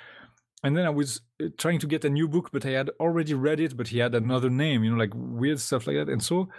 [0.64, 3.36] and then I was uh, trying to get a new book, but I had already
[3.36, 4.84] read it, but he had another name.
[4.84, 6.10] You know, like weird stuff like that.
[6.10, 6.50] And so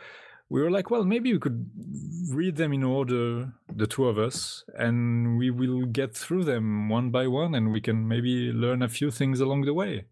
[0.50, 1.68] we were like, well, maybe we could
[2.30, 7.10] read them in order, the two of us, and we will get through them one
[7.10, 10.04] by one, and we can maybe learn a few things along the way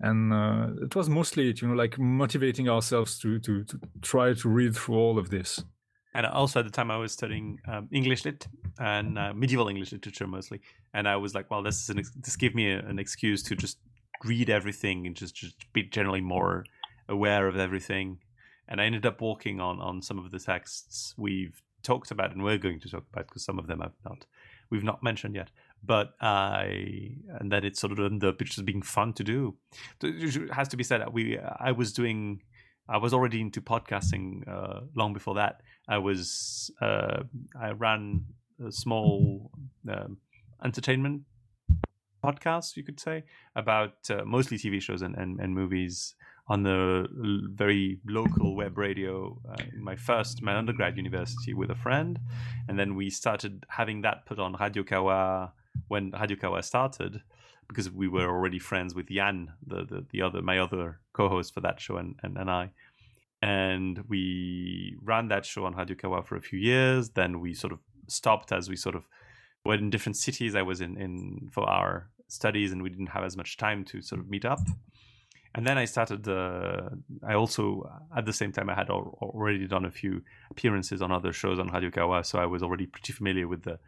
[0.00, 4.48] and uh, it was mostly you know like motivating ourselves to to to try to
[4.48, 5.62] read through all of this
[6.14, 8.46] and also at the time I was studying um, English lit
[8.78, 10.60] and uh, medieval English literature mostly,
[10.94, 13.42] and I was like, well, this is an ex- this give me a, an excuse
[13.44, 13.78] to just
[14.24, 16.64] read everything and just just be generally more
[17.08, 18.18] aware of everything.
[18.66, 22.42] And I ended up walking on on some of the texts we've talked about and
[22.42, 24.26] we're going to talk about because some of them I've not
[24.70, 25.50] we've not mentioned yet.
[25.84, 29.56] But I and then it sort of ended up just being fun to do.
[30.02, 32.42] It has to be said we I was doing
[32.88, 35.60] I was already into podcasting uh, long before that.
[35.88, 37.22] I was uh,
[37.58, 38.24] I ran
[38.66, 39.50] a small
[39.88, 40.18] um,
[40.64, 41.22] entertainment
[42.24, 43.24] podcast, you could say,
[43.54, 46.14] about uh, mostly TV shows and, and, and movies
[46.48, 47.06] on the
[47.54, 52.18] very local web radio uh, in my first my undergrad university with a friend,
[52.68, 55.52] and then we started having that put on Radio Kawa
[55.86, 57.22] when Radio Kawa started
[57.68, 61.60] because we were already friends with Jan, the, the, the other my other co-host for
[61.60, 62.70] that show, and, and, and I.
[63.40, 67.10] And we ran that show on Radio Kawa for a few years.
[67.10, 67.78] Then we sort of
[68.08, 69.06] stopped as we sort of
[69.64, 70.56] were in different cities.
[70.56, 74.02] I was in, in for our studies, and we didn't have as much time to
[74.02, 74.60] sort of meet up.
[75.54, 76.26] And then I started.
[76.26, 76.90] Uh,
[77.26, 81.12] I also, at the same time, I had al- already done a few appearances on
[81.12, 83.78] other shows on Radio Kawa, so I was already pretty familiar with the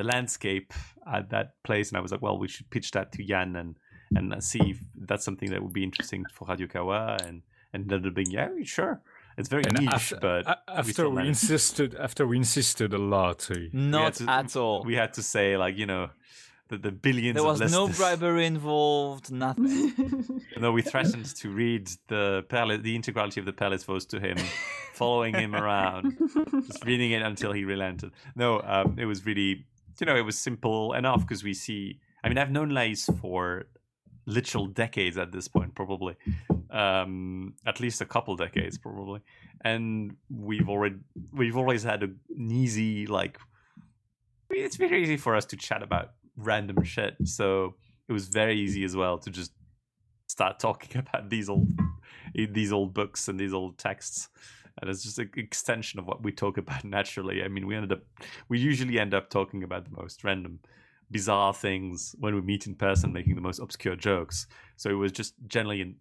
[0.00, 0.68] the landscape
[1.16, 1.86] at that place.
[1.90, 3.70] And I was like, well, we should pitch that to Jan and
[4.18, 4.78] and see if
[5.08, 7.18] that's something that would be interesting for Radio Kawa.
[7.26, 7.36] And
[7.72, 8.94] and then being, yeah, sure.
[9.38, 13.02] It's very and niche, after, but a- we after we, insisted after we insisted a
[13.16, 14.78] lot uh, Not to- at all.
[14.90, 16.04] we had to say like you know
[16.68, 17.34] the, the billions.
[17.36, 19.30] there of was no bribery involved.
[19.30, 20.40] Nothing.
[20.64, 24.36] No, we threatened to read the Perle, the integrality of the Perles to him,
[25.00, 26.04] following him around,
[26.68, 28.10] just reading it until he relented.
[28.36, 29.64] No, um, it was really,
[29.98, 32.00] you know, it was simple enough because we see.
[32.22, 33.64] I mean, I've known Laïs for
[34.26, 36.16] literal decades at this point, probably,
[36.70, 39.20] um, at least a couple decades, probably,
[39.64, 40.96] and we've already
[41.32, 42.18] we've always had an
[42.50, 43.38] easy like.
[44.50, 47.76] It's very easy for us to chat about random shit, so
[48.08, 49.52] it was very easy as well to just
[50.26, 51.68] start talking about these old
[52.34, 54.28] these old books and these old texts
[54.80, 57.92] and it's just an extension of what we talk about naturally i mean we ended
[57.92, 58.02] up
[58.48, 60.58] we usually end up talking about the most random
[61.10, 65.10] bizarre things when we meet in person making the most obscure jokes so it was
[65.12, 65.92] just generally a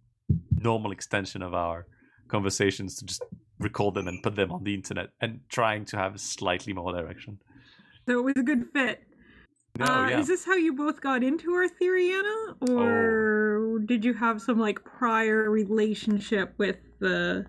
[0.61, 1.87] normal extension of our
[2.27, 3.23] conversations to just
[3.59, 7.39] record them and put them on the internet and trying to have slightly more direction
[8.07, 9.01] so it was a good fit.
[9.79, 12.69] no uh, yeah Is this how you both got into Arthuriana?
[12.69, 13.79] or Oh.
[13.79, 17.45] did you have some like prior relationship with the,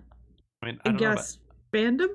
[0.63, 1.39] i mean I, i, don't guess,
[1.73, 2.09] fandom?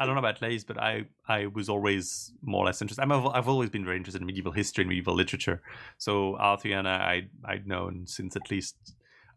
[0.00, 3.02] I don't know about Laïs, but I, I was always more or less interested.
[3.02, 5.62] I'm, I've always been very interested in medieval history and medieval literature.
[5.98, 8.76] So Arthuriana, I, I'd known since at least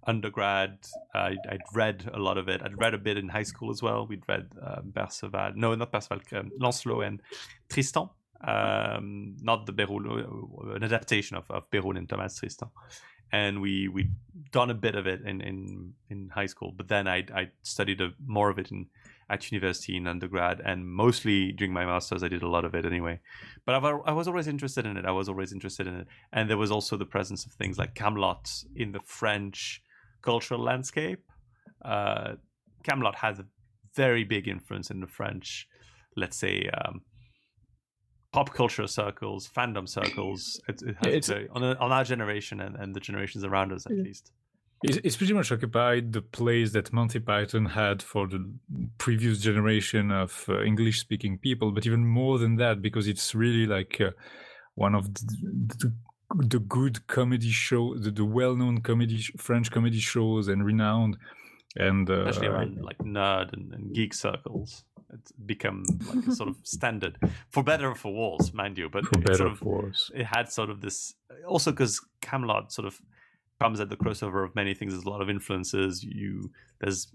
[0.07, 0.77] undergrad.
[1.13, 2.61] I, I'd read a lot of it.
[2.63, 4.07] I'd read a bit in high school as well.
[4.07, 7.21] We'd read um, Perceval, no, not Perceval, um, Lancelot and
[7.69, 8.09] Tristan.
[8.43, 12.69] Um, not the Beroul, uh, an adaptation of, of Beroul and Thomas Tristan.
[13.31, 14.09] And we we
[14.51, 18.01] done a bit of it in, in, in high school, but then I I studied
[18.01, 18.87] a, more of it in
[19.29, 22.85] at university in undergrad and mostly during my masters i did a lot of it
[22.85, 23.17] anyway.
[23.65, 25.05] But I've, i was always interested in it.
[25.05, 26.07] I was always interested in it.
[26.33, 29.81] And there was also the presence of things like Kaamelott in the french
[30.21, 31.23] cultural landscape.
[31.83, 32.33] Uh,
[32.83, 33.45] Kaamelott has a
[33.95, 35.65] very big influence in the french
[36.15, 37.01] let's say um,
[38.33, 42.61] pop culture circles fandom circles it, it has It's- very, on, a, on our generation
[42.61, 44.03] and, and the generations around us at Yeah.
[44.03, 44.31] least
[44.83, 48.41] It's, it's pretty much occupied the place that Monty Python had for the
[48.97, 53.67] previous generation of uh, English speaking people, but even more than that, because it's really
[53.67, 54.09] like uh,
[54.73, 55.23] one of the,
[55.81, 55.93] the,
[56.53, 61.15] the good comedy show, the, the well known comedy sh- French comedy shows and renowned.
[61.75, 64.83] And uh, especially around like nerd and, and geek circles
[65.13, 65.83] It's become
[66.13, 67.17] like a sort of standard,
[67.49, 68.89] for better or for worse, mind you.
[68.89, 71.15] But For it better sort of, it had sort of this
[71.47, 73.01] also because Kaamelott sort of
[73.59, 74.93] comes at the crossover of many things.
[74.93, 76.03] There's a lot of influences.
[76.03, 77.07] You there's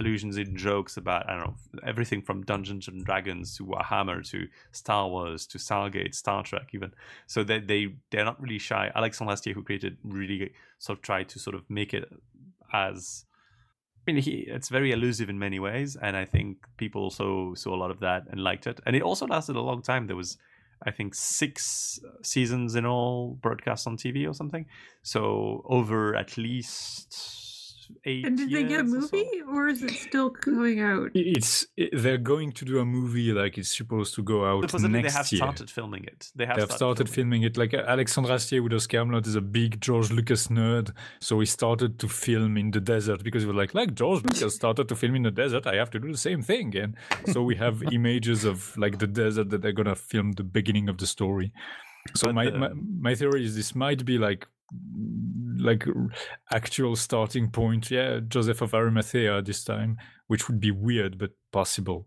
[0.00, 1.54] allusions in jokes about I don't know
[1.86, 6.92] everything from Dungeons and Dragons to Warhammer to Star Wars to Stargate, Star Trek, even.
[7.26, 8.90] So they they they're not really shy.
[8.94, 12.08] Alexandre Astier, who created, really sort of tried to sort of make it
[12.72, 13.24] as.
[14.06, 17.74] I mean, he, it's very elusive in many ways, and I think people also saw
[17.74, 18.80] a lot of that and liked it.
[18.84, 20.06] And it also lasted a long time.
[20.06, 20.36] There was,
[20.82, 24.66] I think, six seasons in all broadcast on TV or something.
[25.02, 27.43] So over at least
[28.04, 28.24] eight.
[28.26, 29.16] And did they get a years or so.
[29.16, 31.10] movie, or is it still coming out?
[31.14, 35.00] It's it, they're going to do a movie like it's supposed to go out Supposedly
[35.02, 35.38] next they have year.
[35.38, 36.30] started filming it.
[36.34, 37.56] They have They have started filming it.
[37.56, 41.46] Like uh, Alexandre Astier with us Kaamelott is a big George Lucas nerd, so he
[41.46, 44.96] started to film in the desert because he was like, like George Lucas started to
[44.96, 46.74] film in the desert, I have to do the same thing.
[46.76, 46.96] And
[47.32, 50.98] so we have images of like the desert that they're gonna film the beginning of
[50.98, 51.52] the story.
[52.14, 52.70] So But my, the- my
[53.00, 54.46] my theory is this might be like
[55.58, 55.86] like
[56.52, 57.90] actual starting point.
[57.90, 62.06] Yeah, Joseph of Arimathea this time, which would be weird but possible.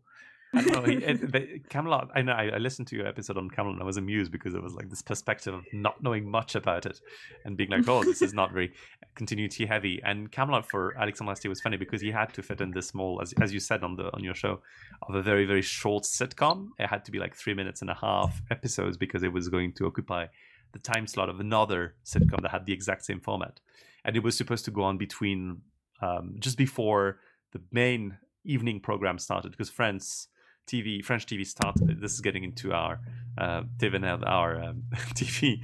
[0.54, 0.60] He,
[0.94, 2.10] it, the, Kaamelott.
[2.16, 2.32] I know.
[2.32, 3.74] I, I listened to your episode on Kaamelott.
[3.74, 6.86] and I was amused because it was like this perspective of not knowing much about
[6.86, 7.00] it
[7.44, 8.72] and being like, "Oh, this is not very
[9.16, 12.72] continuity heavy." And Kaamelott for Alexandre Astier was funny because he had to fit in
[12.72, 14.62] this small, as as you said on the on your show,
[15.08, 16.70] of a very very short sitcom.
[16.80, 19.74] It had to be like three minutes and a half episodes because it was going
[19.74, 20.28] to occupy
[20.78, 23.60] the time slot of another sitcom that had the exact same format,
[24.06, 25.62] and it was supposed to go on between
[26.02, 27.20] um, just before
[27.54, 30.28] the main evening program started because Friends
[30.68, 32.02] TV French TV started.
[32.02, 33.00] This is getting into our
[33.38, 34.84] uh, TVNL, our um,
[35.20, 35.62] TV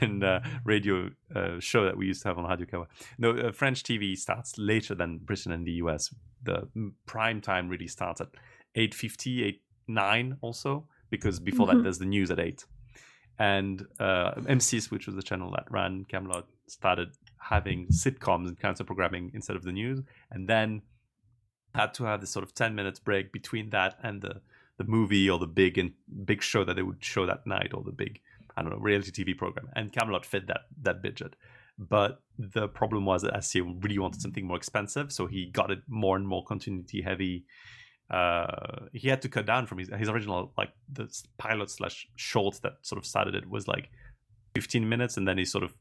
[0.00, 2.86] and uh, radio uh, show that we used to have on Radio Kawa.
[3.18, 6.14] No, uh, French TV starts later than Britain and the US.
[6.42, 8.28] The mm, prime time really starts at
[8.76, 11.82] 8.50, 8, 9 also because before that Mhm.
[11.84, 12.64] there's the news at 8
[13.38, 18.84] and uh, M6, which was the channel that ran Kaamelott, started having sitcoms and counter
[18.84, 20.00] programming instead of the news,
[20.30, 20.82] and then
[21.74, 24.40] had to have this sort of ten minutes break between that and the
[24.78, 25.92] the movie or the big and
[26.24, 28.20] big show that they would show that night or the big
[28.56, 29.68] I don't know reality TV program.
[29.74, 31.34] And Kaamelott fit that that budget.
[31.78, 35.80] But the problem was that Astier really wanted something more expensive, so he got it
[35.88, 37.44] more and more continuity heavy.
[38.10, 41.08] Uh, he had to cut down from his his original like the
[41.38, 43.90] pilot slash short that sort of started it was like
[44.54, 45.74] 15 minutes, and then he sort of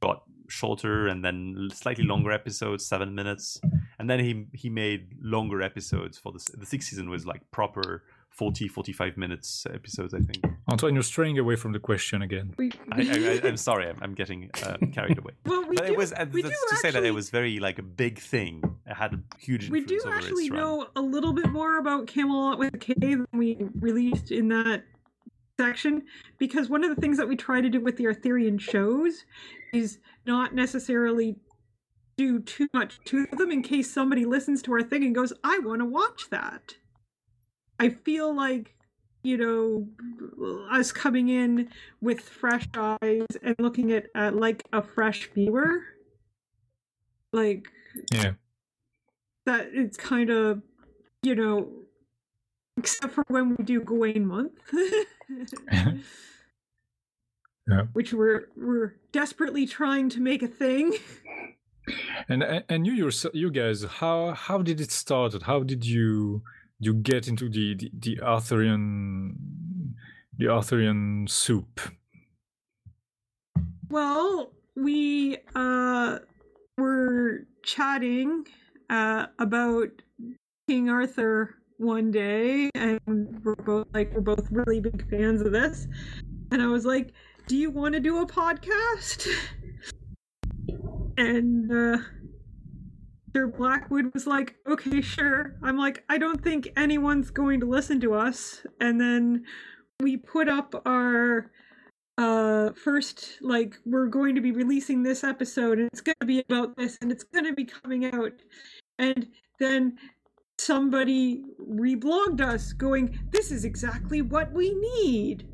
[0.00, 3.60] got shorter and then slightly longer episodes, seven minutes,
[3.98, 8.04] and then he he made longer episodes for the the sixth season was like proper
[8.38, 12.54] 40 45 minutes episodes i think Antoine, you're straying away from the question again.
[12.58, 15.86] We, I, I, I, i'm sorry i'm, I'm getting uh, carried away well, we but
[15.86, 18.20] do, it was uh, we do to say that it was very like a big
[18.20, 21.50] thing it had a huge we influence do over actually its know a little bit
[21.50, 24.84] more about Kaamelott with a K than we released in that
[25.58, 26.04] section
[26.38, 29.24] because one of the things that we try to do with the Arthurian shows
[29.72, 31.36] is not necessarily
[32.16, 35.58] do too much to them in case somebody listens to our thing and goes, I
[35.60, 36.74] want to watch that.
[37.78, 38.74] I feel like,
[39.22, 39.88] you know,
[40.70, 41.68] us coming in
[42.00, 45.80] with fresh eyes and looking at like a fresh viewer,
[47.32, 47.68] like
[48.12, 48.32] Yeah.
[49.46, 50.62] that it's kind of
[51.22, 51.68] you know
[52.76, 54.52] except for when we do Gawain month
[57.68, 57.82] Yeah.
[57.92, 60.94] which we're we're desperately trying to make a thing
[62.28, 65.42] And and- and you yourself, you guys, how how did it start?
[65.42, 66.42] How did you
[66.80, 69.94] you get into the the, the Arthurian
[70.36, 71.80] the Arthurian soup?
[73.90, 76.18] well we uh
[76.76, 78.44] were chatting
[78.90, 79.88] uh about
[80.68, 83.00] king arthur one day and
[83.44, 85.86] we're both like we're both really big fans of this
[86.50, 87.12] and i was like
[87.46, 89.28] do you want to do a podcast
[91.16, 91.98] and uh
[93.38, 95.54] Sir Blackwood was like, okay, sure.
[95.62, 98.66] I'm like, I don't think anyone's going to listen to us.
[98.80, 99.44] And then
[100.00, 101.52] we put up our
[102.20, 106.40] uh first like we're going to be releasing this episode and it's going to be
[106.40, 108.32] about this and it's going to be coming out.
[108.98, 109.28] And
[109.60, 109.98] then
[110.58, 114.74] somebody reblogged us going, this is exactly what we
[115.04, 115.46] need.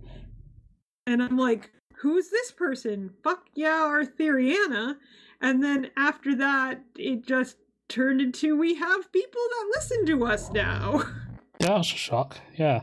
[1.06, 3.10] And I'm like, who's this person?
[3.22, 4.96] Fuck yeah, Arthuriana.
[5.42, 7.58] And then after that, it just
[7.88, 11.02] turned into we have people that listen to us now.
[11.60, 12.38] Yeah, that was a shock.
[12.56, 12.82] Yeah.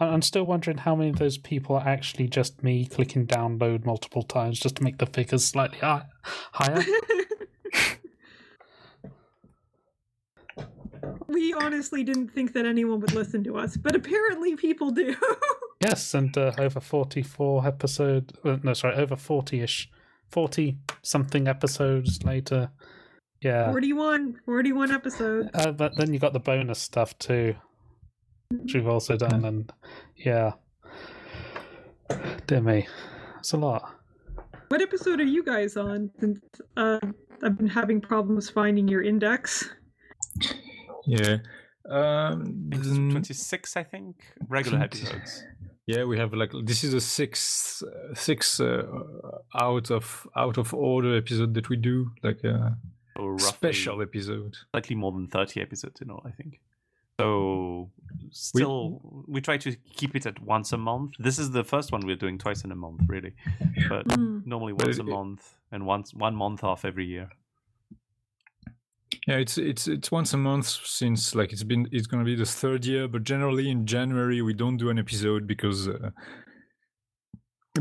[0.00, 4.22] I'm still wondering how many of those people are actually just me clicking download multiple
[4.22, 6.82] times just to make the figures slightly hi- higher.
[11.28, 15.14] we honestly didn't think that anyone would listen to us, but apparently people do.
[15.82, 19.90] Yes, and uh, over 44 episode, uh, no, sorry, over 40-ish,
[20.30, 22.70] 40 something episodes later.
[23.42, 23.70] Yeah.
[23.70, 25.48] 41, 41 episodes.
[25.52, 27.56] Uh, but then you got the bonus stuff too,
[28.50, 29.72] which we've also done, and
[30.16, 30.52] yeah.
[32.46, 32.86] Dear me,
[33.40, 33.94] it's a lot.
[34.68, 36.10] What episode are you guys on?
[36.20, 36.40] Since
[36.76, 37.00] uh,
[37.42, 39.68] I've been having problems finding your index.
[41.04, 41.38] Yeah.
[41.90, 44.16] Um, mm, 26, I think.
[44.48, 44.84] Regular 20.
[44.84, 45.44] episodes.
[45.86, 48.84] yeah, we have like this is a six uh, six uh,
[49.54, 52.76] out of out of order episode that we do, like a
[53.16, 54.56] So roughly special episode.
[54.70, 56.60] slightly more than 30 episodes in all, I think.
[57.20, 57.90] So
[58.30, 61.12] still, we, try to keep it at once a month.
[61.18, 63.34] This is the first one we're doing twice in a month, really.
[63.88, 64.40] But Hmm.
[64.46, 67.28] normally But once a month and once one month off every year.
[69.28, 72.46] Yeah, it's it's it's once a month since like it's been it's gonna be the
[72.46, 76.10] third year, but generally in January we don't do an episode because uh,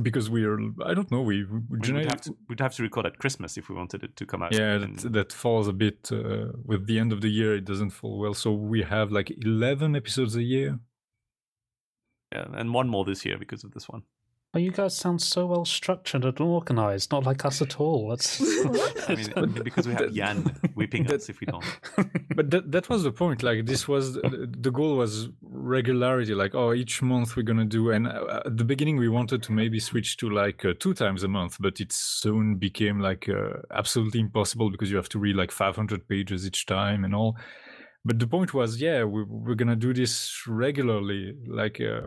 [0.01, 3.05] because we're I don't know we, we We would have, to, we'd have to record
[3.05, 4.53] at Christmas if we wanted it to come out.
[4.53, 7.89] yeah that, that falls a bit uh, with the end of the year it doesn't
[7.89, 10.79] fall well so we have like 11 episodes a year
[12.33, 14.03] yeah, and one more this year because of this one.
[14.53, 18.09] Oh, you guys sound so well structured and organized, not like us at all.
[18.09, 18.41] That's,
[19.07, 20.39] I mean, because we have Jan
[20.75, 21.63] whipping us if we don't.
[22.35, 26.53] but that that was the point like this was the the goal was regularity like
[26.53, 29.79] oh each month we're gonna do and uh, at the beginning we wanted to maybe
[29.79, 34.19] switch to like uh, two times a month but it soon became like uh, absolutely
[34.19, 37.37] impossible because you have to read like 500 pages each time and all
[38.03, 41.35] but the point was yeah we, we're gonna do this regularly.
[41.47, 42.01] Like uh,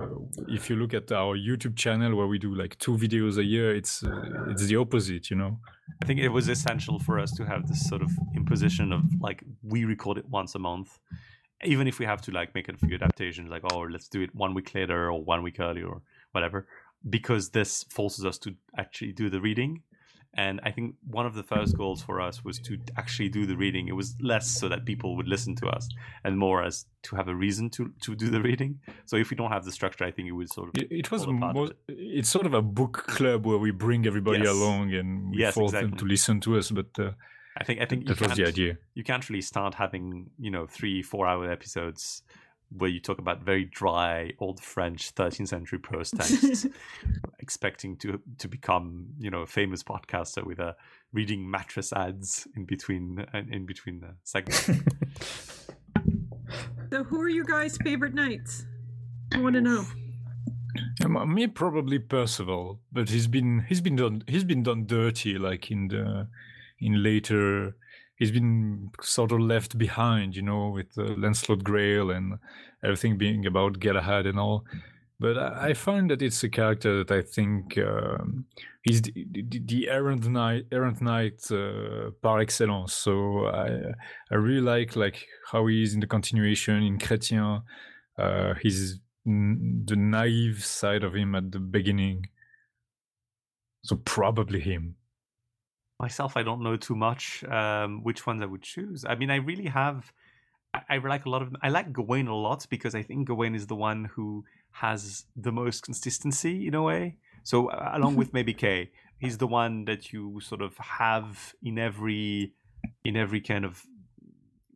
[0.48, 3.74] if you look at our youtube channel where we do like two videos a year
[3.74, 5.58] it's uh, it's the opposite you know?
[6.02, 9.44] I think it was essential for us to have this sort of imposition of like
[9.62, 10.98] we record it once a month,
[11.64, 14.34] even if we have to like make a few adaptations, like oh let's do it
[14.34, 16.02] one week later or one week earlier or
[16.32, 16.66] whatever,
[17.08, 19.82] because this forces us to actually do the reading.
[20.36, 23.56] And I think one of the first goals for us was to actually do the
[23.56, 23.86] reading.
[23.88, 25.88] It was less so that people would listen to us,
[26.24, 28.80] and more as to have a reason to to do the reading.
[29.06, 31.10] So if we don't have the structure, I think it would sort of It, it
[31.12, 31.76] was fall apart mo- bit.
[32.18, 34.48] it's sort of a book club where we bring everybody Yes.
[34.48, 36.70] along and we Yes, force them to listen to us.
[36.70, 37.12] But uh,
[37.60, 38.78] I think I think that was the idea.
[38.94, 42.22] you can't really start having you know three four hour episodes
[42.76, 46.66] where you talk about very dry old french 13th century prose texts
[47.38, 50.74] expecting to to become you know a famous podcaster with a
[51.12, 54.70] reading mattress ads in between uh, in between the segments
[56.94, 58.66] So, who are you guys' favorite knights?
[59.32, 59.84] I want to know.
[61.04, 65.72] Um, me probably Percival, but he's been he's been done he's been done dirty like
[65.72, 66.28] in the
[66.78, 67.76] in later
[68.16, 72.38] he's been sort of left behind, you know, with uh, Lancelot Grail and
[72.82, 74.64] everything being about Galahad and all.
[75.20, 78.46] But I, find that it's a character that I think um,
[78.82, 82.94] he's the, the, the errant knight, errant knight uh, par excellence.
[82.94, 83.94] So I
[84.30, 87.62] I really like like how he is in the continuation in Chrétien.
[88.18, 88.54] Uh,
[89.24, 92.26] the naive side of him at the beginning.
[93.82, 94.96] So probably him.
[96.00, 99.36] Myself i don't know too much um which ones i would choose i mean i
[99.36, 100.12] really have
[100.74, 101.54] I, I like a lot of.
[101.62, 105.52] I like Gawain a lot because I think Gawain is the one who has the
[105.52, 107.16] most consistency in a way.
[107.44, 111.78] So uh, along with maybe Kay, he's the one that you sort of have in
[111.78, 112.52] every
[113.04, 113.82] in every kind of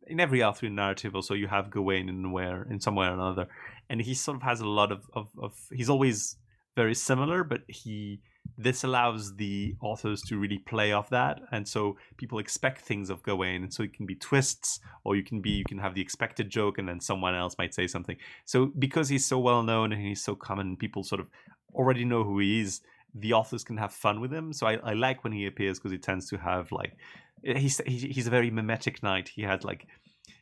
[0.07, 1.15] in every Arthurian narrative.
[1.15, 3.47] Also, you have Gawain in where in some way or another,
[3.89, 6.37] and he sort of has a lot of of, of he's always
[6.75, 8.21] very similar, but he
[8.61, 11.39] this allows the authors to really play off that.
[11.53, 13.63] And so people expect things of Gawain.
[13.63, 16.49] And so it can be twists or you can be you can have the expected
[16.49, 18.17] joke and then someone else might say something.
[18.43, 21.29] So because he's so well known and he's so common people sort of
[21.73, 22.81] already know who he is
[23.15, 24.51] the authors can have fun with him.
[24.51, 26.97] So i, I like when he appears because he tends to have like
[27.43, 29.29] he's he's a very mimetic knight.
[29.29, 29.87] He had like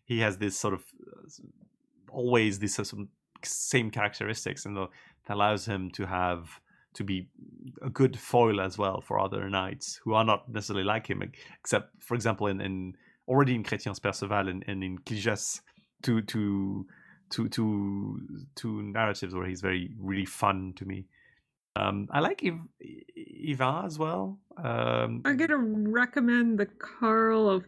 [0.06, 0.84] he has this sort of
[2.10, 2.80] always this
[3.44, 4.90] same characteristics and that
[5.30, 6.60] allows him to have
[6.98, 7.28] to be
[7.84, 11.22] a good foil as well for other knights who are not necessarily like him,
[11.60, 12.94] except for example in, in
[13.28, 15.62] already in Chrétien's Perceval and, and in Cligès,
[16.04, 16.86] to to
[17.30, 18.20] to to
[18.56, 21.06] to narratives where he's very really fun to me.
[21.76, 24.40] Um, I like Yvain as well.
[24.58, 27.64] Um, I'm gonna recommend the Carl of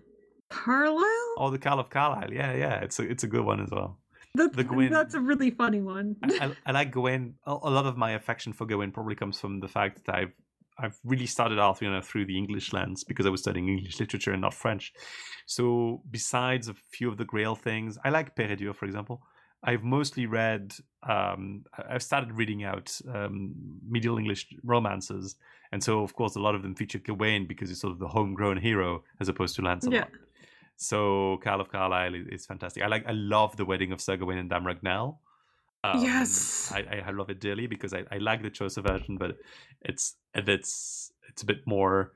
[0.49, 1.35] Carlisle.
[1.37, 2.33] oh, the Carl of Carlisle.
[2.33, 3.98] Yeah, yeah, it's a it's a good one as well.
[4.35, 6.15] That's, the that's a really funny one.
[6.23, 7.35] I, I, I like Gawain.
[7.45, 10.33] A, a lot of my affection for Gawain probably comes from the fact that I've
[10.81, 14.41] I've really started Arthurian through the English lens because I was studying English literature and
[14.41, 14.93] not French.
[15.45, 19.21] So besides a few of the Grail things, I like Peredur, for example.
[19.61, 20.73] I've mostly read.
[21.07, 23.53] Um, I've started reading out um,
[23.85, 25.35] medieval English romances,
[25.73, 28.07] and so of course a lot of them feature Gawain because he's sort of the
[28.07, 29.93] homegrown hero as opposed to Lancelot.
[29.93, 30.05] Yeah.
[30.81, 32.81] So Carl of Carlisle is, is fantastic.
[32.81, 33.05] I like.
[33.05, 35.17] I love the wedding of Sir Gawain and Dame Ragnell.
[35.83, 36.71] Um, Yes.
[36.73, 39.37] I, I, I love it dearly because I, I like the Chaucer version, but
[39.81, 42.13] it's it's it's a bit more.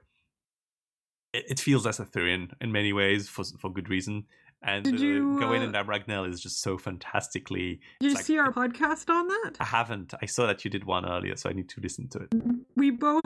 [1.34, 4.26] It, it feels less Arthurian in many ways for for good reason.
[4.65, 7.81] And Did uh, you, Gawain uh, and Dame Ragnell is just so fantastically.
[7.99, 9.53] Did you like- see our podcast on that?
[9.60, 10.14] I haven't.
[10.22, 12.34] I saw that you did one earlier, so I need to listen to it.
[12.77, 13.26] We both,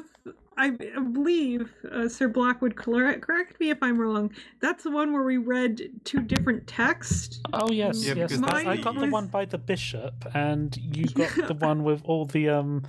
[0.57, 4.31] I believe, uh, Sir Blackwood, correct, correct me if I'm wrong.
[4.61, 7.39] That's the one where we read two different texts.
[7.53, 8.35] Oh yes, Yeah, yes.
[8.35, 12.25] because I got the one by the bishop, and you got the one with all
[12.25, 12.83] the um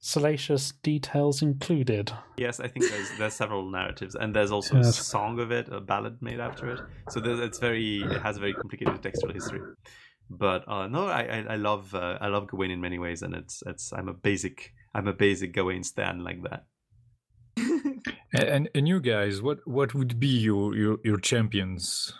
[0.00, 2.12] salacious details included.
[2.36, 5.80] Yes, I think there's there's several narratives, and there's also a song of it, a
[5.80, 6.80] ballad made after it.
[7.08, 9.62] So it's very it has a very complicated textual history.
[10.30, 13.34] But uh, no, I I, I love uh, I love Gawain in many ways, and
[13.34, 16.64] it's it's I'm a basic I'm a basic Gawain stan like that.
[18.34, 22.12] A- And and you guys, what what would be your your, your champions?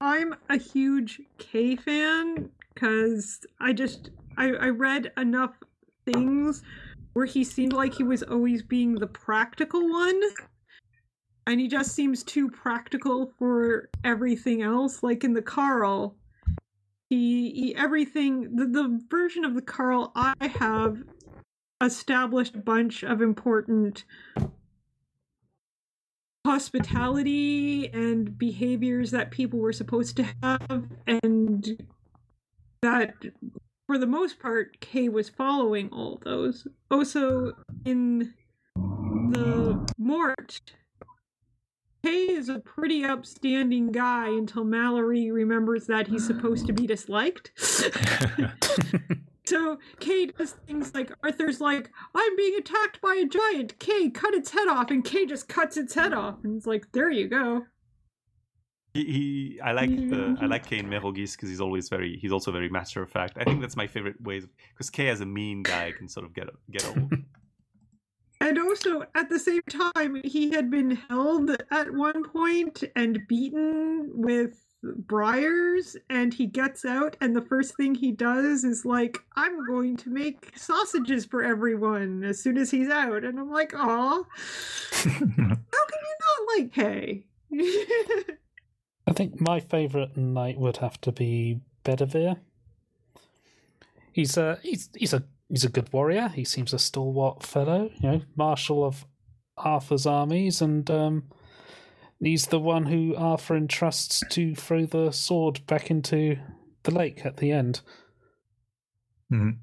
[0.00, 5.54] I'm a huge Kay fan because I just I, I read enough
[6.04, 6.62] things
[7.14, 10.20] where he seemed like he was always being the practical one.
[11.46, 15.02] And he just seems too practical for everything else.
[15.02, 16.16] Like in the Carl,
[17.08, 20.98] he, he everything the, the version of the Carl I have
[21.80, 24.04] established a bunch of important
[26.44, 31.82] hospitality and behaviors that people were supposed to have and
[32.86, 33.14] that
[33.86, 37.52] for the most part kay was following all those also
[37.84, 38.32] in
[38.76, 40.60] the mort
[42.04, 47.50] kay is a pretty upstanding guy until Malory remembers that he's supposed to be disliked
[49.46, 53.78] So Kay does things like Arthur's like, I'm being attacked by a giant.
[53.78, 56.90] Kay, cut its head off, and Kay just cuts its head off, and it's like,
[56.90, 57.66] there you go.
[58.96, 60.44] He, he I like the mm-hmm.
[60.44, 63.36] I like Kay Kane Meraugis because he's always very he's also very matter of fact.
[63.38, 66.34] I think that's my favorite ways because Kay as a mean guy can sort of
[66.34, 67.12] get get old.
[68.38, 74.10] And also, at the same time, he had been held at one point and beaten
[74.12, 79.66] with briars, and he gets out, and the first thing he does is like, I'm
[79.66, 83.24] going to make sausages for everyone as soon as he's out.
[83.24, 84.22] And I'm like, aw,
[84.92, 87.24] how can you not like Kay?
[89.06, 92.36] I think my favourite knight would have to be Bedivere.
[94.12, 96.28] He's a he's he's a he's a good warrior.
[96.28, 99.04] He seems a stalwart fellow, you know, marshal of
[99.56, 101.24] Arthur's armies, and um,
[102.18, 106.38] he's the one who Arthur entrusts to throw the sword back into
[106.82, 107.82] the lake at the end.
[109.32, 109.58] Mhm.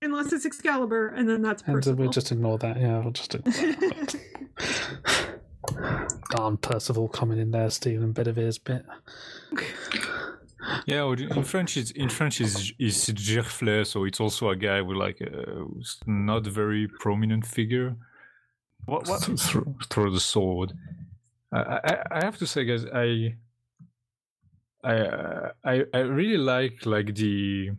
[0.00, 2.80] Unless it's Excalibur, and then that's And we'll just ignore that.
[2.80, 4.14] Yeah, we'll just ignore that.
[6.36, 8.84] Darn Percival coming in there, stealing Bedivere's bit.
[10.86, 14.80] Yeah, well, in French, it's, in French is is Gerflet, so it's also a guy
[14.82, 15.64] with like a
[16.06, 17.96] not very prominent figure.
[18.84, 20.72] What what th- throw, throw the sword.
[21.52, 23.36] I, I I have to say, guys, I
[24.82, 27.70] I uh, I I really like like the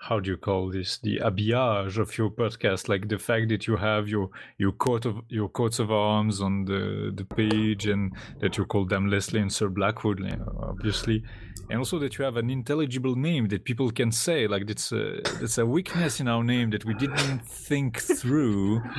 [0.00, 2.88] how do you call this the habillage of your podcast?
[2.88, 6.64] Like the fact that you have your your coat of your coats of arms on
[6.64, 10.20] the the page and that you call them leslie and sir blackwood
[10.62, 11.24] obviously.
[11.70, 14.46] And also that you have an intelligible name that people can say.
[14.46, 18.82] Like it's a that's a weakness in our name that we didn't think through.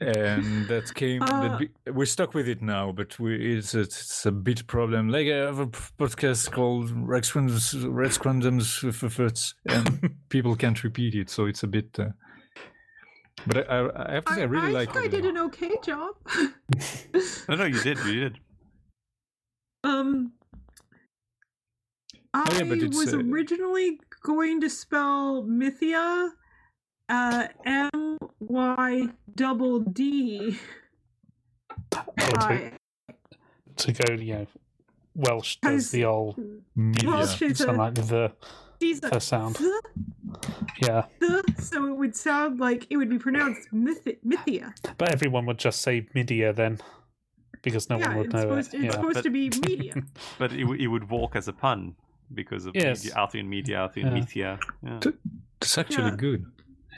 [0.00, 3.80] And that came Uh, that be, we're stuck with it now but we it's a,
[3.80, 5.08] it's a bit problem.
[5.08, 10.54] Like i have a podcast called rex Random's- rex Random's F- F- F- and people
[10.56, 12.08] can't repeat it so it's a bit uh,
[13.46, 15.74] but I, I, I have to say i, really like think I did an okay
[15.84, 16.14] job.
[17.48, 18.38] no no you did you did.
[19.84, 20.32] Um,
[22.34, 26.32] I Oh, yeah, but was uh, originally going to spell Mythia,
[27.08, 30.58] uh, M Y double D.
[31.90, 32.72] To, I-
[33.76, 34.46] to go, you know,
[35.14, 36.38] Welsh does the old
[36.74, 37.08] Media.
[37.08, 38.32] Welsh is sound a, like the
[38.80, 39.56] she's a the sound.
[39.56, 39.72] th,
[40.82, 44.74] Yeah, th, so it would sound like it would be pronounced Mythi- Mythia.
[44.96, 46.78] but everyone would just say Midia then,
[47.62, 48.76] because no yeah, one would know supposed, it.
[48.78, 48.90] it's Yeah.
[48.92, 49.94] supposed But- to be media.
[50.38, 51.94] But it, w- it would walk as a pun
[52.34, 53.04] because of Yes.
[53.04, 54.18] media, Arthurian media, Arthurian Yeah.
[54.20, 54.58] mythia.
[54.82, 55.00] Yeah.
[55.62, 56.16] it's actually Yeah.
[56.16, 56.44] good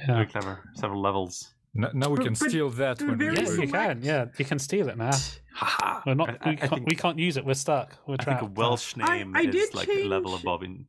[0.01, 0.15] Yeah.
[0.15, 0.55] Very clever.
[0.75, 1.55] Several levels.
[1.77, 4.01] N- now we can but steal that when we Yes, you can.
[4.03, 5.13] Yeah, you can steal it now.
[5.53, 6.01] Haha.
[6.07, 6.31] We're not.
[6.31, 7.45] I- I- we, can't, think- we can't use it.
[7.45, 7.89] We're stuck.
[8.07, 8.41] We're I trapped.
[8.41, 10.87] think a Welsh name I is did like a level change- above in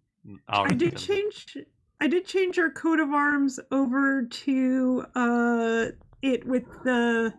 [0.48, 0.68] our.
[0.68, 1.58] I did change.
[2.00, 5.86] I did change our coat of arms over to uh
[6.22, 7.34] it with the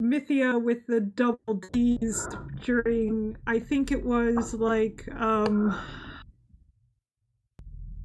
[0.00, 2.28] Mythia with the double D's
[2.64, 5.76] during I think it was like um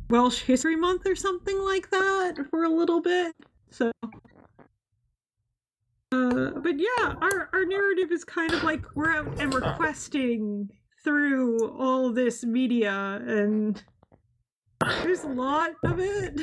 [0.09, 3.33] Welsh History Month or something like that for a little bit.
[3.71, 3.91] So
[6.13, 10.69] uh, but yeah, our, our narrative is kind of like we're out and we're questing
[11.03, 13.81] through all this media and
[15.03, 16.39] there's a lot of it.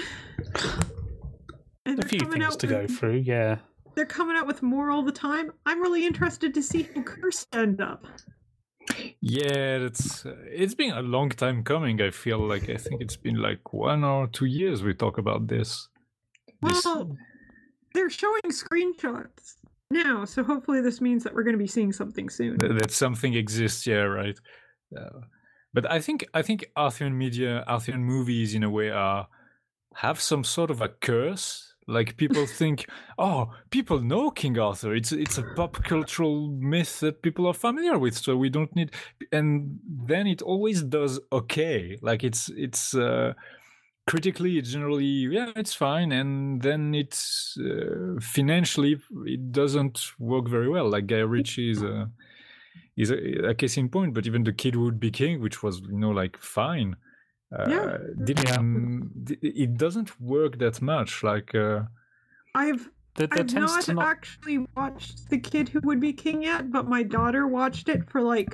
[1.86, 3.16] And a few coming things out to go through.
[3.16, 3.56] Yeah.
[3.96, 5.50] They're coming out with more all the time.
[5.66, 8.06] I'm really interested to see how Curse end up.
[9.20, 12.00] Yeah, that's uh, it's been a long time coming.
[12.00, 15.48] I feel like I think it's been like one or two years we talk about
[15.48, 15.88] this.
[16.62, 17.16] This- Well,
[17.94, 19.54] they're showing screenshots
[19.90, 22.58] now, so hopefully this means that we're going to be seeing something soon.
[22.58, 24.38] that something exists, yeah, right.
[24.96, 25.20] Uh,
[25.72, 29.28] but I think I think Arthurian media, Arthurian movies, in a way, are
[29.96, 31.74] have some sort of a curse.
[31.86, 32.86] Like people think,
[33.18, 34.94] oh, people know King Arthur.
[34.94, 38.92] It's it's a pop cultural myth that people are familiar with, so we don't need.
[39.32, 41.98] And then it always does okay.
[42.00, 42.94] Like it's it's.
[42.94, 43.34] Uh,
[44.10, 48.92] critically it's generally yeah it's fine and then it's uh, financially
[49.34, 51.96] it doesn't work very well like guy ritchie is a
[53.02, 53.18] is a,
[53.52, 55.98] a case in point but even the kid who would be king which was you
[56.02, 56.90] know like fine
[57.56, 57.96] uh, Yeah.
[58.28, 61.80] didn't d- it doesn't work that much like uh
[62.64, 62.84] I've
[63.16, 64.06] There, there I've not, not.
[64.16, 68.20] actually watched The Kid Who Would Be King yet, but my daughter watched it for
[68.34, 68.52] like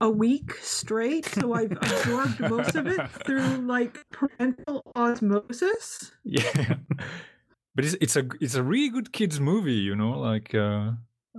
[0.00, 6.12] a week straight, so I've absorbed most of it through like parental osmosis.
[6.24, 6.76] yeah
[7.74, 10.90] but it's, it's a it's a really good kids movie you know like uh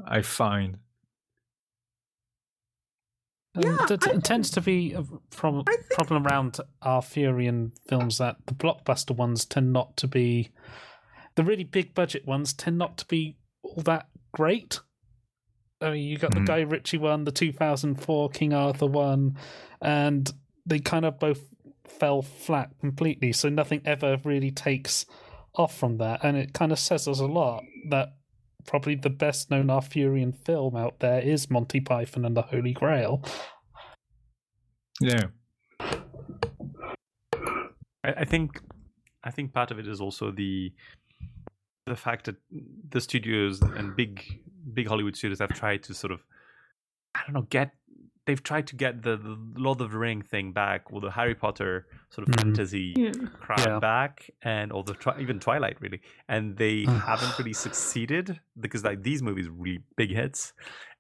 [0.08, 0.78] i find
[3.60, 8.18] Yeah, there I t- tends to be a problem I think- problem around Arthurian films
[8.20, 10.52] that the blockbuster ones tend not to be
[11.36, 14.80] the really big budget ones tend not to be all that great.
[15.82, 16.36] I mean, you got Mhm.
[16.36, 19.38] the Guy Ritchie one, the 2004 King Arthur one,
[19.82, 20.32] and
[20.66, 21.42] they kind of both
[21.86, 23.32] fell flat completely.
[23.34, 25.06] So nothing ever really takes
[25.56, 28.14] off from that, and it kind of says us a lot that
[28.66, 33.24] probably the best known Arthurian film out there is Monty Python and the Holy Grail.
[35.02, 35.24] yeah
[38.04, 38.62] I, I think
[39.24, 40.72] I think part of it is also the
[41.88, 42.36] the fact that
[42.90, 44.24] the studios and big
[44.74, 46.22] big Hollywood studios have tried to sort of
[47.16, 47.72] I don't know get
[48.28, 51.34] they've tried to get the, the Lord of the Ring thing back or the Harry
[51.36, 52.42] Potter sort of Mhm.
[52.44, 53.12] fantasy Yeah.
[53.40, 53.80] crowd Yeah.
[53.80, 57.02] back and or the twi- even Twilight really and they Mm.
[57.04, 60.54] haven't really succeeded because like these movies are really big hits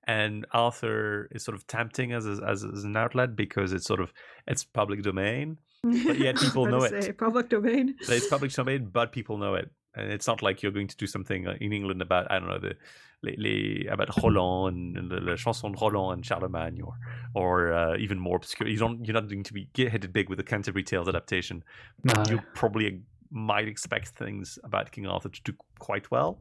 [0.07, 3.99] and Arthur is sort of tempting as, a, as as an outlet because it's sort
[4.01, 4.11] of
[4.47, 7.03] it's public domain But yet people know about it.
[7.03, 7.95] say, Public domain.
[8.01, 10.97] so it's public domain, but people know it, and it's not like you're going to
[10.97, 12.75] do something uh, in England about I don't know the
[13.23, 16.93] les, les, about Roland and the, the chanson de Roland and Charlemagne, or
[17.35, 18.69] or uh, even more obscure.
[18.69, 21.63] You don't you're not going to be get hit big with the Canterbury Tales adaptation.
[22.03, 22.23] No.
[22.29, 23.01] You probably
[23.33, 26.39] might expect things about King Arthur to do quite well.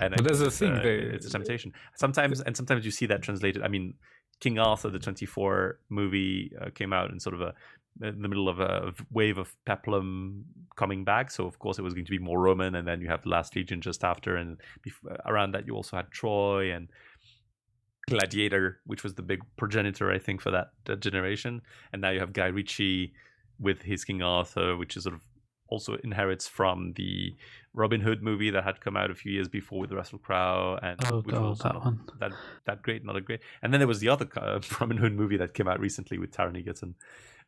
[0.00, 1.72] And But that's think the it's, thing, uh, they- it's a temptation.
[1.94, 3.62] Sometimes and sometimes you see that translated.
[3.62, 3.94] I mean,
[4.40, 7.54] King Arthur, the 24 movie, uh, came out in sort of a
[8.02, 10.44] in the middle of a wave of peplum
[10.76, 11.30] coming back.
[11.30, 13.28] So of course it was going to be more Roman, and then you have the
[13.30, 16.88] Last Legion just after, and bef- around that you also had Troy and
[18.08, 21.60] Gladiator, which was the big progenitor, I think, for that, that generation.
[21.92, 23.12] And now you have Guy Ritchie
[23.60, 25.22] with his King Arthur, which is sort of
[25.70, 27.36] also inherits from the
[27.74, 30.98] Robin Hood movie that had come out a few years before with Russell Crowe, and
[31.12, 32.00] Oh, God, that one.
[32.20, 32.32] that
[32.64, 33.40] that great, not a great.
[33.62, 36.30] And then there was the other uh, Robin Hood movie that came out recently with
[36.30, 36.94] Taron Egerton.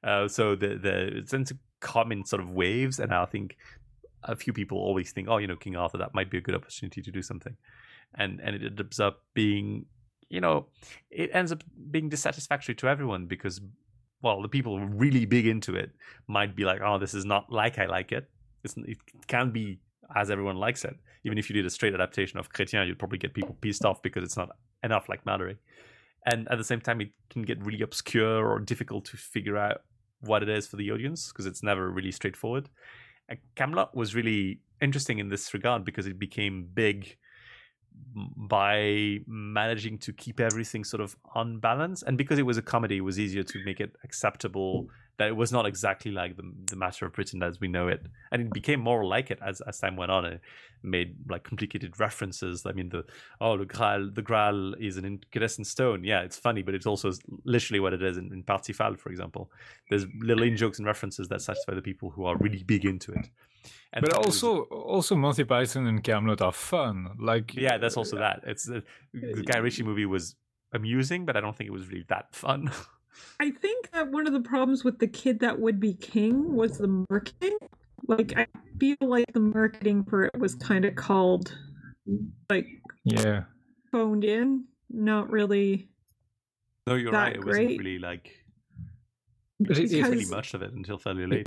[0.03, 3.57] Uh, so the the tends to come in sort of waves, and I think
[4.25, 6.55] a few people always think, oh, you know, King Arthur, that might be a good
[6.55, 7.57] opportunity to do something,
[8.15, 9.87] and and it ends up being,
[10.29, 10.67] you know,
[11.11, 13.61] it ends up being dissatisfactory to everyone because,
[14.23, 15.91] well, the people really big into it
[16.27, 18.29] might be like, oh, this is not like I like it.
[18.65, 19.81] It's, it can't be
[20.15, 20.97] as everyone likes it.
[21.25, 24.03] Even if you did a straight adaptation of Chrétien, you'd probably get people pissed off
[24.03, 24.51] because it's not
[24.83, 25.57] enough like Malory.
[26.27, 29.83] And at the same time, it can get really obscure or difficult to figure out
[30.21, 32.69] what it is for the audience because it's never really straightforward.
[33.29, 37.17] And Kaamelott was really interesting in this regard because it became big
[38.37, 42.97] by managing to keep everything sort of on balance and because it was a comedy
[42.99, 44.87] it was easier to make it acceptable
[45.21, 48.07] that it was not exactly like the, the matter of Britain as we know it,
[48.33, 50.25] and it became more like it as, as time went on.
[50.25, 50.41] It
[50.83, 52.65] made like complicated references.
[52.65, 53.05] I mean, the
[53.39, 56.05] oh, the Graal, the Graal is an incandescent stone.
[56.05, 57.13] Yeah, it's funny, but it's also
[57.45, 59.51] literally what it is in, in Parzival, for example.
[59.91, 63.13] There's little in jokes and references that satisfy the people who are really big into
[63.13, 63.29] it.
[63.93, 67.11] And but it was- also, also Monty Python and Kaamelott are fun.
[67.19, 68.41] Like yeah, that's also uh, that.
[68.47, 68.83] It's the,
[69.13, 70.35] the Guy Ritchie movie was
[70.73, 72.71] amusing, but I don't think it was really that fun.
[73.41, 76.79] I think that one of the problems with the kid that would be king was
[76.79, 77.57] the marketing.
[78.07, 78.47] Like I
[78.79, 81.57] feel like the marketing for it was kind of called
[82.49, 82.67] like
[83.05, 83.45] yeah.
[83.93, 85.89] phoned in, not really.
[86.87, 87.37] no, you're That right.
[87.37, 88.33] It wasn't really like
[89.61, 91.47] But it, really much of it until fairly late.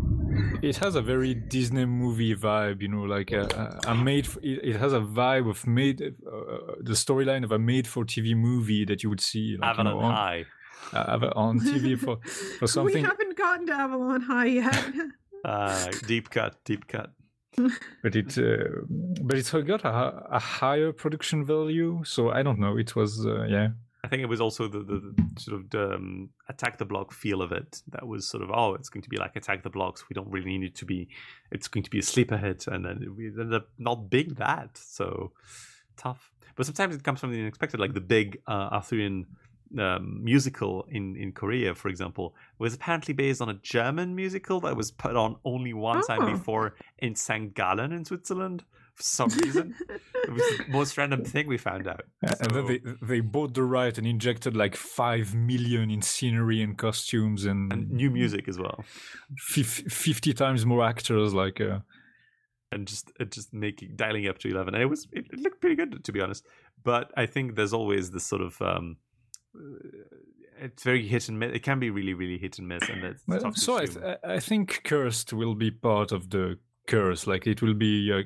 [0.62, 4.28] it has a very Disney movie vibe, you know, like a, a, a made.
[4.28, 7.88] For, it, it has a vibe of made uh, uh the storyline of a made
[7.88, 10.46] for TV movie that you would see like, you Avalon know, on, High.
[10.92, 12.18] Uh, Ava- on TV for
[12.60, 12.96] for something.
[12.96, 14.86] we haven't gotten to Avalon High yet.
[15.46, 17.12] Uh, deep cut, deep cut.
[18.02, 18.80] but it uh,
[19.22, 22.02] but it's got a, a higher production value.
[22.06, 22.78] So I don't know.
[22.78, 23.72] It was uh, yeah.
[24.06, 27.14] I think it was also the, the, the sort of the, um, attack the block
[27.14, 29.70] feel of it that was sort of oh it's going to be like attack the
[29.70, 31.08] blocks we don't really need it to be
[31.52, 34.78] it's going to be a sleeper hit and then we ended up not being that
[34.78, 35.32] so
[35.96, 39.26] tough but sometimes it comes from the unexpected like the big uh, Arthurian
[39.80, 44.76] um, musical in in Korea for example was apparently based on a German musical that
[44.76, 46.32] was put on only one time Oh.
[46.32, 47.54] before in St.
[47.54, 48.64] Gallen in Switzerland
[48.96, 52.80] for some reason it was the most random thing we found out And then they
[53.02, 57.90] they bought the right and injected like five million in scenery and costumes and, and
[57.90, 58.84] new music as well
[59.38, 61.34] fif- fifty times more actors.
[61.34, 61.80] Like uh,
[62.72, 65.76] and just just making dialing up to 11 and it was it, it looked pretty
[65.76, 66.44] good to be honest
[66.84, 68.96] but i think there's always this sort of um uh,
[70.60, 71.52] it's very hit and miss.
[71.54, 74.40] It can be really really hit and miss and it's Well, so I, th- I
[74.40, 76.58] think cursed will be part of the
[76.88, 77.28] curse.
[77.28, 78.22] Like it will be uh,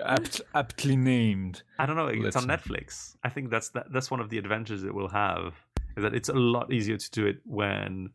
[0.04, 1.62] apt, aptly named.
[1.78, 3.16] I don't know it's on let's- netflix.
[3.24, 5.54] I think that's that, that's one of the advantages it will have
[5.96, 8.10] is that it's a lot easier to do it when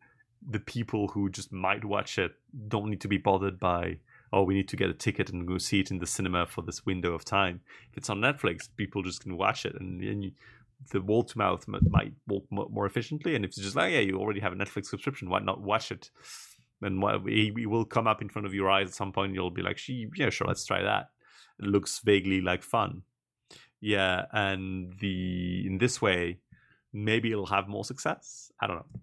[0.48, 2.32] the people who just might watch it
[2.68, 3.96] don't need to be bothered by
[4.32, 6.62] oh we need to get a ticket and go see it in the cinema for
[6.62, 7.60] this window of time.
[7.90, 10.32] If it's on netflix people just can watch it and, and you,
[10.90, 13.92] the wall to mouth m- might work mo- more efficiently and if it's just like
[13.92, 16.10] yeah you already have a netflix subscription why not watch it?
[16.80, 19.34] And why, it it will come up in front of your eyes at some point
[19.34, 21.10] you'll be like "Gee, yeah sure let's try that.
[21.60, 23.02] It looks vaguely like fun.
[23.80, 26.38] Yeah and the in this way
[26.92, 28.52] maybe it'll have more success?
[28.60, 29.00] I don't know.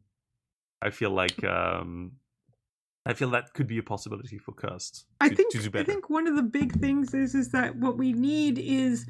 [0.81, 2.13] I feel like um
[3.05, 5.83] i feel that could be a possibility for cursed I to, think to do I
[5.83, 9.05] think one of the big things is is that what we need is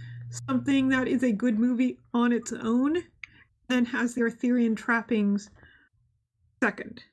[0.48, 3.04] something that is a good movie on its own,
[3.68, 5.50] then has the Arthurian trappings
[6.62, 7.04] second.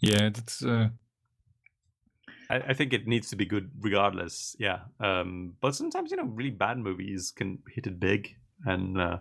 [0.00, 0.64] Yeah, that's.
[0.64, 0.88] Uh,
[2.50, 6.24] I, I think it needs to be good regardless yeah um but sometimes you know
[6.24, 9.18] really bad movies can hit it big and uh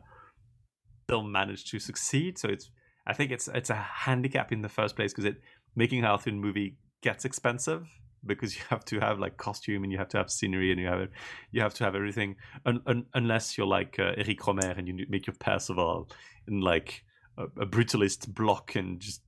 [1.07, 2.69] they'll manage to succeed so it's
[3.05, 5.41] i think it's it's a handicap in the first place because it
[5.75, 7.87] making an Arthurian movie gets expensive
[8.27, 10.87] because you have to have like costume and you have to have scenery and you
[10.87, 11.07] have
[11.51, 12.35] you have to have everything
[12.65, 16.09] un, un, unless you're like uh, Eric Rohmer and you make your Percival
[16.47, 17.03] in like
[17.37, 19.21] a, a brutalist block and just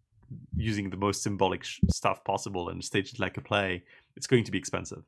[0.55, 3.83] using the most symbolic sh- stuff possible and stage it like a play
[4.15, 5.03] it's going to be expensive.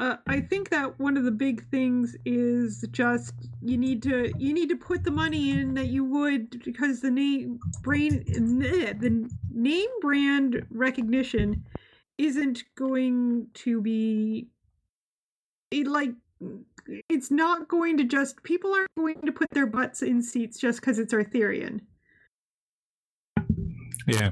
[0.00, 4.52] Uh, I think that one of the big things is just you need to you
[4.52, 9.88] need to put the money in that you would because the name brain the name
[10.00, 11.62] brand recognition
[12.22, 14.46] isn't going to be
[15.72, 16.12] it, like
[17.08, 20.80] it's not going to just people aren't going to put their butts in seats just
[20.80, 21.82] because it's Arthurian.
[24.06, 24.30] yeah.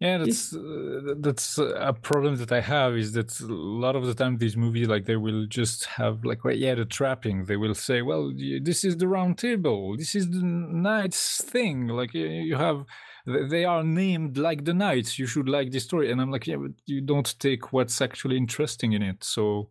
[0.00, 4.14] Yeah, that's uh, that's a problem that I have is that a lot of the
[4.14, 7.44] time these movies like they will just have like well, yeah the trapping.
[7.44, 8.32] They will say well
[8.62, 9.98] this is the round table.
[9.98, 11.88] This is the knights thing.
[11.88, 12.86] Like you have
[13.26, 16.10] they are named like the knights you should like this story.
[16.10, 19.22] And I'm like yeah but you don't take what's actually interesting in it.
[19.22, 19.68] So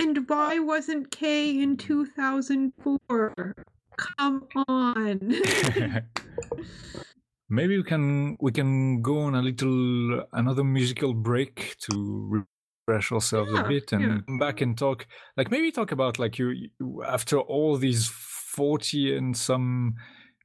[0.00, 3.54] And why wasn't Kay in 2004?
[3.98, 5.34] Come on.
[7.48, 12.44] maybe we can we can go on a little another musical break to
[12.86, 14.18] refresh ourselves Yeah, a bit and yeah.
[14.26, 15.06] come back and talk.
[15.36, 16.68] Like maybe talk about like you,
[17.06, 19.94] after all these 40 and some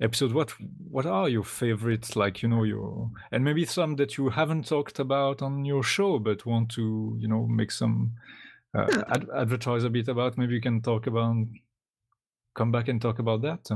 [0.01, 0.51] episodes what
[0.89, 2.15] what are your favorites?
[2.15, 6.19] Like you know your and maybe some that you haven't talked about on your show
[6.19, 8.13] but want to you know make some
[8.75, 10.37] uh, ad- advertise a bit about.
[10.37, 11.35] Maybe you can talk about
[12.55, 13.67] come back and talk about that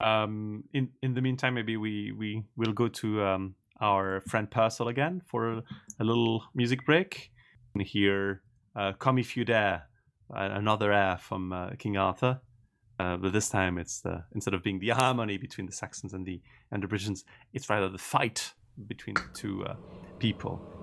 [0.00, 4.88] um in in the meantime maybe we we will go to um our friend Purcell
[4.88, 5.62] again for
[6.00, 7.30] a, little music break.
[7.74, 8.42] And hear
[8.74, 9.84] uh, "Come If You Dare,"
[10.30, 12.40] another air from uh, King Arthur.
[12.98, 16.24] Uh, but this time, it's the instead of being the harmony between the Saxons and
[16.24, 16.40] the
[16.70, 18.54] and the Britons, it's rather the fight
[18.86, 19.74] between the two uh,
[20.18, 20.75] people.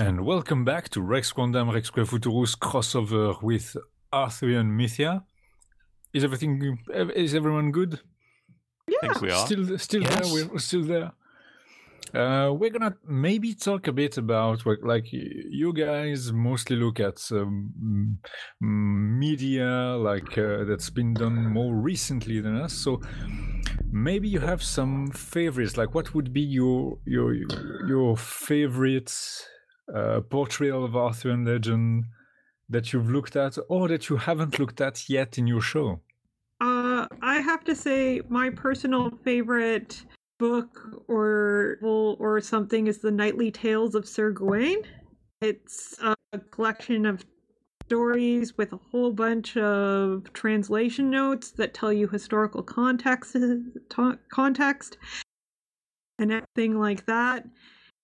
[0.00, 3.76] And welcome back to Rex Quondam Rex Futurus crossover with
[4.12, 5.24] Arthurian Mythia.
[6.12, 6.78] Is everything
[7.16, 7.98] is everyone good?
[8.88, 9.44] I think we are.
[9.46, 10.32] Still still Yes.
[10.32, 11.10] there, we're still there.
[12.14, 17.18] Uh, we're gonna maybe talk a bit about what, like you guys mostly look at
[17.32, 18.18] um,
[18.60, 22.72] media like uh, that's been done more recently than us.
[22.72, 23.00] So
[23.90, 25.76] maybe you have some favorites.
[25.76, 27.34] Like, what would be your your
[27.88, 29.12] your favorite
[30.30, 32.04] portrayal of Arthurian legend
[32.68, 36.00] that you've looked at, or that you haven't looked at yet in your show?
[36.60, 40.04] Uh, I have have to say my personal favorite
[40.38, 44.82] book or or something is the Knightly Tales of Sir Gawain.
[45.40, 47.24] It's a collection of
[47.86, 53.36] stories with a whole bunch of translation notes that tell you historical context
[54.28, 54.98] context
[56.20, 57.44] and everything like that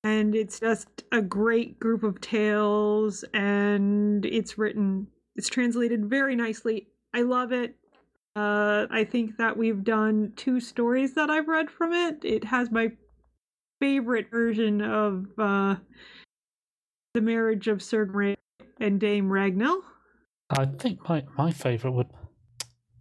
[0.04, 6.86] and it's just a great group of tales and it's written it's translated very nicely
[7.12, 7.74] i love it
[8.36, 12.70] uh, i think that we've done two stories that i've read from it it has
[12.70, 12.90] my
[13.80, 15.74] favorite version of uh,
[17.14, 18.36] the marriage of sir Gawain
[18.80, 19.80] and dame ragnell
[20.50, 22.10] I think my, my favourite would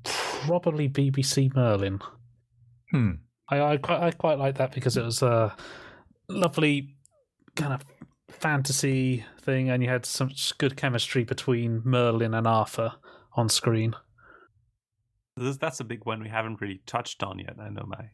[0.03, 1.99] probably BBC Merlin.
[2.91, 3.11] Hmm.
[3.49, 5.55] I, I quite I quite like that because it was a
[6.29, 6.92] lovely
[7.55, 7.83] kind of
[8.29, 12.93] fantasy thing, and you had such good chemistry between Merlin and Arthur
[13.35, 13.95] on screen.
[15.35, 17.55] That's a big one we haven't really touched on yet.
[17.59, 18.09] I know my,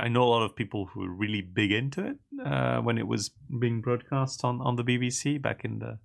[0.00, 3.06] I know a lot of people who were really big into it uh, when it
[3.06, 5.98] was being broadcast on on the BBC back in the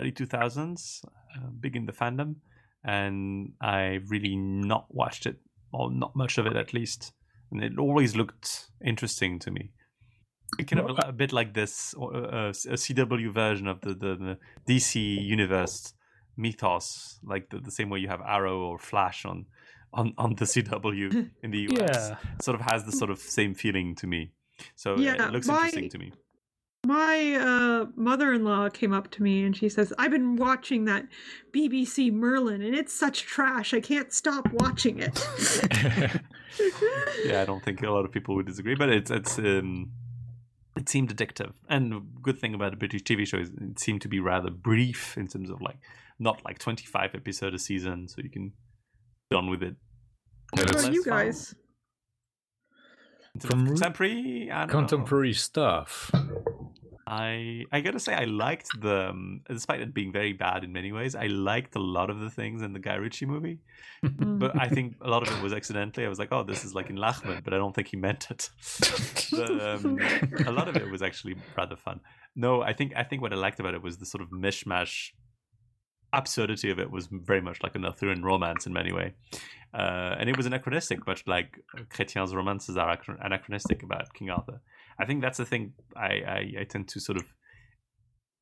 [0.00, 1.02] early two thousands.
[1.36, 2.36] Uh, big in the fandom,
[2.84, 5.36] and I really not watched it,
[5.72, 7.12] or not much of it at least.
[7.50, 9.72] And it always looked interesting to me.
[10.58, 14.16] Kind of a, a bit like this, or a, a CW version of the, the,
[14.16, 14.38] the
[14.72, 14.94] DC
[15.24, 15.94] universe
[16.36, 19.46] mythos, like the, the same way you have Arrow or Flash on
[19.92, 22.10] on, on the CW in the US.
[22.10, 22.16] Yeah.
[22.42, 24.32] Sort of has the sort of same feeling to me.
[24.74, 26.12] So uh, Yeah, it looks my- interesting to me.
[26.86, 31.06] My uh, mother-in-law came up to me and she says, "I've been watching that
[31.50, 33.72] BBC Merlin, and it's such trash.
[33.72, 35.26] I can't stop watching it."
[37.24, 39.92] yeah, I don't think a lot of people would disagree, but it's it's um,
[40.76, 41.52] it seemed addictive.
[41.68, 44.50] And the good thing about a British TV show is it seemed to be rather
[44.50, 45.78] brief in terms of like
[46.18, 48.52] not like twenty five episode a season, so you can
[49.30, 49.76] be done with it.
[50.56, 51.54] Yeah, What about you guys?
[53.40, 54.70] From of contemporary, I know.
[54.72, 56.10] Contemporary stuff.
[57.06, 60.92] I I gotta say I liked the um, despite it being very bad in many
[60.92, 61.14] ways.
[61.14, 63.58] I liked a lot of the things in the Guy Ritchie movie,
[64.02, 66.06] but I think a lot of it was accidentally.
[66.06, 68.30] I was like, oh, this is like in Layamon, but I don't think he meant
[68.30, 68.50] it.
[69.34, 69.98] The, um,
[70.46, 71.98] a lot of it was actually rather fun.
[72.36, 75.10] No, I think I think what I liked about it was the sort of mishmash
[76.12, 79.12] absurdity of it was very much like an Arthurian romance in many ways.
[79.72, 81.58] Uh, and it was anachronistic, much like
[81.92, 84.60] Chrétien's romances are anachronistic about King Arthur.
[84.98, 87.24] I think that's the thing I, I, I tend to sort of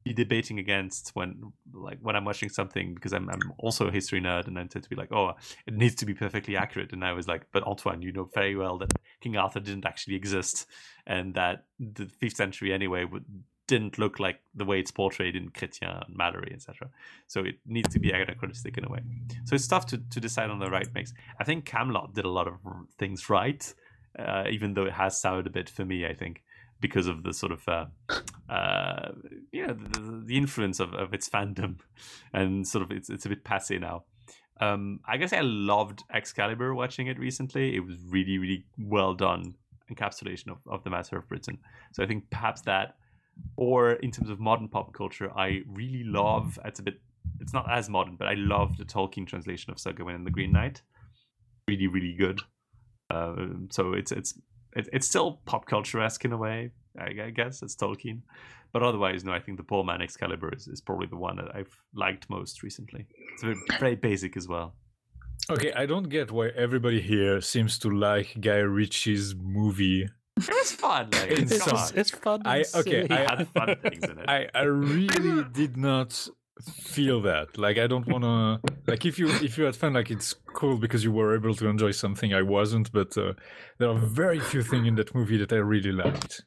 [0.05, 4.21] be debating against when like when I'm watching something because I'm I'm also a history
[4.21, 5.33] nerd and I tend to be like, oh,
[5.67, 6.93] it needs to be perfectly accurate.
[6.93, 10.17] And I was like, but Antoine, you know very well that King Arthur didn't actually
[10.17, 10.67] exist
[11.07, 13.25] and that the fifth century anyway would
[13.69, 16.91] didn't look like the way it's portrayed in Chrétien and Malory, etc.
[17.29, 19.01] So it needs to be anachronistic in a way.
[19.45, 21.15] So it's tough to, to decide on the right mix.
[21.39, 22.55] I think Camelot did a lot of
[22.99, 23.73] things right,
[24.19, 26.07] uh, even though it has soured a bit for me.
[26.07, 26.43] I think
[26.81, 27.87] because of the sort of uh,
[28.53, 29.13] uh,
[29.53, 31.77] you know the, the- influence of, of its fandom,
[32.33, 34.05] and sort of it's it's a bit passe now.
[34.61, 37.75] Um, I guess I loved Excalibur watching it recently.
[37.75, 39.55] It was really really well done
[39.93, 41.59] encapsulation of, of the matter of Britain.
[41.93, 42.97] So I think perhaps that,
[43.57, 46.59] or in terms of modern pop culture, I really love.
[46.65, 47.01] It's a bit.
[47.41, 50.53] It's not as modern, but I love the Tolkien translation of Gawain and the Green
[50.53, 50.83] Knight.
[51.69, 52.41] Really, really good.
[53.13, 53.35] Uh,
[53.71, 54.31] so it's it's
[54.75, 56.71] it's still pop culture esque in a way.
[56.99, 58.19] I, I guess it's Tolkien,
[58.73, 59.33] but otherwise, no.
[59.33, 63.07] I think the Boorman Excalibur is, is probably the one that I've liked most recently.
[63.35, 64.75] It's very, very basic as well.
[65.51, 70.03] Okay, I don't get why everybody here seems to like Guy Ritchie's movie.
[70.37, 71.09] It was fun.
[71.13, 71.93] Like, It's It's, come fun.
[71.97, 72.43] it's fun.
[72.47, 74.29] I- okay, I- had fun things in it.
[74.29, 76.29] I, I really did not
[76.95, 77.59] feel that.
[77.59, 81.05] Like I don't wanna like if you if you had fun like it's cool because
[81.05, 83.35] you were able to enjoy something I wasn't, but uh,
[83.79, 86.45] there are very few things in that movie that I really liked.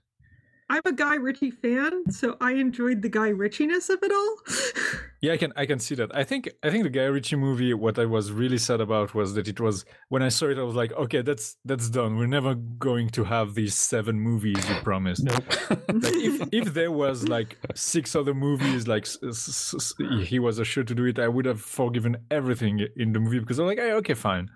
[0.68, 4.36] I'm a Guy Ritchie fan, so I enjoyed the Guy Ritchie-ness of it all.
[5.22, 6.16] Yeah, I can I can see that.
[6.16, 7.74] I think I think the Guy Ritchie movie.
[7.74, 10.62] What I was really sad about was that it was when I saw it, I
[10.62, 12.18] was like, okay, that's that's done.
[12.18, 15.24] We're never going to have these seven movies you promised.
[15.24, 15.44] Nope.
[15.70, 20.60] Like if if there was like six other movies, like s- s- s- he was
[20.60, 23.80] assured to do it, I would have forgiven everything in the movie because I'm like,
[23.80, 24.52] hey, okay, fine.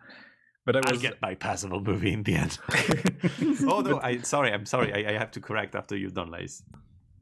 [0.72, 2.60] But I I'll get my passable movie in the end.
[3.68, 4.00] oh no!
[4.04, 4.54] I sorry.
[4.54, 4.94] I'm sorry.
[4.94, 6.62] I, I have to correct after you've done Laïs.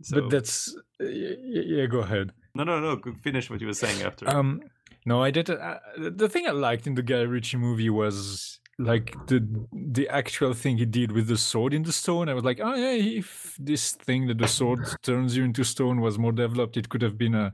[0.01, 1.85] So but that's yeah, yeah.
[1.85, 2.33] Go ahead.
[2.55, 2.97] no, no, no.
[2.97, 4.29] go- Finish what you were saying after.
[4.29, 4.61] Um,
[5.05, 5.49] no, I did.
[5.49, 10.53] Uh, the thing I liked in the Guy Ritchie movie was like the the actual
[10.53, 12.27] thing he did with the sword in the stone.
[12.27, 16.01] I was like, oh yeah, if this thing that the sword turns you into stone
[16.01, 17.53] was more developed, it could have been a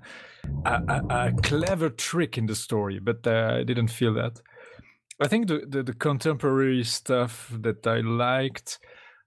[0.66, 2.98] a, a, a clever trick in the story.
[2.98, 4.42] But uh, I didn't feel that.
[5.22, 8.80] I think the, the, the contemporary stuff that I liked,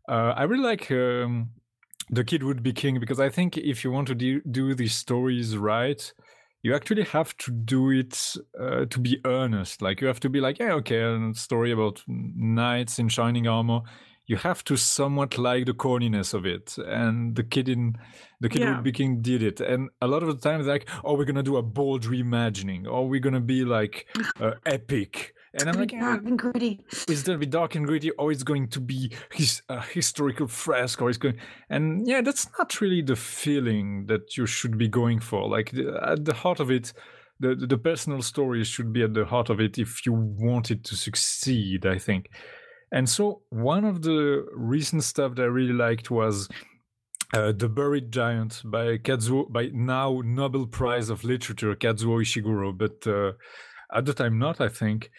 [0.09, 1.51] uh, I really like um,
[2.11, 4.95] The Kid Would Be King because I think if you want to do, do these
[4.95, 6.13] stories right,
[6.63, 9.83] you actually have to do it uh, to be earnest.
[9.83, 13.83] Like you have to be like, yeah, okay, a story about knights in shining armor.
[14.27, 17.95] You have to somewhat like the corniness of it, and the kid in
[18.41, 18.75] the kid Yeah.
[18.75, 19.61] would be king did it.
[19.61, 23.09] And a lot of the time, like, oh, we're gonna do a bold reimagining, or
[23.09, 24.09] we're gonna be like
[24.41, 25.36] uh, epic.
[25.59, 26.81] And I'm like, dark and gritty.
[26.91, 30.47] it's going to be dark and gritty or it's going to be his a historical
[30.47, 31.39] fresque or it's going
[31.71, 35.49] and yeah that's not really the feeling that you should be going for.
[35.49, 36.93] Like the, at the heart of it
[37.41, 40.71] the, the the personal story should be at the heart of it if you want
[40.71, 42.31] it to succeed i think.
[42.93, 46.49] And so one of the recent stuff that i really liked was
[47.35, 53.05] uh, the Buried Giant by Kazuo, by now Nobel Prize of Literature Kazuo Ishiguro, but
[53.07, 53.33] uh,
[53.93, 55.11] at the time not, I think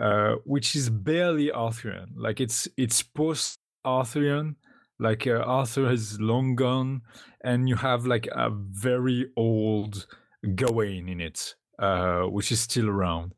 [0.00, 2.14] uh, which is barely Arthurian.
[2.16, 4.56] Like it's it's post Arthurian.
[4.98, 7.02] Like uh, Arthur is long gone,
[7.42, 10.06] and you have like a very old
[10.54, 13.34] Gawain in it, uh, which is still around.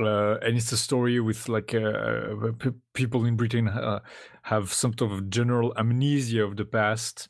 [0.00, 3.98] Uh, and it's a story with like uh, p- people in Britain uh,
[4.42, 7.28] have some sort of general amnesia of the past,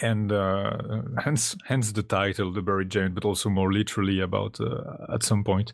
[0.00, 0.76] and uh,
[1.18, 5.42] hence hence the title, the Buried Giant, but also more literally about uh, at some
[5.42, 5.72] point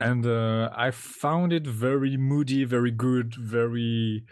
[0.00, 4.24] and uh, I found it very moody, very good, very,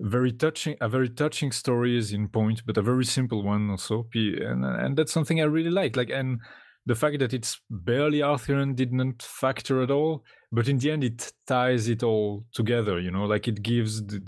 [0.00, 0.76] very touching.
[0.80, 4.06] A very touching story is in point, but a very simple one also.
[4.14, 5.96] And and that's something I really like.
[5.96, 6.40] Like and
[6.86, 11.32] the fact that it's barely Arthurian didn't factor at all, but in the end it
[11.46, 13.00] ties it all together.
[13.00, 14.22] You know, like it gives the,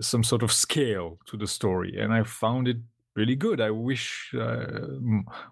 [0.00, 2.76] some sort of scale to the story, and I found it
[3.16, 3.62] really good.
[3.62, 4.66] I wish uh,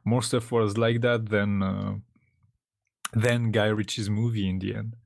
[0.04, 1.62] more stuff was like that than.
[1.62, 1.94] Uh,
[3.12, 4.96] than Guy Ritchie's movie in the end.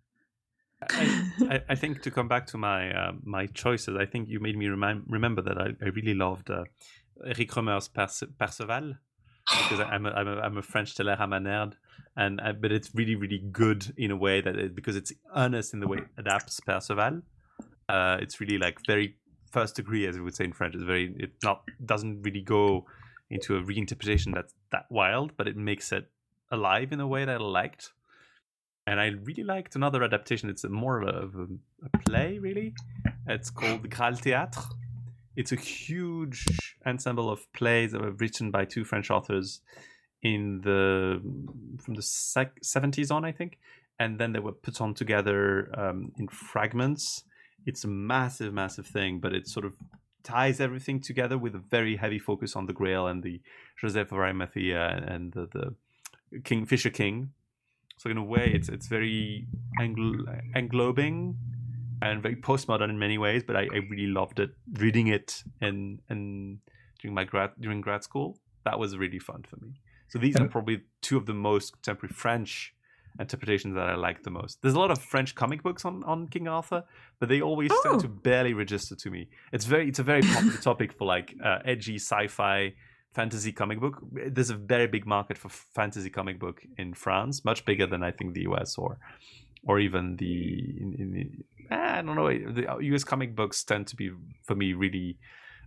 [0.88, 4.40] I, I, I think to come back to my uh, my choices, I think you
[4.40, 6.64] made me remind, remember that I, I really loved uh,
[7.24, 8.96] Eric Rohmer's Perce- Perceval
[9.48, 11.74] because I'm a, I'm a, I'm a French Télérama nerd,
[12.16, 15.74] and uh, but it's really really good in a way that it, because it's earnest
[15.74, 17.22] in the way it adapts Perceval.
[17.88, 19.16] Uh, it's really like very
[19.50, 20.74] first degree, as we would say in French.
[20.74, 22.86] It's very it not doesn't really go
[23.30, 26.08] into a reinterpretation that's that wild, but it makes it
[26.50, 27.92] alive in a way that I liked.
[28.86, 30.50] And I really liked another adaptation.
[30.50, 31.46] It's more of a,
[31.84, 32.74] a, play, really.
[33.26, 34.64] It's called Graal Théâtre.
[35.36, 36.44] It's a huge
[36.84, 39.60] ensemble of plays that were written by two French authors
[40.22, 41.20] in the
[41.82, 43.58] from the sec- 70s on, I think,
[43.98, 47.24] and then they were put on together um, in fragments.
[47.66, 49.74] It's a massive, massive thing, but it sort of
[50.22, 53.40] ties everything together with a very heavy focus on the Grail and the
[53.80, 55.74] Joseph of Arimathea and the, the
[56.44, 57.30] Kingfisher King.
[57.98, 59.46] So in a way, it's it's very
[59.80, 60.24] engl-
[60.56, 61.34] englobing
[62.02, 63.42] and very postmodern in many ways.
[63.46, 66.58] But I, I really loved it reading it and and
[67.00, 68.38] during my grad during grad school.
[68.64, 69.80] That was really fun for me.
[70.08, 72.74] So these are probably two of the most contemporary French
[73.18, 74.60] interpretations that I like the most.
[74.60, 76.84] There's a lot of French comic books on, on King Arthur,
[77.18, 77.80] but they always Oh.
[77.84, 79.28] tend to barely register to me.
[79.52, 82.74] It's very it's a very popular topic for like uh, edgy sci-fi
[83.12, 84.02] fantasy comic book.
[84.12, 88.10] There's a very big market for fantasy comic book in France, much bigger than I
[88.10, 88.98] think the US or
[89.66, 92.28] or even the in, in the, eh, I don't know.
[92.28, 94.10] The US comic books tend to be
[94.44, 95.18] for me really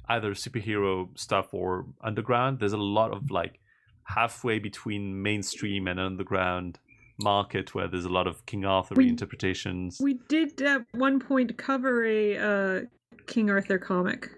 [0.09, 2.59] either superhero stuff or underground.
[2.59, 3.59] There's a lot of like
[4.05, 6.79] halfway between mainstream and underground
[7.19, 10.01] market where there's a lot of King Arthur We- reinterpretations.
[10.01, 12.81] We did at one point cover a uh,
[13.27, 14.29] King Arthur comic.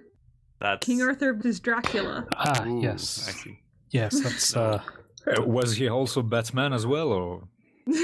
[0.60, 1.60] That's King Arthur vs.
[1.60, 2.28] Dracula.
[2.36, 3.60] Ah, Ooh, yes, I see.
[3.90, 4.82] yes, that's uh,
[5.28, 7.48] Uh, was he also Batman as well, or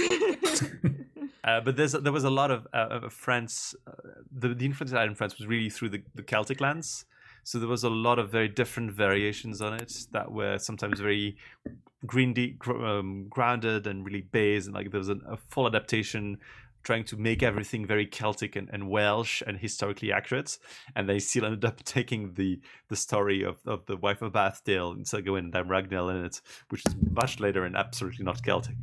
[1.43, 3.73] Uh, but there's there was a lot of uh, of France.
[3.87, 3.91] Uh,
[4.31, 7.05] the the influence I had in France was really through the, the Celtic lands.
[7.43, 11.37] So there was a lot of very different variations on it that were sometimes very
[12.05, 14.67] green gr- um, grounded and really based.
[14.67, 16.37] And like there was a, a full adaptation
[16.83, 20.57] trying to make everything very Celtic and, and Welsh and historically accurate.
[20.95, 22.59] And they still ended up taking the
[22.89, 26.25] the story of, of the wife of Bath's Tale and Sir Gawain and Ragnell in
[26.25, 28.75] it, which is much later and absolutely not Celtic.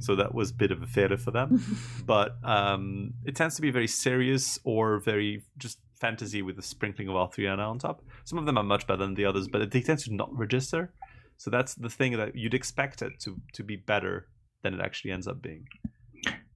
[0.00, 1.62] So that was a bit of a failure for them.
[2.06, 7.08] but um, it tends to be very serious or very just fantasy with a sprinkling
[7.08, 8.02] of Arthuriana on top.
[8.24, 10.92] Some of them are much better than the others, but they tend to not register.
[11.38, 14.28] So that's the thing that you'd expect it to to be better
[14.62, 15.66] than it actually ends up being.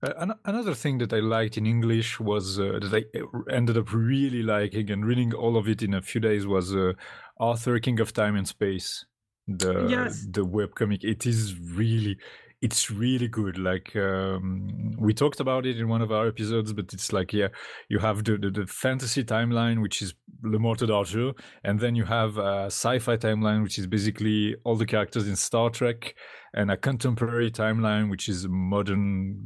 [0.02, 4.42] Uh, another thing that I liked in English was uh, that I ended up really
[4.42, 6.92] liking and reading all of it in a few days was uh,
[7.38, 9.04] Arthur, King of Time and Space,
[9.46, 10.26] the Yes.
[10.30, 11.04] the webcomic.
[11.04, 12.16] It is really,
[12.62, 13.58] it's really good.
[13.58, 17.48] Like um, we talked about it in one of our episodes, but it's like yeah,
[17.88, 21.32] you have the the, the fantasy timeline, which is Le Morte d'Arthur,
[21.64, 25.70] and then you have a sci-fi timeline, which is basically all the characters in Star
[25.70, 26.14] Trek,
[26.54, 29.44] and a contemporary timeline, which is a modern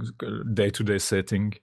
[0.53, 1.55] day-to-day setting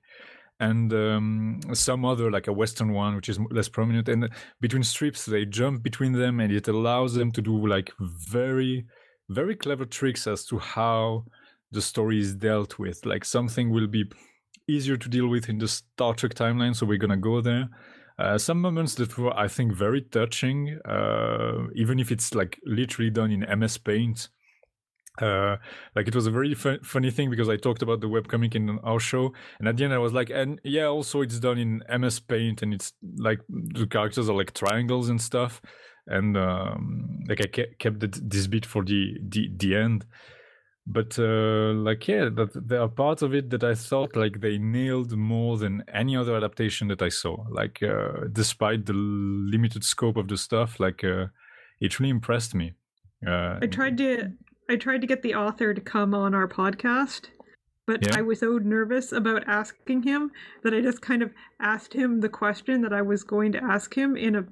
[0.61, 4.29] and um, some other like a western one which is less prominent and
[4.59, 8.85] between strips they jump between them and it allows them to do like very
[9.27, 11.25] very clever tricks as to how
[11.71, 13.05] the story is dealt with.
[13.05, 14.05] Like something will be
[14.67, 17.69] easier to deal with in the star trek timeline so we're gonna go there.
[18.19, 23.09] Uh, some moments that were i think very touching uh, even if it's like literally
[23.09, 24.29] done in ms paint.
[25.21, 25.57] Uh,
[25.95, 28.79] like it was a very fun, funny thing because I talked about the webcomic in
[28.79, 31.83] our show, and at the end I was like, and yeah, also it's done in
[31.99, 35.61] MS Paint, and it's like the characters are like triangles and stuff,
[36.07, 40.05] and um, like I ke- kept it, this bit for the the, the end.
[40.93, 44.57] But uh, like yeah, that there are parts of it that I thought like they
[44.57, 47.45] nailed more than any other adaptation that I saw.
[47.49, 51.27] Like uh, despite the limited scope of the stuff, like uh,
[51.79, 52.73] it really impressed me.
[53.25, 54.31] Uh, I tried to
[54.69, 57.27] I tried to get the author to come on our podcast,
[57.87, 58.17] but Yeah.
[58.19, 60.31] I was so nervous about asking him
[60.63, 63.95] that I just kind of asked him the question that I was going to ask
[63.95, 64.45] him in a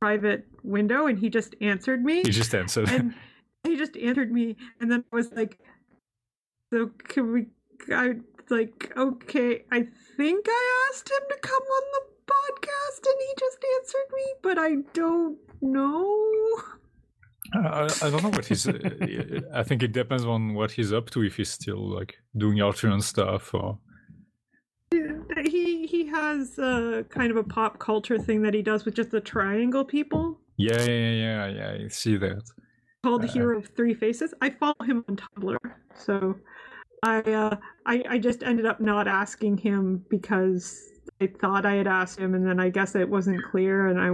[0.00, 2.22] private window, and he just answered me.
[2.22, 2.88] He just answered.
[2.88, 3.14] and
[3.64, 5.58] he just answered me, and then I was like,
[6.72, 7.46] "So can we?"
[7.94, 8.14] I
[8.50, 9.86] like, "Okay, I
[10.16, 14.58] think I asked him to come on the podcast, and he just answered me, but
[14.58, 16.62] I don't know."
[17.54, 18.66] I, I don't know what he's.
[19.54, 21.22] I think it depends on what he's up to.
[21.22, 23.78] If he's still like doing Arthurian stuff, or
[25.44, 29.10] he he has uh, kind of a pop culture thing that he does with just
[29.10, 31.84] the triangle people yeah, yeah, yeah, yeah.
[31.84, 32.42] I see that.
[33.04, 35.58] called the Uh, hero of three faces i follow him on tumblr
[35.94, 36.36] so
[37.02, 40.78] i uh I, I just ended up not asking him because
[41.20, 44.10] i thought i had asked him and then i guess it wasn't clear and i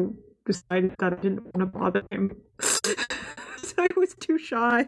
[0.47, 4.87] decided that i didn't want to bother him so i was too shy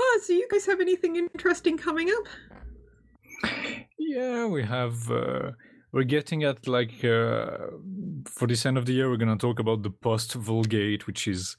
[0.00, 2.26] oh so you guys have anything interesting coming up
[3.98, 5.10] Yeah, we have.
[5.10, 5.52] Uh,
[5.92, 7.58] we're getting at like uh,
[8.26, 11.56] for this end of the year, we're gonna talk about the post Vulgate, which is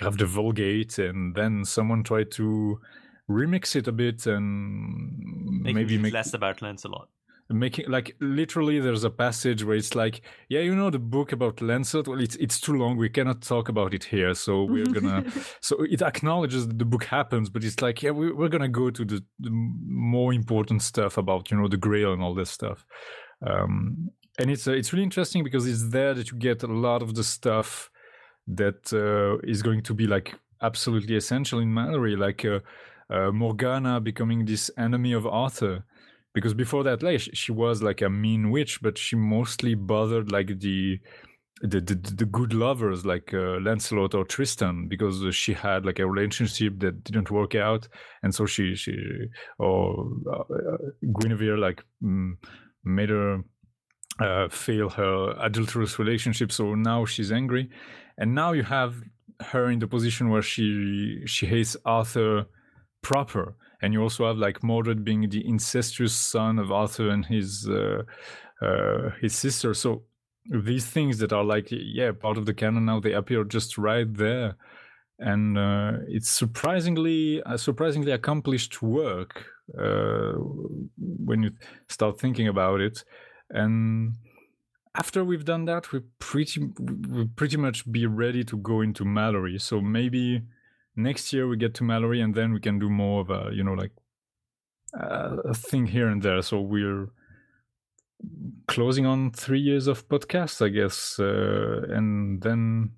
[0.00, 2.80] you have the Vulgate, and then someone tried to
[3.28, 7.08] remix it a bit and Making maybe make less about Lancelot.
[7.50, 11.60] making like literally there's a passage where it's like yeah you know the book about
[11.60, 15.24] Lancelot well it's it's too long we cannot talk about it here so we're gonna
[15.60, 18.90] so it acknowledges that the book happens but it's like yeah we, we're gonna go
[18.90, 22.84] to the, the more important stuff about you know the grail and all this stuff
[23.46, 27.02] um and it's uh, it's really interesting because it's there that you get a lot
[27.02, 27.90] of the stuff
[28.46, 32.60] that uh, is going to be like absolutely essential in Malory like uh,
[33.10, 35.84] uh, Morgana becoming this enemy of Arthur.
[36.34, 40.60] Because before that like she was like a mean witch but she mostly bothered like
[40.60, 40.98] the
[41.60, 46.06] the the, the good lovers like uh, Lancelot or Tristan because she had like a
[46.06, 47.86] relationship that didn't work out
[48.22, 48.96] and so she she
[49.58, 50.44] or uh,
[51.20, 52.32] Guinevere like mm,
[52.82, 53.42] made her
[54.18, 57.70] uh, fail her adulterous relationship so now she's angry
[58.22, 58.94] and now you have
[59.40, 62.46] her in the position where she she hates Arthur
[63.02, 67.68] proper and you also have like Mordred being the incestuous son of Arthur and his
[67.68, 68.02] uh,
[68.64, 69.74] uh, his sister.
[69.74, 70.04] So
[70.44, 74.10] these things that are like yeah part of the canon now they appear just right
[74.14, 74.54] there,
[75.18, 80.34] and uh, it's surprisingly a surprisingly accomplished work uh,
[81.28, 81.50] when you
[81.88, 83.04] start thinking about it,
[83.50, 84.14] and.
[84.94, 89.58] After we've done that, we pretty we pretty much be ready to go into Malory.
[89.60, 90.42] So maybe
[90.96, 93.64] next year we get to Malory and then we can do more of a you
[93.64, 93.92] know like
[94.98, 97.08] uh, a thing here and there so we're
[98.68, 102.90] closing on three years of podcasts i guess uh, and then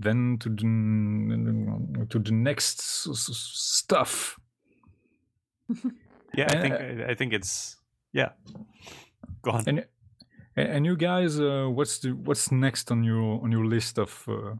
[0.00, 4.38] then to the, to the next stuff
[6.34, 6.74] Yeah, I Uh, think
[7.10, 7.76] I think it's
[8.12, 8.30] yeah.
[9.42, 9.64] Go on.
[9.66, 9.86] and
[10.60, 14.54] and you guys uh, what's the what's next on your on your list of uh,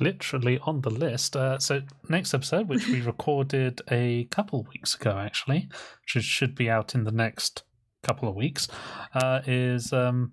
[0.00, 1.36] literally on the list.
[1.36, 5.68] Uh, so next episode, which we recorded a couple weeks ago, actually,
[6.14, 7.62] which should be out in the next
[8.02, 8.68] couple of weeks,
[9.14, 10.32] uh, is um,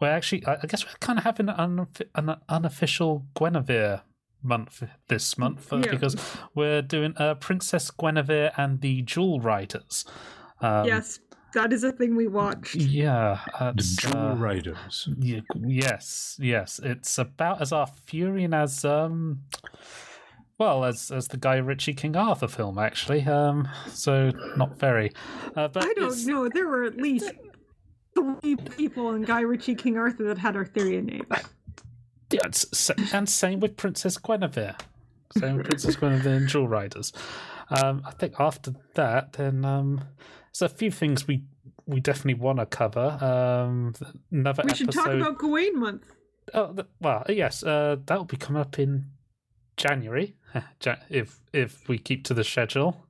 [0.00, 4.02] we're actually, I I guess we're kind of having an, an unofficial Guinevere
[4.42, 5.90] month this month uh, Yeah.
[5.92, 6.16] because
[6.54, 10.04] we're doing uh, Princess Guinevere and the Jewel Riders.
[10.60, 11.20] Um, yes
[11.54, 12.74] that is a thing we watched.
[12.74, 15.08] Yeah, The it's, Jewel uh, Riders.
[15.18, 16.80] Ye- yes, yes.
[16.82, 19.40] It's about as Arthurian as um
[20.58, 23.22] well as as the Guy Ritchie King Arthur film actually.
[23.22, 25.12] Um so not very.
[25.56, 26.48] Uh, but I don't know.
[26.48, 27.30] There were at least
[28.14, 31.26] three people in Guy Ritchie King Arthur that had Arthurian names.
[32.30, 34.76] Yeah, it's, and same with Princess Guinevere.
[35.38, 37.12] Same with Princess Guinevere and Jewel Riders.
[37.70, 40.02] Um, I think after that, then um,
[40.58, 41.42] there's a few things we
[41.86, 43.18] we definitely want to cover.
[43.20, 43.94] Um,
[44.30, 45.04] another We should episode.
[45.04, 46.12] talk about Gawain month.
[46.54, 49.06] Oh, th- well, yes, uh, that will be coming up in
[49.76, 50.34] January
[51.10, 53.04] if if we keep to the schedule,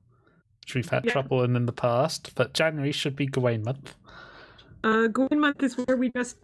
[0.61, 1.11] which we've had Yeah.
[1.13, 2.33] trouble in in the past.
[2.35, 3.95] But January should be Gawain month.
[4.83, 6.37] Uh, Gawain month is where we just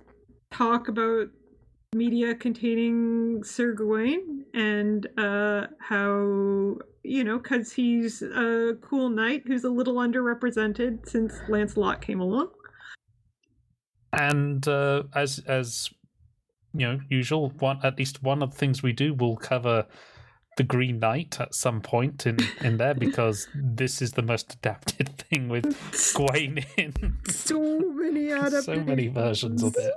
[0.52, 1.30] talk about
[1.96, 6.78] media containing Sir Gawain and uh, how
[7.10, 12.50] you know because he's a cool knight who's a little underrepresented since Lancelot came along.
[14.14, 15.90] And uh, as as
[16.74, 19.86] you know, usual, one at least one of the things we do will cover
[20.58, 25.10] the Green Knight at some point in in there because this is the most adapted
[25.30, 25.66] thing with
[26.16, 26.94] Gawain in
[27.28, 28.66] So many adaptations.
[28.66, 29.94] so many versions of it.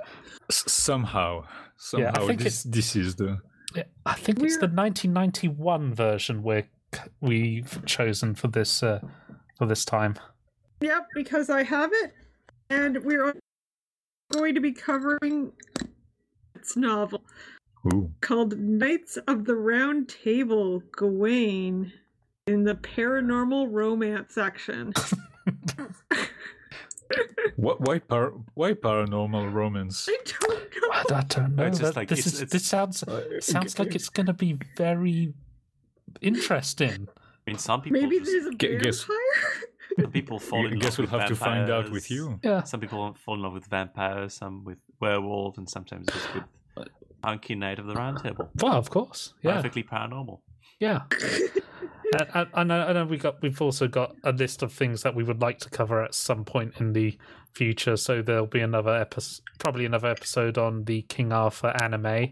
[0.49, 3.39] S- somehow, Yeah, I somehow think this this is the
[4.05, 6.67] I think it's the 1991 version we're
[7.21, 8.99] we've chosen for this uh,
[9.57, 10.15] for this time.
[10.81, 12.13] Yep, because I have it,
[12.69, 13.33] and we're
[14.31, 15.51] going to be covering
[16.55, 17.23] its novel
[17.93, 18.11] ooh.
[18.21, 21.93] called Knights of the Round Table Gawain
[22.47, 24.93] in the paranormal romance section.
[27.57, 30.09] What, why par- why paranormal romance?
[30.09, 30.49] I don't
[30.81, 30.89] know.
[30.91, 31.65] I, I don't know.
[31.67, 34.25] It's just That- like- this it's- is it's- this sounds Uh, sounds like it's going
[34.25, 35.33] to be very
[36.21, 37.07] interesting.
[37.09, 39.63] I mean, some people Maybe just, there's a Gu- guess- vampire.
[39.99, 42.39] some people fall I guess love we'll with have to find out with you.
[42.43, 46.43] Yeah, Some people fall in love with vampires, some with werewolves, and sometimes just with
[47.21, 48.49] punky Knight of the Round Table.
[48.61, 49.33] well, of course.
[49.41, 50.39] Yeah, Perfectly paranormal.
[50.79, 51.01] yeah.
[52.19, 55.03] and, and, and I I know we got we've also got a list of things
[55.03, 57.17] that we would like to cover at some point in the
[57.53, 57.95] future.
[57.97, 62.31] So there'll be another episode, probably another episode on the King Arthur anime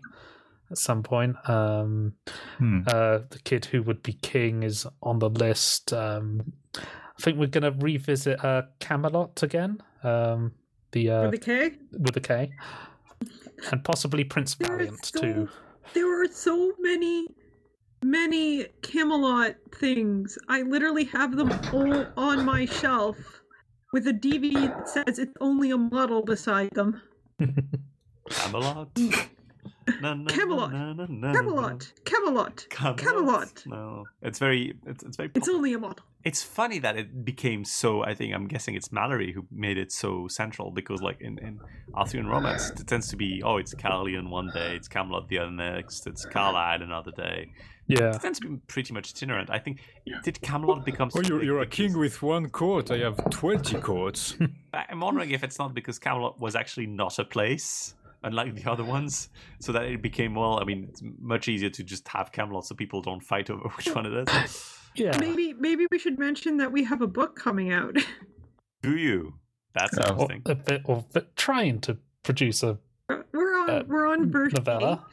[0.71, 1.35] at some point.
[1.49, 2.13] Um,
[2.57, 2.81] Hmm.
[2.87, 5.93] uh, the kid who would be king is on the list.
[5.93, 9.81] Um, I think we're going to revisit uh, Camelot again.
[10.03, 10.53] Um,
[10.91, 11.71] the uh, With the K?
[11.91, 12.51] with a K,
[13.71, 15.49] and possibly Prince There Valiant so- too.
[15.93, 17.27] There are so many,
[18.03, 20.37] many Camelot things.
[20.47, 23.17] I literally have them all on my shelf
[23.93, 27.01] with a DVD that says it's only a model beside them.
[28.29, 28.89] Camelot.
[30.01, 30.71] Na, na, na, Camelot.
[30.71, 32.67] na, Camelot, Camelot.
[32.97, 33.63] Camelot.
[33.65, 34.73] No, it's very.
[34.85, 35.31] It's, it's very.
[35.35, 36.05] It's only a model.
[36.23, 39.91] it's funny that it became so i think i'm guessing it's malory who made it
[39.91, 41.59] so central because like in, in
[41.95, 45.49] arthurian romance it tends to be oh it's Caerleon one day it's camelot the other
[45.51, 47.49] next it's carlisle another day
[47.87, 49.79] Yeah, it tends to be pretty much itinerant i think
[50.23, 52.91] did camelot become Oh, you're, you're a king with one court.
[52.91, 54.21] I have 20 courts.
[54.73, 58.83] i'm wondering if it's not because camelot was actually not a place unlike the other
[58.83, 62.65] ones so that it became well i mean it's much easier to just have camelot
[62.65, 65.17] so people don't fight over which one it is yeah.
[65.19, 67.95] Maybe, maybe we should mention that we have a book coming out.
[68.81, 69.35] do you
[69.73, 70.07] that's Yeah.
[70.07, 72.77] Or, interesting a bit, or bit trying to produce a
[73.31, 75.05] We're on, Uh, we're on version novella.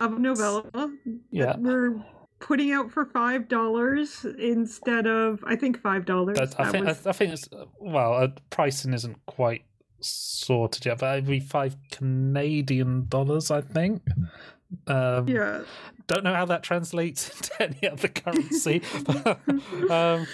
[0.00, 0.92] of novella.
[1.30, 1.46] Yeah.
[1.46, 2.04] that We're
[2.40, 6.38] putting out for five dollars instead of I think five dollars.
[6.38, 7.48] I think I, I think it's
[7.80, 9.64] well, uh, pricing isn't quite
[10.00, 14.02] sorted yet, but it'd be five Canadian dollars, I think.
[14.86, 15.62] Um, yeah.
[16.06, 17.28] Don't know how that translates
[17.60, 19.38] into any other currency, but,
[19.90, 20.26] um,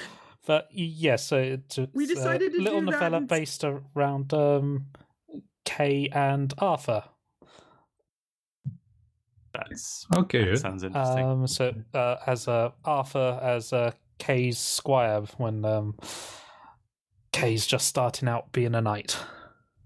[0.47, 4.87] but yes, so it's, We decided a to little novella ins- based around um,
[5.65, 7.05] Kay and Arthur.
[9.53, 10.51] that's Okay.
[10.51, 15.95] that sounds interesting Um, so uh, as uh, Arthur as uh, Kay's squire when um,
[17.33, 19.17] Kay's just starting out being a knight.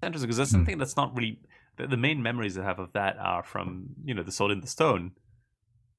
[0.02, 0.57] Interesting because that's Hmm.
[0.58, 1.41] something that's not really
[1.76, 4.60] the, the main memories I have of that are from you know the Sword in
[4.60, 5.12] the Stone.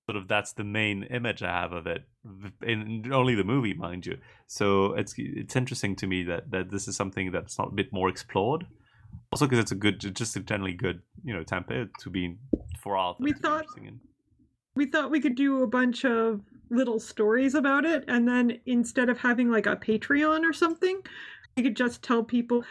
[0.09, 2.03] Sort of that's the main image I have of it,
[2.65, 4.17] in only the movie, mind you.
[4.47, 7.91] So it's it's interesting to me that that this is something that's not a bit
[7.91, 8.65] more explored.
[9.33, 12.37] Also, because it's a good, just a generally good, you know, time period to be
[12.81, 13.23] for Arthur.
[13.23, 13.99] We thought- interesting.
[14.75, 19.09] We thought we could do a bunch of little stories about it, and then instead
[19.09, 21.01] of having like a Patreon or something,
[21.57, 22.63] we could just tell people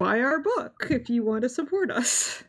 [0.00, 2.42] buy our book if you want to support us.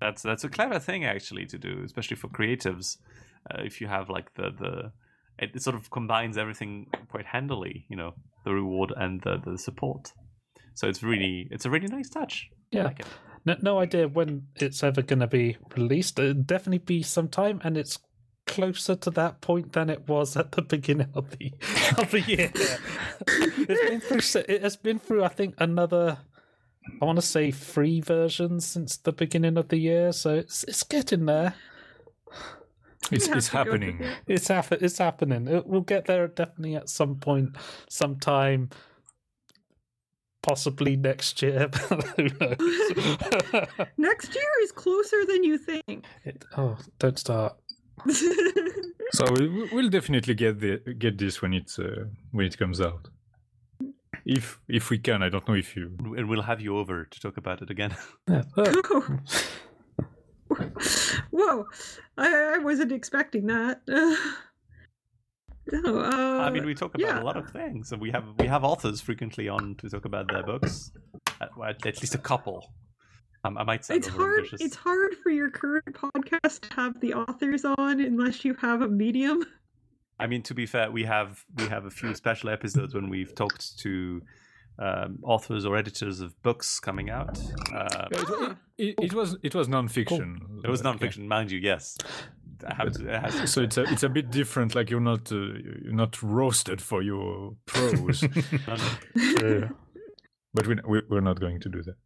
[0.00, 2.96] That's that's a clever thing actually to do, especially for creatives.
[3.50, 4.92] Uh, if you have like the the
[5.38, 8.14] it, it sort of combines everything quite handily, you know,
[8.44, 10.12] the reward and the the support.
[10.74, 12.48] So it's really it's a really nice touch.
[12.72, 12.84] I Yeah.
[12.84, 13.06] like it.
[13.46, 16.18] No, no idea when it's ever going to be released.
[16.18, 17.98] It'll definitely be sometime, and it's
[18.46, 21.52] closer to that point than it was at the beginning of the
[21.98, 22.50] of the year.
[23.28, 24.42] it's been through.
[24.48, 25.24] It has been through.
[25.24, 26.18] I think another.
[27.00, 30.82] I want to say three versions since the beginning of the year, so it's it's
[30.82, 31.54] getting there.
[33.10, 34.02] It's, it's happening.
[34.26, 34.78] It's happen.
[34.80, 35.46] It's happening.
[35.46, 37.56] It, we'll get there definitely at some point,
[37.88, 38.70] sometime.
[40.42, 41.68] Possibly next year.
[41.88, 43.68] but Who knows?
[43.96, 46.04] Next year is closer than you think.
[46.24, 47.56] It- oh, don't start.
[49.12, 53.08] So we- we'll definitely get the get this when it's uh, when it comes out.
[54.24, 55.96] If if we can, I don't know if you.
[56.16, 57.94] And we'll have you over to talk about it again.
[58.56, 59.18] Oh,
[61.30, 61.66] Whoa,
[62.16, 63.80] I, I wasn't expecting that.
[63.88, 64.16] no,
[66.00, 67.20] uh, I mean, we talk about yeah.
[67.20, 70.30] a lot of things, and we have we have authors frequently on to talk about
[70.30, 70.92] their books.
[71.40, 72.72] At, at least a couple.
[73.44, 74.44] Um, I might sound it's hard.
[74.44, 74.60] overambitious.
[74.60, 78.88] It's hard for your current podcast to have the authors on unless you have a
[78.88, 79.44] medium.
[80.18, 83.34] I mean, to be fair, we have we have a few special episodes when we've
[83.34, 84.22] talked to
[84.78, 87.38] um, authors or editors of books coming out.
[87.74, 88.08] Uh,
[88.76, 90.60] It, it, it was it was non-fiction.
[90.64, 91.58] it was nonfiction, uh, non-fiction, mind you.
[91.60, 91.96] Yes,
[92.60, 94.74] to, So it's a it's a bit different.
[94.74, 98.20] Like you're not uh, you're not roasted for your prose,
[99.38, 99.68] true.
[100.52, 101.96] but we we're not going to do that.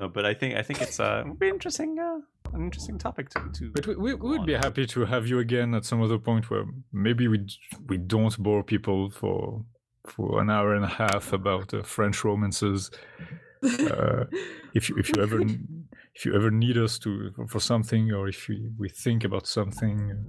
[0.00, 2.20] No, but I think I think it's uh, would be interesting, uh,
[2.54, 3.50] an interesting topic to.
[3.52, 4.46] to But we, we would on.
[4.46, 7.46] be happy to have you again at some other point where maybe we
[7.86, 9.64] we don't bore people for
[10.06, 12.90] for an hour and a half about uh, French romances.
[13.62, 14.24] Uh,
[14.74, 15.38] if you if you ever
[16.14, 20.24] if you ever need us to for something or if we, we think about something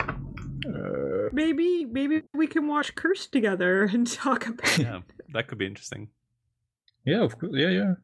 [0.00, 4.78] uh, maybe, maybe we can watch Curse together and talk about.
[4.78, 5.00] Yeah,
[5.32, 6.10] that could be interesting.
[7.04, 7.94] yeah of course yeah yeah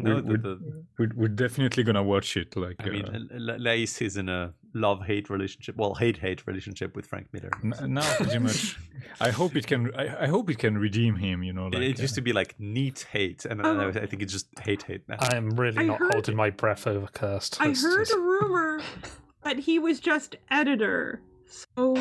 [0.00, 3.18] No, we, the, we, the, we're, we're definitely gonna watch it like I mean, uh,
[3.34, 5.74] L- L- Laïs is in a love-hate relationship.
[5.76, 7.50] Well, hate-hate relationship with Frank Miller.
[7.64, 8.78] n- now pretty much
[9.20, 11.82] i hope it can I, I hope it can redeem him you know It- like
[11.82, 13.90] it used uh, to be like neat hate, and Oh.
[13.90, 15.16] then I think it's just hate hate now.
[15.18, 17.60] I am really I not heard- holding my breath over cursed.
[17.60, 18.80] I It's heard just- a rumor
[19.42, 21.22] that he was just editor.
[21.46, 22.00] So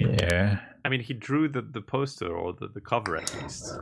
[0.00, 3.72] yeah I mean, he drew the, the poster or the, the cover at least.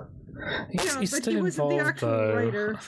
[0.73, 2.35] he's, yeah, he's but still he wasn't the involved actual though.
[2.35, 2.81] writer.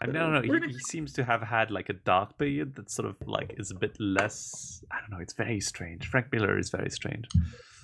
[0.00, 0.60] I mean, I don't know.
[0.60, 3.70] He, he seems to have had like a dark period that sort of like is
[3.70, 4.84] a bit less.
[4.90, 5.22] I don't know.
[5.22, 6.06] It's very strange.
[6.08, 7.26] Frank Miller is very strange,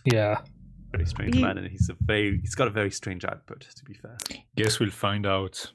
[0.04, 0.40] Yeah.
[0.90, 3.60] very strange He- man, and he's a very he's got a very strange output.
[3.76, 4.18] To be fair,
[4.56, 5.72] guess we'll find out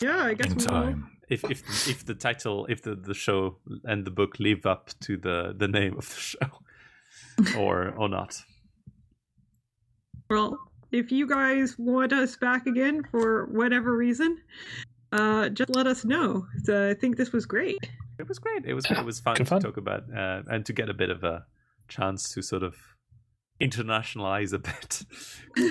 [0.00, 0.70] Yeah, I guess in we will.
[0.70, 4.90] time if if if the title, if the, the show and the book live up
[5.00, 6.38] to the the name of the show,
[7.56, 8.36] or or not.
[10.30, 10.58] Well,
[10.92, 14.38] if you guys want us back again for whatever reason,
[15.12, 16.46] uh, just let us know.
[16.64, 17.78] So I think this was great.
[18.18, 18.64] It was great.
[18.66, 19.60] It was it was fun Good to fun.
[19.62, 21.44] talk about uh, and to get a bit of a
[21.88, 22.76] chance to sort of
[23.60, 25.04] internationalize a bit.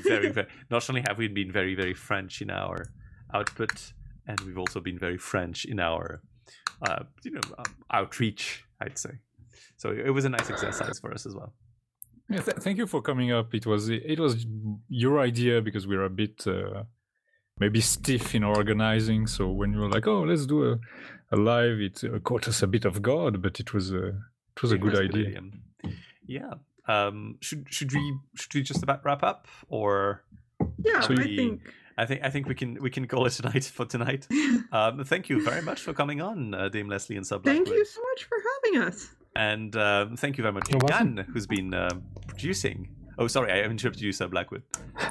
[0.03, 0.47] very very.
[0.69, 2.87] Not only have we been very very French in our
[3.33, 3.93] output,
[4.27, 6.21] and we've also been very French in our
[6.81, 8.63] uh, you know um, outreach.
[8.81, 9.19] I'd say.
[9.77, 11.53] So it was a nice exercise for us as well.
[12.29, 13.53] Yeah, th- thank you for coming up.
[13.53, 14.45] It was it was
[14.89, 16.83] your idea because we're a bit uh,
[17.59, 19.27] maybe stiff in organizing.
[19.27, 20.79] So when you were like, "Oh, let's do a,
[21.31, 24.61] a live," it uh, caught us a bit of guard, but it was a it
[24.61, 25.41] was a It good was idea.
[26.27, 26.53] Yeah.
[26.89, 30.23] Um, should should we should we just about wrap up or?
[30.83, 31.61] Yeah, So I you- think.
[31.99, 34.27] I think I think we can we can call it tonight for tonight.
[34.71, 37.41] Um, thank you very much for coming on, uh, Dame Leslie and Sub.
[37.43, 39.07] Thank you so much for having us.
[39.37, 41.15] And um, thank you very much, You're welcome.
[41.17, 42.89] Jan, who's been um producing.
[43.19, 44.63] Oh, sorry, I interrupted you, Sir Blackwood.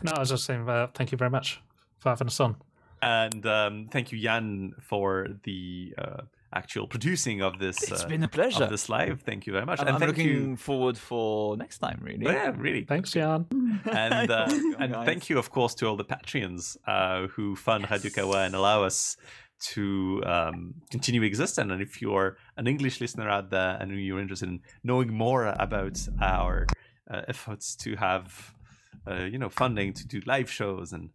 [0.02, 1.60] No, I was just saying uh, thank you very much
[1.98, 2.56] for having us on.
[3.02, 6.22] And um, thank you, Jan, for the uh,
[6.52, 7.90] actual producing of this.
[7.90, 8.64] It's uh, been a pleasure.
[8.64, 9.20] of this live.
[9.22, 10.56] Thank you very much, I'm, and I'm thank looking you.
[10.56, 12.00] forward for next time.
[12.02, 12.26] Really.
[12.26, 12.84] Oh, yeah, really.
[12.84, 13.46] Thanks, Jan.
[13.90, 14.46] and uh,
[14.78, 15.06] and Guys.
[15.06, 18.84] thank you, of course, to all the Patreons uh, who fund Radio Kawa and allow
[18.84, 19.16] us
[19.58, 21.70] to um, continue existing.
[21.70, 25.98] And if you're an English listener out there and you're interested in knowing more about
[26.20, 26.66] our
[27.10, 28.54] uh, efforts to have,
[29.08, 31.10] uh, you know, funding to do live shows and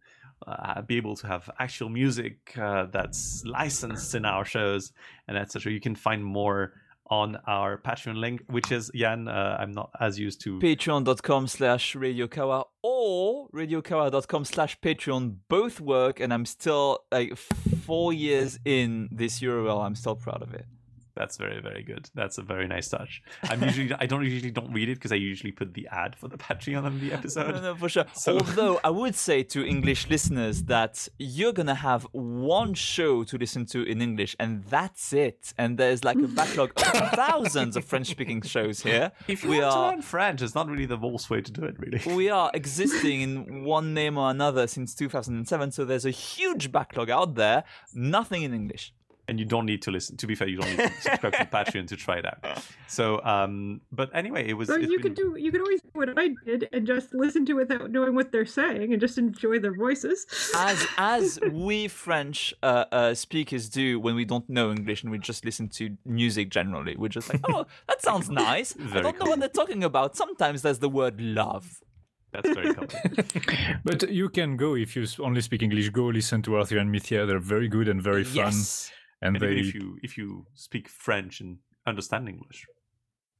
[0.46, 4.92] uh, be able to have actual music uh, that's licensed in our shows
[5.28, 6.72] and etc., you can find more
[7.08, 9.28] on our Patreon link, which is Jan.
[9.28, 10.58] Uh, I'm not as used to.
[10.58, 17.36] patreon.com slash radiokawa or radiokawa.com slash patreon both work and i'm still like
[17.82, 20.66] four years in this url i'm still proud of it
[21.14, 22.08] That's very very good.
[22.14, 23.22] That's a very nice touch.
[23.44, 26.28] I'm usually I don't usually don't read it because I usually put the ad for
[26.28, 27.54] the Patreon on the episode.
[27.54, 28.04] No, no, for sure.
[28.14, 33.36] So- Although I would say to English listeners that you're gonna have one show to
[33.36, 35.52] listen to in English, and that's it.
[35.58, 39.12] And there's like a backlog of thousands of French-speaking shows here.
[39.28, 41.52] If you we want to are learn French, it's not really the worst way to
[41.52, 42.00] do it, really.
[42.16, 47.10] we are existing in one name or another since 2007, so there's a huge backlog
[47.10, 47.64] out there.
[47.94, 48.92] Nothing in English.
[49.32, 50.18] And you don't need to listen.
[50.18, 52.62] To be fair, you don't need to subscribe to Patreon to try it out.
[52.86, 54.68] So, um, but anyway, it was.
[54.68, 57.14] Or it's you been- could do you could always do what I did and just
[57.14, 60.26] listen to without knowing what they're saying and just enjoy their voices.
[60.54, 65.18] as as we French uh, uh, speakers do when we don't know English and we
[65.18, 66.94] just listen to music generally.
[66.94, 68.74] We're just like, oh, that sounds nice.
[68.78, 70.14] I Very don't know what they're talking about.
[70.14, 71.80] Sometimes there's the word love.
[72.32, 72.90] That's very common.
[73.84, 75.88] But you can go if you only speak English.
[75.90, 77.24] Go listen to Arthurian Mythia.
[77.26, 78.36] They're very good and very fun.
[78.52, 78.90] Yes.
[79.22, 82.66] And and even if you if you speak French and understand English,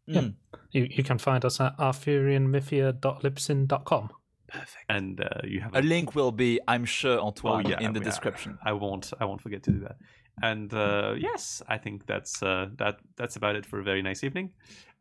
[0.09, 0.35] Mm.
[0.73, 4.11] You, you can find us at arthurianmythia.libsyn.com.
[4.49, 4.85] perfect.
[4.89, 8.01] And uh, you have A link will be, I'm sure, Oh Antoine, yeah, in the
[8.01, 8.59] I- description.
[8.65, 9.12] I won't.
[9.20, 9.97] I won't forget to do that.
[10.43, 12.97] And uh, yes, I think that's uh, that.
[13.17, 14.51] That's about it for a very nice evening.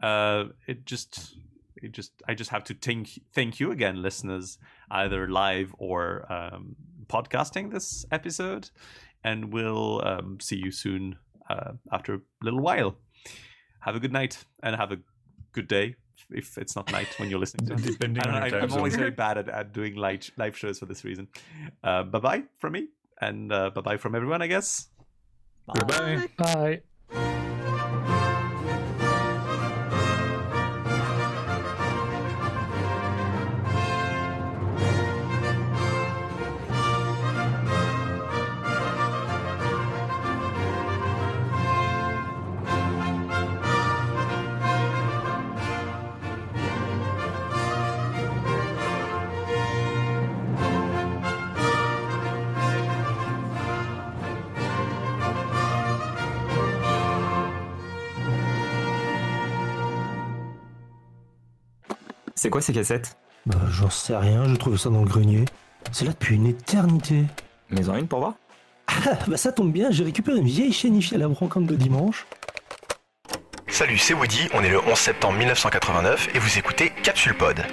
[0.04, 1.36] Uh, it just,
[1.78, 4.58] it just, I just have to thank thank you again, listeners,
[4.92, 6.76] either live or um,
[7.08, 8.70] podcasting this episode,
[9.24, 11.18] and we'll um, see you soon
[11.50, 12.96] uh, after a little while.
[13.82, 15.00] Have a good night and have a
[15.52, 15.96] good day
[16.30, 17.94] if it's not night when you're listening to it.
[17.94, 21.04] depending on I, I'm always very bad at, at doing live, live shows for this
[21.04, 21.28] reason.
[21.84, 22.88] Uh, bye bye from me,
[23.20, 24.88] and uh, bye bye from everyone, I guess.
[25.66, 25.74] Bye.
[25.76, 26.28] Goodbye.
[26.38, 26.82] Bye.
[62.42, 65.46] C'est quoi ces cassettes Bah, j'en sais rien, je trouve ça dans le grenier.
[65.92, 67.26] C'est là depuis une éternité.
[67.70, 68.34] Mets-en une pour voir
[68.88, 71.76] Ah, bah ça tombe bien, j'ai récupéré une vieille chaîne IFI à la brocante de
[71.76, 72.26] dimanche.
[73.68, 77.64] Salut, c'est Woody, on est le 11 septembre 1989 et vous écoutez Capsule Pod.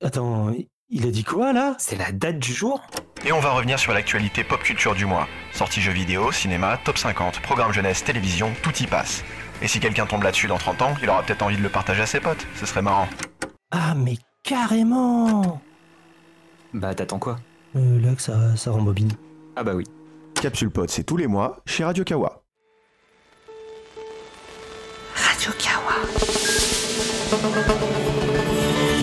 [0.00, 0.54] Attends,
[0.90, 1.74] il a dit quoi là?
[1.80, 2.86] C'est la date du jour?
[3.26, 5.26] Et on va revenir sur l'actualité pop culture du mois.
[5.52, 9.24] Sorties jeux vidéo, cinéma, top 50, programme jeunesse, télévision, tout y passe.
[9.60, 12.02] Et si quelqu'un tombe là-dessus dans 30 ans, il aura peut-être envie de le partager
[12.02, 13.08] à ses potes, ce serait marrant.
[13.76, 15.60] Ah, mais carrément
[16.72, 17.38] Bah, t'attends quoi?
[17.74, 19.10] Euh, Là que ça, ça rembobine.
[19.56, 19.84] Ah, bah oui.
[20.40, 22.44] Capsule Pod, c'est tous les mois chez Radio Kawa.
[25.16, 25.94] Radio Kawa.